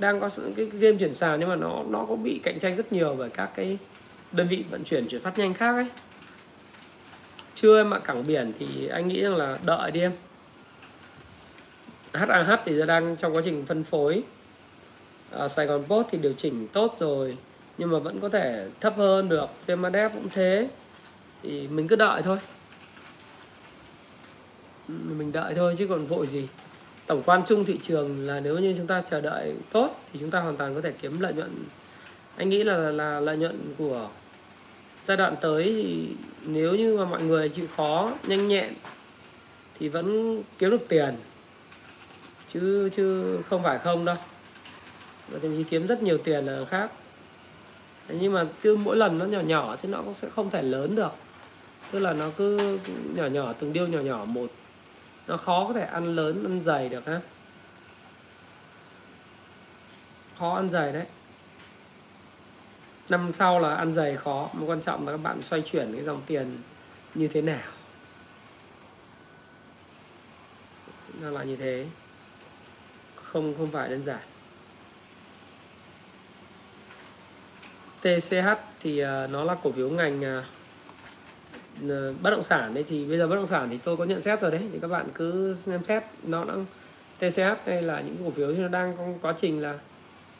[0.00, 2.92] đang có cái game chuyển sàn nhưng mà nó nó có bị cạnh tranh rất
[2.92, 3.78] nhiều bởi các cái
[4.32, 5.86] đơn vị vận chuyển chuyển phát nhanh khác ấy.
[7.54, 10.12] Chưa em ạ cảng biển thì anh nghĩ rằng là đợi đi em.
[12.12, 14.22] HAH thì giờ đang trong quá trình phân phối.
[15.30, 17.36] À, Sài Gòn Post thì điều chỉnh tốt rồi
[17.78, 20.68] nhưng mà vẫn có thể thấp hơn được Semadep cũng thế.
[21.42, 22.38] Thì mình cứ đợi thôi.
[24.88, 26.48] Ừ, mình đợi thôi chứ còn vội gì.
[27.06, 30.30] Tổng quan chung thị trường là nếu như chúng ta chờ đợi tốt thì chúng
[30.30, 31.50] ta hoàn toàn có thể kiếm lợi nhuận.
[32.36, 34.08] Anh nghĩ là là lợi nhuận của
[35.06, 36.08] giai đoạn tới thì
[36.42, 38.74] nếu như mà mọi người chịu khó, nhanh nhẹn
[39.78, 41.14] thì vẫn kiếm được tiền.
[42.48, 44.16] Chứ chứ không phải không đâu.
[45.28, 46.90] Và thậm chí kiếm rất nhiều tiền là khác
[48.20, 50.94] nhưng mà cứ mỗi lần nó nhỏ nhỏ chứ nó cũng sẽ không thể lớn
[50.94, 51.12] được.
[51.90, 52.78] Tức là nó cứ
[53.14, 54.50] nhỏ nhỏ, từng điêu nhỏ nhỏ một.
[55.26, 57.20] Nó khó có thể ăn lớn, ăn dày được ha.
[60.38, 61.06] Khó ăn dày đấy.
[63.10, 64.50] Năm sau là ăn dày khó.
[64.52, 66.58] Mà quan trọng là các bạn xoay chuyển cái dòng tiền
[67.14, 67.68] như thế nào.
[71.20, 71.86] Nó là như thế.
[73.14, 74.31] Không không phải đơn giản.
[78.02, 78.48] TCH
[78.80, 80.44] thì à, nó là cổ phiếu ngành à,
[82.22, 82.84] bất động sản đấy.
[82.88, 84.62] Thì bây giờ bất động sản thì tôi có nhận xét rồi đấy.
[84.72, 86.64] Thì các bạn cứ xem xét nó đang
[87.18, 89.78] TCH đây là những cổ phiếu thì nó đang trong quá trình là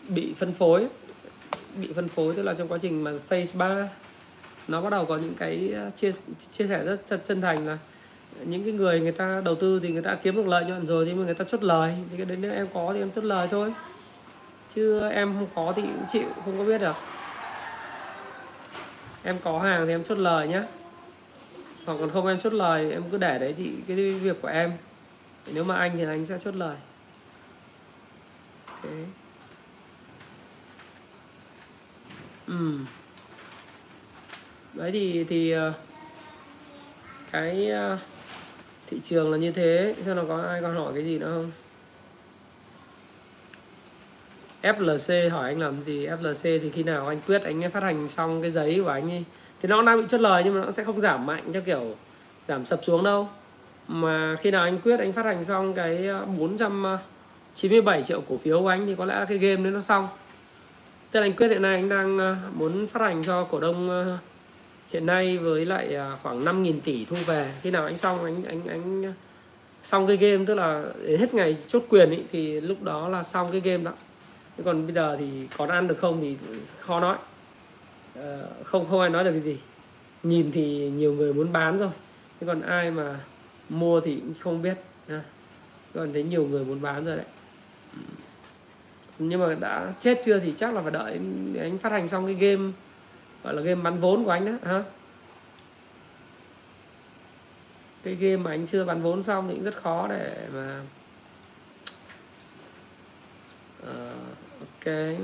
[0.09, 0.87] bị phân phối.
[1.77, 3.89] Bị phân phối tức là trong quá trình mà phase 3
[4.69, 6.11] nó bắt đầu có những cái à, chia
[6.51, 7.79] chia sẻ rất chân, chân thành là
[8.45, 11.05] những cái người người ta đầu tư thì người ta kiếm được lợi nhuận rồi
[11.05, 11.95] thì mà người ta chốt lời.
[12.11, 13.73] Thì cái đấy nếu em có thì em chốt lời thôi.
[14.75, 16.97] Chứ em không có thì cũng chịu không có biết được
[19.23, 20.63] em có hàng thì em chốt lời nhé
[21.85, 24.73] hoặc còn không em chốt lời, em cứ để đấy thì cái việc của em.
[25.53, 26.77] Nếu mà anh thì anh sẽ chốt lời.
[28.83, 29.05] Thế.
[32.47, 32.79] Ừ
[34.75, 35.73] đấy thì thì ờ,
[37.33, 37.99] cái ờ,
[38.87, 39.95] thị trường là như thế.
[40.05, 41.51] Xem nó có ai còn hỏi cái gì nữa không?
[44.63, 46.07] FLC hỏi anh làm gì?
[46.07, 49.25] FLC thì khi nào anh quyết anh phát hành xong cái giấy của anh ấy
[49.63, 51.95] thì nó đang bị chốt lời nhưng mà nó sẽ không giảm mạnh cho kiểu
[52.49, 53.29] giảm sập xuống đâu.
[53.89, 58.61] Mà khi nào anh quyết anh phát hành xong cái ờ, 497 triệu cổ phiếu
[58.61, 60.09] của anh thì có lẽ cái game đấy nó xong.
[61.11, 63.91] Tức là anh quyết hiện nay anh đang ờ, muốn phát hành cho cổ đông
[63.91, 64.19] ờ,
[64.91, 67.53] hiện nay với lại khoảng 5.000 tỷ thu về.
[67.63, 69.13] Khi nào anh xong anh anh anh
[69.83, 73.23] xong cái game tức là đến hết ngày chốt quyền ý, thì lúc đó là
[73.23, 73.93] xong cái game đó
[74.57, 76.37] thế còn bây giờ thì còn ăn được không thì
[76.79, 77.17] khó nói.
[78.15, 79.59] Ờ, không không ai nói được cái gì.
[80.23, 81.91] Nhìn thì nhiều người muốn bán rồi.
[82.41, 83.21] Thế còn ai mà
[83.69, 84.79] mua thì cũng không biết
[85.95, 87.27] còn thấy nhiều người muốn bán rồi đấy.
[89.19, 91.21] Nhưng mà đã chết chưa thì chắc là phải đợi
[91.61, 92.73] anh phát hành xong cái game,
[93.45, 94.83] gọi là game bán vốn của anh đó, ha.
[98.03, 100.81] Cái game mà anh chưa bán vốn xong thì cũng rất khó để mà
[103.83, 103.89] uh,
[104.85, 105.17] ok.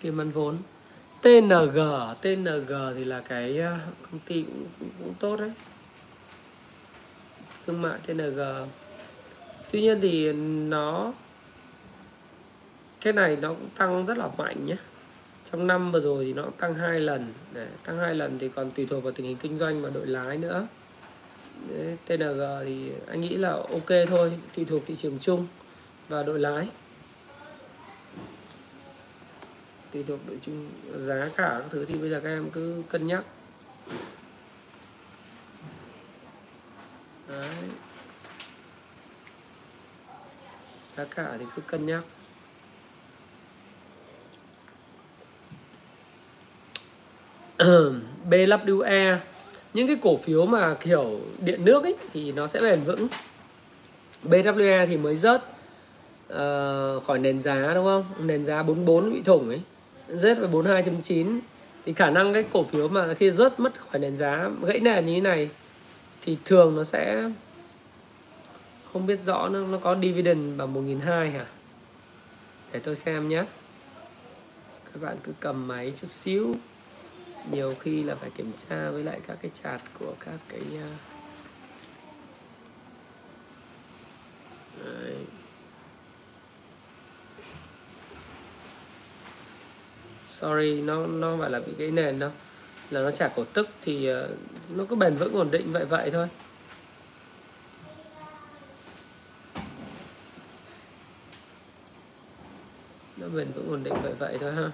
[0.00, 0.58] Kim ăn vốn.
[1.22, 1.78] TNG
[2.22, 5.52] TNG thì là cái ờ, công ty cũng, cũng, cũng tốt đấy.
[7.66, 8.40] Thương mại TNG
[9.72, 11.12] tuy nhiên thì nó
[13.00, 14.76] cái này nó cũng tăng rất là mạnh nhé.
[15.50, 17.32] Trong năm vừa rồi thì nó tăng hai lần.
[17.52, 20.06] Để tăng hai lần thì còn tùy thuộc vào tình hình kinh doanh và đội
[20.06, 20.66] lái nữa.
[22.06, 25.46] TNG thì anh nghĩ là ok thôi, tùy thuộc thị trường chung
[26.08, 26.68] và đội lái.
[29.92, 30.68] Tùy thuộc đội chung
[30.98, 33.24] giá cả các thứ thì bây giờ các em cứ cân nhắc.
[37.28, 37.48] Đấy.
[40.96, 42.04] giá cả thì cứ cân nhắc.
[48.28, 49.18] BWE
[49.74, 53.08] những cái cổ phiếu mà kiểu điện nước ấy thì nó sẽ bền vững.
[54.24, 55.42] BWE thì mới rớt
[56.32, 58.04] uh, khỏi nền giá đúng không?
[58.18, 59.60] Nền giá 44 bị thủng ấy
[60.08, 61.38] rớt về 42.9
[61.84, 65.06] thì khả năng cái cổ phiếu mà khi rớt mất khỏi nền giá gãy nền
[65.06, 65.50] như thế này
[66.22, 67.30] thì thường nó sẽ
[68.92, 71.46] không biết rõ nó, nó có dividend bằng 1.200 hả?
[72.72, 73.44] Để tôi xem nhé.
[74.92, 76.54] Các bạn cứ cầm máy chút xíu
[77.50, 80.88] nhiều khi là phải kiểm tra với lại các cái chạt của các cái ờ,
[84.84, 85.16] Đấy.
[90.42, 92.30] sorry, nó nó phải là bị cái nền đâu.
[92.90, 94.28] Là nó trả cổ tức thì ờ,
[94.68, 96.28] nó cứ bền vững ổn định vậy vậy thôi.
[103.16, 104.70] Nó bền vững ổn định vậy vậy thôi ha.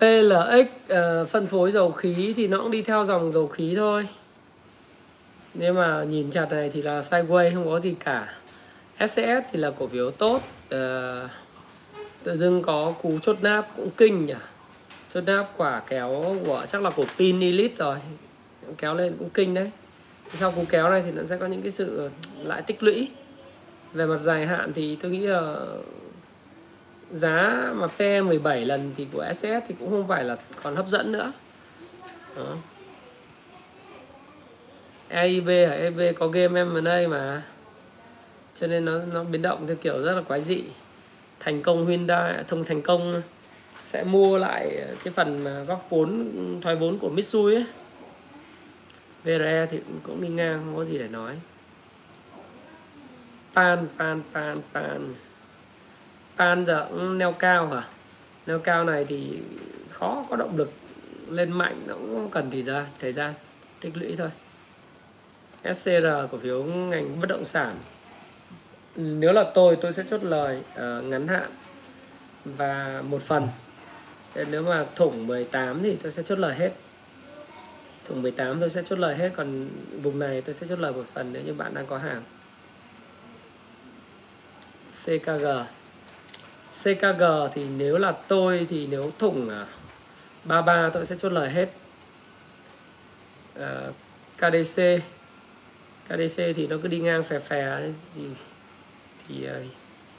[0.00, 3.74] PLX uh, ờ, phân phối dầu khí thì nó cũng đi theo dòng dầu khí
[3.76, 4.08] thôi.
[5.54, 8.34] Nếu mà nhìn chặt này thì là sideways không có gì cả.
[8.98, 10.36] SCS thì là cổ phiếu tốt
[10.74, 11.30] uh,
[12.22, 14.34] tự dưng có cú chốt nắp cũng kinh nhỉ.
[15.14, 17.96] Chốt nắp quả kéo của chắc là của pin elite rồi.
[18.78, 19.70] Kéo lên cũng kinh đấy.
[20.34, 22.10] Sau cú kéo này thì nó sẽ có những cái sự
[22.42, 23.08] lại tích lũy.
[23.92, 25.56] Về mặt dài hạn thì tôi nghĩ là
[27.12, 31.12] giá mà P17 lần thì của SS thì cũng không phải là còn hấp dẫn
[31.12, 31.32] nữa.
[32.36, 32.56] Đó.
[35.08, 37.42] EIB hay EV có game M&A mà.
[38.54, 40.62] Cho nên nó nó biến động theo kiểu rất là quái dị.
[41.40, 43.22] Thành công Hyundai à, thông thành công
[43.86, 46.30] sẽ mua lại cái phần mà góp vốn,
[46.62, 47.64] thoái vốn của Mitsui ấy.
[49.24, 51.34] VRE thì cũng đi ngang, không có gì để nói.
[53.54, 55.14] Pan pan pan pan
[56.40, 57.82] pan giờ cũng neo cao hả?
[58.46, 59.38] Neo cao này thì
[59.90, 60.72] khó có động lực
[61.28, 63.34] lên mạnh nó cũng cần thời gian thời gian
[63.80, 64.30] tích lũy thôi.
[65.74, 67.76] SCR cổ phiếu ngành bất động sản.
[68.96, 71.50] Nếu là tôi tôi sẽ chốt lời uh, ngắn hạn
[72.44, 73.48] và một phần.
[74.34, 76.70] Nếu mà thủng 18 thì tôi sẽ chốt lời hết.
[78.08, 79.68] Thủng 18 tôi sẽ chốt lời hết còn
[80.02, 82.22] vùng này tôi sẽ chốt lời một phần nếu như bạn đang có hàng.
[84.90, 85.46] CKG
[86.84, 87.22] CKG
[87.54, 89.66] thì nếu là tôi thì nếu thủng à,
[90.44, 91.68] 33 tôi sẽ chốt lời hết.
[93.54, 93.92] Ờ,
[94.36, 95.00] KDC
[96.08, 97.80] KDC thì nó cứ đi ngang phè phè
[98.14, 98.22] thì
[99.28, 99.62] thì ờ,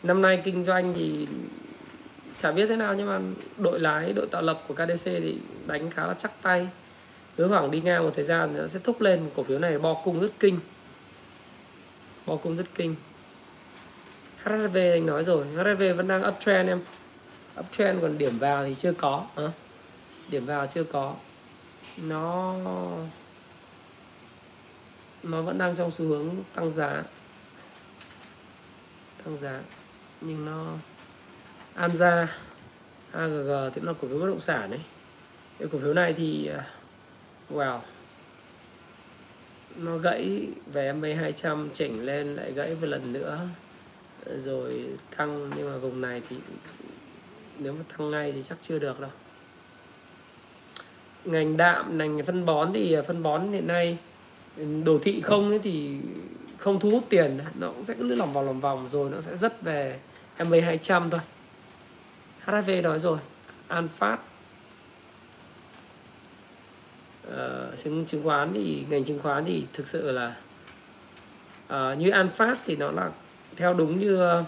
[0.04, 1.28] năm nay kinh doanh thì
[2.38, 3.20] chả biết thế nào nhưng mà
[3.58, 6.68] đội lái, đội tạo lập của KDC thì đánh khá là chắc tay.
[7.38, 9.94] Cứ khoảng đi ngang một thời gian nó sẽ thúc lên cổ phiếu này, bo
[9.94, 10.60] cung rất kinh.
[12.26, 12.96] Bo cung rất kinh.
[14.44, 15.46] HRV anh nói rồi.
[15.48, 16.82] HRV vẫn đang uptrend em.
[17.60, 19.26] Uptrend còn điểm vào thì chưa có.
[19.36, 19.52] À?
[20.30, 21.16] điểm vào chưa có.
[21.98, 22.56] Nó
[25.24, 27.04] nó vẫn đang trong xu hướng tăng giá.
[29.24, 29.60] Tăng giá.
[30.22, 30.66] Nhưng nó,
[31.76, 32.26] Anza
[33.12, 34.80] AGG thì nó cổ phiếu bất động sản đấy
[35.62, 36.68] cái cổ phiếu này thì à,
[37.50, 37.80] wow.
[39.76, 43.40] Nó gãy về MA 200 chỉnh lên lại gãy một lần nữa
[44.26, 44.88] rồi
[45.18, 46.36] tăng nhưng mà vùng này thì
[47.60, 49.10] nếu mà tăng ngay thì chắc chưa được đâu.
[51.26, 53.98] Ngành đạm ngành phân bón thì à, phân bón hiện nay
[54.58, 56.00] ừ, đồ thị không ấy thì
[56.58, 57.40] không thu hút tiền.
[57.60, 60.00] Nó cũng sẽ cứ lòng vòng lòng vòng rồi nó sẽ rất về
[60.40, 61.22] MA 200 thôi.
[62.46, 63.18] HV nói rồi
[63.68, 64.20] An Phát
[67.28, 70.36] uh, ờ, chứng chứng khoán thì ngành chứng khoán thì thực sự là
[71.74, 73.10] uh, như An Phát thì nó là
[73.56, 74.44] theo đúng như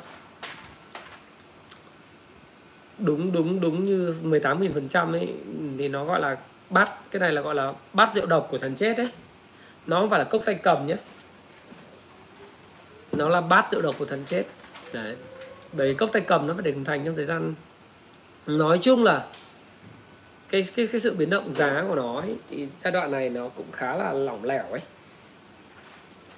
[2.98, 5.34] đúng đúng đúng như 18.000 phần trăm ấy
[5.78, 6.38] thì nó gọi là
[6.70, 9.10] bát cái này là gọi là bát rượu độc của thần chết đấy
[9.88, 10.96] nó không phải là cốc tay cầm nhé.
[13.12, 14.44] Nó là bát rượu độc của thần chết.
[14.94, 15.16] Đấy.
[15.74, 17.54] Bởi cốc tay cầm nó phải được hình thành trong thời gian
[18.48, 19.26] nói chung là
[20.50, 23.50] cái cái cái sự biến động giá của nó ấy, thì giai đoạn này nó
[23.50, 24.82] cũng khá là lỏng lẻo ấy.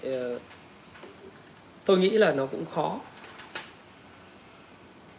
[0.04, 0.40] Ờ,
[1.86, 2.99] tôi nghĩ là nó cũng khó.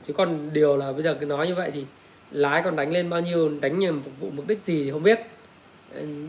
[0.03, 1.85] Chứ còn điều là bây giờ cứ nói như vậy thì
[2.31, 5.03] lái còn đánh lên bao nhiêu đánh nhằm phục vụ mục đích gì thì không
[5.03, 5.21] biết.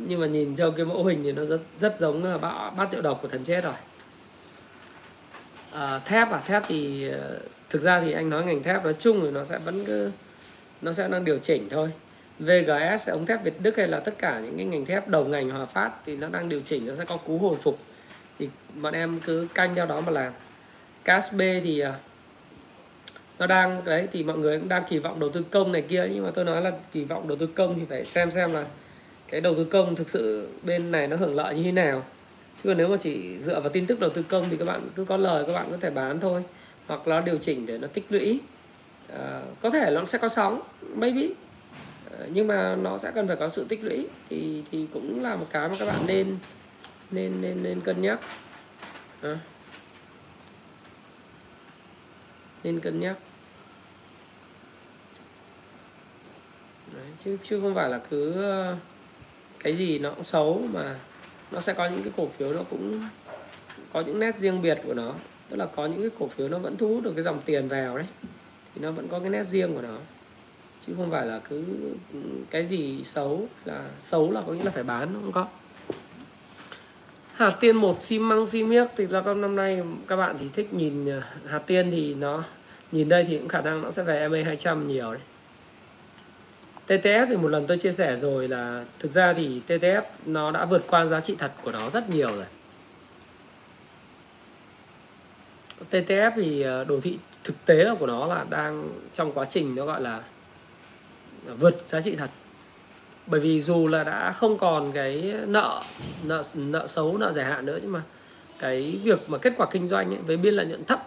[0.07, 2.91] Nhưng mà nhìn theo cái mẫu hình thì nó rất rất giống là bát, bát
[2.91, 3.73] rượu độc của thần chết rồi.
[5.71, 7.39] À, thép à thép thì ờ,
[7.69, 10.11] thực ra thì anh nói ngành thép nói chung thì nó sẽ vẫn cứ
[10.81, 11.89] nó sẽ đang điều chỉnh thôi.
[12.39, 15.49] VGS ống thép Việt Đức hay là tất cả những cái ngành thép đầu ngành
[15.49, 17.79] Hòa Phát thì nó đang điều chỉnh nó sẽ có cú hồi phục
[18.39, 18.49] thì
[18.81, 20.33] bọn em cứ canh theo đó mà làm.
[21.03, 21.93] CASB thì à,
[23.39, 26.07] nó đang đấy thì mọi người cũng đang kỳ vọng đầu tư công này kia
[26.11, 28.65] nhưng mà tôi nói là kỳ vọng đầu tư công thì phải xem xem là
[29.29, 32.03] cái đầu tư công thực sự bên này nó hưởng lợi như thế nào.
[32.63, 34.89] Chứ còn nếu mà chỉ dựa vào tin tức đầu tư công thì các bạn
[34.95, 36.43] cứ có lời các bạn có thể bán thôi
[36.87, 38.39] hoặc là điều chỉnh để nó tích lũy.
[39.13, 40.61] À, có thể nó sẽ có sóng
[40.95, 41.27] maybe.
[42.19, 45.35] À, nhưng mà nó sẽ cần phải có sự tích lũy thì thì cũng là
[45.35, 46.37] một cái mà các bạn nên
[47.11, 48.19] nên nên nên cân nhắc.
[49.21, 49.39] À.
[52.63, 53.17] nên cân nhắc.
[56.93, 58.75] Đấy, chứ chứ không phải là cứ ờ,
[59.59, 60.99] cái gì nó cũng xấu mà
[61.51, 63.01] nó sẽ có những cái cổ phiếu nó cũng
[63.93, 65.13] có những nét riêng biệt của nó.
[65.49, 67.67] Tức là có những cái cổ phiếu nó vẫn thu hút được cái dòng tiền
[67.67, 68.07] vào đấy
[68.75, 69.97] thì nó vẫn có cái nét riêng của nó.
[70.87, 71.63] Chứ không phải là cứ
[72.13, 72.19] ừ,
[72.49, 75.47] cái gì xấu là xấu là có nghĩa là phải bán không có
[77.37, 78.87] hạt tiên một xi măng, xi miếc.
[78.95, 82.43] Thì là con năm nay các bạn thì thích nhìn à, hạt tiên thì nó
[82.91, 85.21] nhìn đây thì cũng khả năng nó sẽ về MA 200 nhiều đấy.
[86.87, 90.65] TTF thì một lần tôi chia sẻ rồi là thực ra thì TTF nó đã
[90.65, 92.45] vượt qua giá trị thật của nó rất nhiều rồi.
[95.91, 99.85] TTF thì à, đồ thị thực tế của nó là đang trong quá trình nó
[99.85, 100.21] gọi là
[101.59, 102.29] vượt giá trị thật
[103.27, 105.81] bởi vì dù là đã không còn cái nợ
[106.23, 108.01] nợ nợ xấu nợ dài hạn nữa nhưng mà
[108.59, 110.99] cái việc mà kết quả kinh doanh ấy, với biên lợi nhuận thấp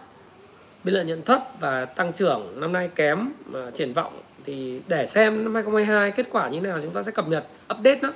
[0.83, 5.05] biên lợi nhuận thấp và tăng trưởng năm nay kém mà triển vọng thì để
[5.05, 8.09] xem năm 2022 kết quả như thế nào chúng ta sẽ cập nhật update nó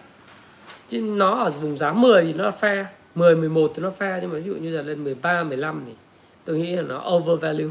[0.88, 4.20] chứ nó ở vùng giá 10 thì nó là fair 10 11 thì nó fair
[4.22, 5.94] nhưng mà ví dụ như là lên 13 15 thì
[6.46, 7.70] tôi nghĩ là nó over value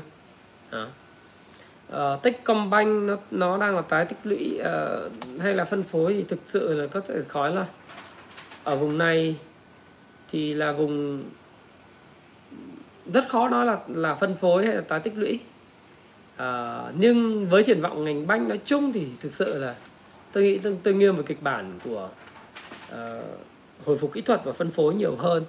[0.71, 0.87] đó.
[1.93, 6.25] Uh, Techcombank nó nó đang là tái tích lũy uh, hay là phân phối thì
[6.29, 7.67] thực sự là có thể nói là
[8.65, 9.37] ở vùng này
[10.31, 11.25] thì là vùng
[13.13, 15.41] rất khó nói là là phân phối hay là tái tích lũy.
[16.37, 19.75] À, nhưng với triển vọng ngành banh nói chung thì thực sự là
[20.33, 22.09] tôi nghĩ tôi, tôi nghiêng về kịch bản của
[22.93, 22.99] uh,
[23.85, 25.45] hồi phục kỹ thuật và phân phối nhiều hơn.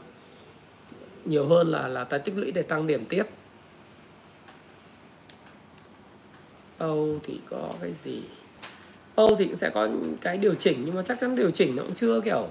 [1.25, 3.23] Nhiều hơn là là tái tích lũy để tăng điểm tiếp.
[6.77, 8.21] Âu thì có cái gì?
[9.15, 9.89] Âu thì cũng sẽ có
[10.21, 12.47] cái điều chỉnh, nhưng mà chắc chắn điều chỉnh nó cũng chưa, kiểu,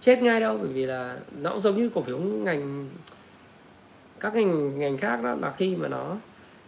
[0.00, 2.88] chết ngay đâu, bởi vì là nó cũng giống như cổ phiếu ngành,
[4.20, 6.16] các ngành ngành khác đó, là khi mà nó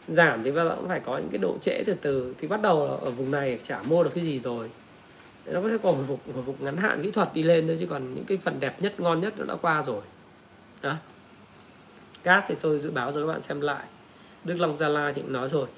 [0.08, 2.34] giảm thì bao giờ cũng phải có những cái độ trễ từ từ.
[2.38, 4.70] Thì bắt đầu ở vùng này chả mua được cái gì rồi.
[5.46, 7.86] Nó sẽ còn hồi phục hồi phục ngắn hạn, kỹ thuật đi lên thôi, chứ
[7.86, 10.02] còn những cái phần đẹp nhất, ngon nhất nó đã qua rồi.
[10.82, 10.96] Đó.
[12.24, 13.84] Gas thì tôi dự báo cho các bạn xem lại.
[14.44, 15.68] Đức Long Gia Lai thì cũng nói rồi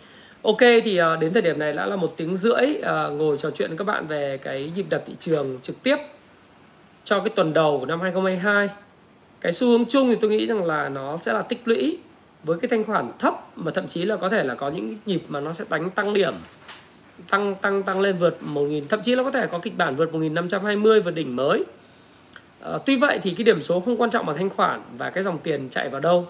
[0.43, 3.51] Ok thì ờ, đến thời điểm này đã là một tiếng rưỡi ờ, ngồi trò
[3.51, 5.97] chuyện với các bạn về cái nhịp đập thị trường trực tiếp
[7.05, 8.69] cho cái tuần đầu của năm 2022
[9.40, 11.98] cái xu hướng chung thì tôi nghĩ rằng là nó sẽ là tích lũy
[12.44, 15.23] với cái thanh khoản thấp mà thậm chí là có thể là có những nhịp
[15.28, 16.35] mà nó sẽ đánh tăng điểm
[17.31, 20.12] tăng tăng tăng lên vượt 1000 thậm chí nó có thể có kịch bản vượt
[20.12, 21.64] 1520 vượt đỉnh mới.
[22.60, 25.23] À, tuy vậy thì cái điểm số không quan trọng bằng thanh khoản và cái
[25.23, 26.27] dòng tiền chạy vào đâu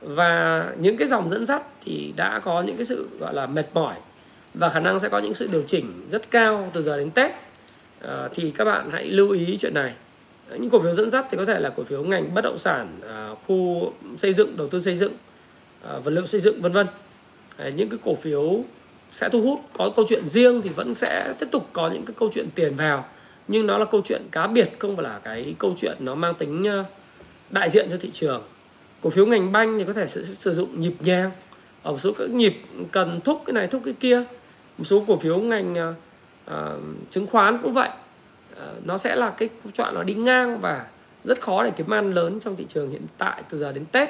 [0.00, 3.66] và những cái dòng dẫn dắt thì đã có những cái sự gọi là mệt
[3.74, 3.96] mỏi
[4.54, 7.30] và khả năng sẽ có những sự điều chỉnh rất cao từ giờ đến Tết.
[8.00, 9.92] À, thì các bạn hãy lưu ý chuyện này.
[10.50, 13.00] Những cổ phiếu dẫn dắt thì có thể là cổ phiếu ngành bất động sản
[13.08, 15.12] à, khu xây dựng đầu tư xây dựng
[15.88, 16.86] à, vật liệu xây dựng vân vân.
[17.76, 18.64] Những cái cổ phiếu
[19.10, 22.14] sẽ thu hút có câu chuyện riêng thì vẫn sẽ tiếp tục có những cái
[22.18, 23.04] câu chuyện tiền vào.
[23.48, 26.34] Nhưng nó là câu chuyện cá biệt không phải là cái câu chuyện nó mang
[26.34, 26.66] tính
[27.50, 28.42] đại diện cho thị trường
[29.02, 31.30] cổ phiếu ngành banh thì có thể sử, sử dụng nhịp nhàng.
[31.82, 32.60] Ở một số các nhịp
[32.92, 34.22] cần thúc cái này thúc cái kia.
[34.78, 35.94] Một số cổ phiếu ngành
[36.50, 36.54] uh,
[37.10, 37.88] chứng khoán cũng vậy.
[38.52, 40.86] Uh, nó sẽ là cái chuyện nó đi ngang và
[41.24, 44.08] rất khó để kiếm ăn lớn trong thị trường hiện tại từ giờ đến tết.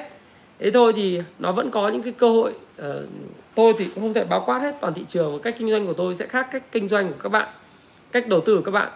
[0.59, 2.85] Thế thôi thì nó vẫn có những cái cơ hội uh,
[3.55, 4.75] tôi thì cũng không thể bao quát hết.
[4.81, 7.29] Toàn thị trường cách kinh doanh của tôi sẽ khác cách kinh doanh của các
[7.29, 7.49] bạn
[8.11, 8.91] cách đầu tư của các bạn.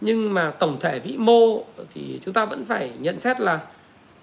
[0.00, 1.64] Nhưng mà tổng thể vĩ mô
[1.94, 3.60] thì chúng ta vẫn phải nhận xét là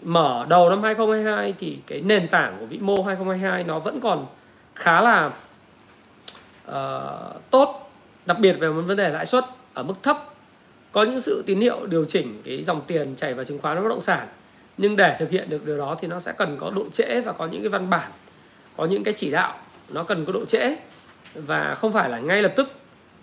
[0.06, 4.26] mở đầu năm 2022 thì cái nền tảng của vĩ mô 2022 nó vẫn còn
[4.76, 5.32] khá là
[6.68, 7.92] uh, tốt
[8.26, 10.34] đặc biệt về một vấn đề lãi suất ở mức thấp.
[10.92, 13.82] Có những sự tín hiệu điều chỉnh cái dòng tiền chảy vào chứng khoán và
[13.82, 14.28] bất động sản
[14.78, 17.32] nhưng để thực hiện được điều đó thì nó sẽ cần có độ trễ và
[17.32, 18.12] có những cái văn bản
[18.78, 19.54] có những cái chỉ đạo
[19.90, 20.76] nó cần có độ trễ.
[21.34, 22.72] Và không phải là ngay lập tức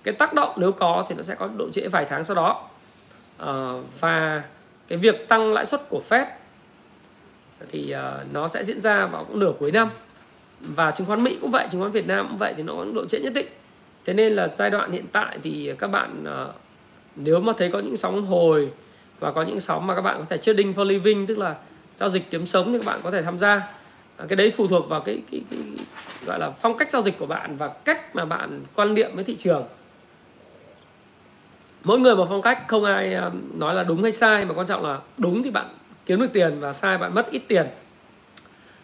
[0.02, 2.68] cái tác động nếu có thì nó sẽ có độ trễ vài tháng sau đó.
[3.38, 4.42] À, và
[4.88, 6.26] cái việc tăng lãi suất của Fed
[7.70, 9.90] thì ờ, nó sẽ diễn ra vào cũng nửa cuối năm.
[10.60, 12.86] Và chứng khoán Mỹ cũng vậy chứng khoán Việt Nam cũng vậy thì nó có
[12.94, 13.46] độ trễ nhất định.
[14.04, 16.52] Thế nên là giai đoạn hiện tại thì các bạn ờ,
[17.16, 18.70] nếu mà thấy có những sóng hồi
[19.20, 21.54] và có những sóng mà các bạn có thể trading for living tức là
[21.96, 23.68] giao dịch kiếm sống thì các bạn có thể tham gia.
[24.16, 25.86] Ờ, cái đấy phụ thuộc vào cái, cái, cái, cái
[26.26, 29.24] gọi là phong cách giao dịch của bạn và cách mà bạn quan niệm với
[29.24, 29.64] thị trường.
[31.84, 33.16] Mỗi người một phong cách không ai
[33.54, 35.66] nói là đúng hay sai mà quan trọng là đúng thì bạn
[36.12, 37.66] kiếm được tiền và sai bạn mất ít tiền.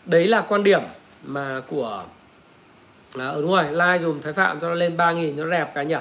[0.07, 0.81] Đấy là quan điểm
[1.25, 2.05] mà của
[3.19, 5.83] à, ừ, đúng rồi like dùm thái phạm cho nó lên 3.000 nó đẹp cả
[5.83, 5.95] nhỉ?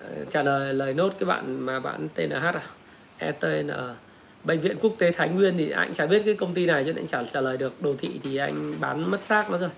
[0.00, 2.62] Ờ, trả lời lời nốt cái bạn mà bạn tên là H à?
[3.18, 3.70] ETN
[4.44, 6.92] bệnh viện quốc tế Thái Nguyên thì anh chả biết cái công ty này cho
[6.92, 7.82] nên trả trả lời được.
[7.82, 9.70] Đồ thị thì anh bán mất xác nó rồi.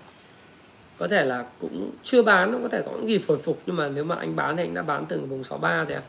[0.97, 3.75] Có thể là cũng chưa bán nó có thể có những gì hồi phục nhưng
[3.75, 5.99] mà nếu mà anh bán thì anh đã bán từ vùng 63 rồi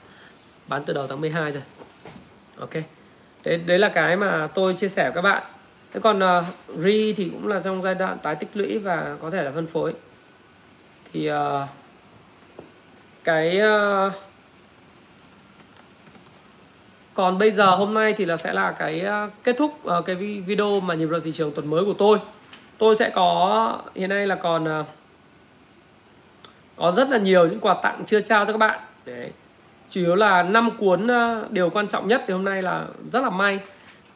[0.69, 1.63] bán từ đầu tháng 12 rồi.
[2.59, 2.98] Ok
[3.44, 5.43] thế đấy là cái mà tôi chia sẻ với các bạn.
[5.93, 6.44] Thế còn uh,
[6.78, 9.66] ri thì cũng là trong giai đoạn tái tích lũy và có thể là phân
[9.66, 9.94] phối.
[11.12, 11.36] Thì uh,
[13.24, 14.12] cái uh,
[17.15, 20.16] còn bây giờ hôm nay thì là sẽ là cái uh, kết thúc uh, cái
[20.47, 22.19] video mà nhịp độ thị trường tuần mới của tôi.
[22.78, 24.86] Tôi sẽ có hiện nay là còn uh,
[26.77, 28.81] có rất là nhiều những quà tặng chưa trao cho các bạn.
[29.05, 29.31] Đấy
[29.89, 33.20] chủ yếu là năm cuốn ờ, điều quan trọng nhất thì hôm nay là rất
[33.23, 33.60] là may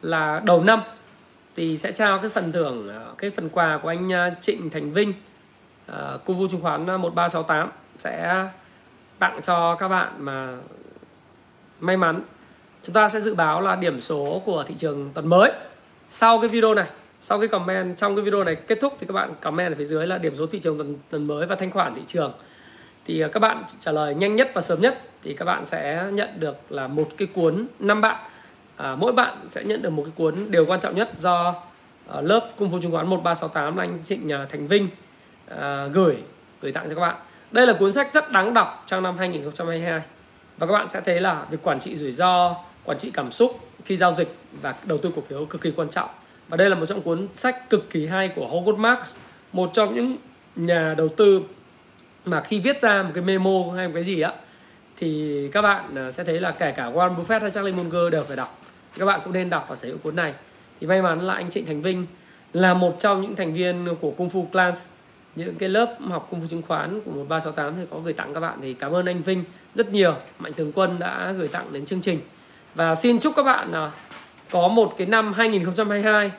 [0.01, 0.81] là đầu năm
[1.55, 4.93] thì sẽ trao cái phần thưởng ờ, cái phần quà của anh ờ, Trịnh Thành
[4.93, 5.13] Vinh
[6.25, 8.45] cô vu chứng khoán 1368 sẽ
[9.19, 10.57] tặng cho các bạn mà
[11.79, 12.21] may mắn.
[12.83, 15.51] Chúng ta sẽ dự báo là điểm số của thị trường tuần mới.
[16.09, 16.85] Sau cái video này
[17.25, 19.85] sau cái comment trong cái video này kết thúc thì các bạn comment ở phía
[19.85, 22.31] dưới là điểm số thị trường tuần, tuần mới và thanh khoản thị trường
[23.05, 26.09] thì ờ, các bạn trả lời nhanh nhất và sớm nhất thì các bạn sẽ
[26.13, 28.15] nhận được là một cái cuốn năm bạn.
[28.75, 31.55] À, mỗi bạn sẽ nhận được một cái cuốn điều quan trọng nhất do
[32.07, 34.87] à, lớp cung phu chứng khoán 1368 là anh Trịnh à, Thành Vinh
[35.59, 36.15] à, gửi
[36.61, 37.15] gửi tặng cho các bạn.
[37.51, 40.01] Đây là cuốn sách rất đáng đọc trong năm 2022
[40.57, 43.59] và các bạn sẽ thấy là việc quản trị rủi ro quản trị cảm xúc
[43.85, 46.09] khi giao dịch và đầu tư cổ phiếu cực kỳ quan trọng.
[46.47, 49.15] Và đây là một trong cuốn sách cực kỳ hay của Howard Marks
[49.53, 50.17] một trong những
[50.55, 51.41] nhà đầu tư
[52.25, 54.33] mà khi viết ra một cái memo hay một cái gì á,
[54.97, 58.23] thì các bạn à, sẽ thấy là kể cả Warren Buffett hay Charlie Munger đều
[58.23, 58.59] phải đọc.
[58.97, 60.33] Các bạn cũng nên đọc và sở hữu cuốn này.
[60.79, 62.05] Thì may mắn là anh Trịnh Thành Vinh
[62.53, 64.87] là một trong những thành viên của Kung Fu Clans,
[65.35, 68.39] những cái lớp học công phu chứng khoán của 1368 thì có gửi tặng các
[68.39, 68.59] bạn.
[68.61, 69.43] Thì cảm ơn anh Vinh
[69.75, 70.15] rất nhiều.
[70.39, 72.19] Mạnh Thường Quân đã gửi tặng đến chương trình.
[72.75, 73.91] Và xin chúc các bạn là
[74.51, 76.31] có một cái năm 2022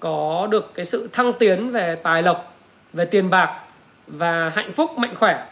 [0.00, 2.56] có được cái sự thăng tiến về tài lộc,
[2.92, 3.65] về tiền bạc
[4.06, 5.46] và hạnh phúc mạnh khỏe.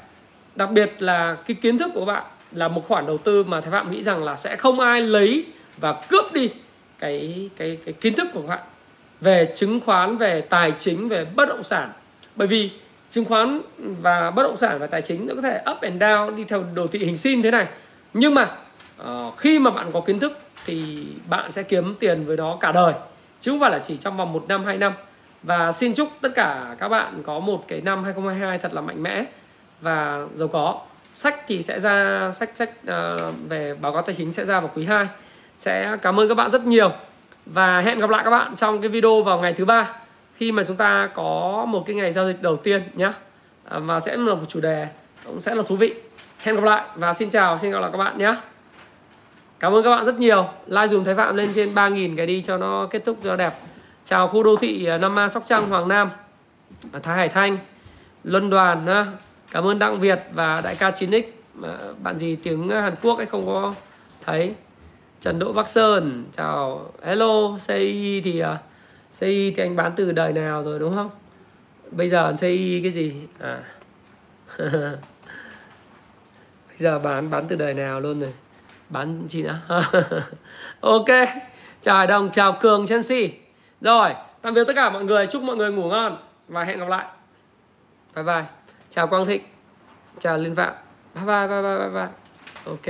[0.57, 2.23] Đặc biệt là cái kiến thức của bạn
[2.53, 5.45] là một khoản đầu tư mà thầy phạm nghĩ rằng là sẽ không ai lấy
[5.77, 6.51] và cướp đi
[6.99, 8.59] cái cái cái kiến thức của bạn
[9.21, 11.93] về chứng khoán về tài chính về bất động sản.
[12.37, 12.71] Bởi vì
[13.11, 16.37] chứng khoán và bất động sản và tài chính nó có thể up and down
[16.37, 17.67] đi theo đồ thị hình sin thế này.
[18.15, 18.51] Nhưng mà
[19.03, 22.73] uh, khi mà bạn có kiến thức thì bạn sẽ kiếm tiền với nó cả
[22.73, 22.93] đời.
[23.41, 24.93] Chứ không phải là chỉ trong vòng một năm hai năm
[25.47, 29.03] và xin chúc tất cả các bạn có một cái năm 2022 thật là mạnh
[29.03, 29.25] mẽ.
[29.81, 30.81] Và giàu có.
[31.15, 34.71] Sách thì sẽ ra sách sách uh, về báo cáo tài chính sẽ ra vào
[34.75, 35.07] quý 2
[35.59, 36.91] sẽ cảm ơn các bạn rất nhiều.
[37.47, 39.93] Và hẹn gặp lại các bạn trong cái video vào ngày thứ ba
[40.37, 43.13] khi mà chúng ta có một cái ngày giao dịch đầu tiên nhé à,
[43.65, 44.89] ờ, và sẽ là một chủ đề
[45.25, 45.95] cũng sẽ là thú vị.
[46.39, 48.37] Hẹn gặp lại và xin chào xin gặp lại các bạn nhé
[49.61, 50.49] cảm ơn các bạn rất nhiều.
[50.67, 53.53] Like dùng thái phạm lên trên 3.000 cái đi cho nó kết thúc cho đẹp
[54.05, 56.11] chào khu đô thị à, Nam Ma Sóc Trăng Hoàng Nam
[57.03, 57.59] Thái Hải Thanh
[58.25, 59.07] Luân Đoàn à,
[59.51, 61.23] cảm ơn Đặng Việt và đại ca 9X
[62.03, 63.75] bạn gì tiếng Hàn Quốc ấy không có
[64.21, 64.55] thấy
[65.21, 68.59] Trần Đỗ Bắc Sơn chào hello CI thì à,
[69.21, 71.11] CI thì anh bán từ đời nào rồi đúng không?
[71.91, 73.15] Bây giờ CI cái gì?
[73.41, 73.61] À.
[76.69, 78.33] Bây giờ bán bán từ đời nào luôn rồi?
[78.89, 79.61] Bán chi nữa?
[80.81, 81.09] ok.
[81.83, 83.29] Chào Hải Đồng, chào Cường Chelsea.
[83.85, 86.17] Rồi, tạm biệt tất cả mọi người, chúc mọi người ngủ ngon
[86.49, 87.07] và hẹn gặp lại.
[88.15, 88.45] Bye bye.
[88.91, 89.43] Chào Quang Thịnh.
[90.21, 90.75] Chào Linh Phạm.
[91.15, 92.09] Bye bye bye bye bye bye.
[92.65, 92.87] Ok.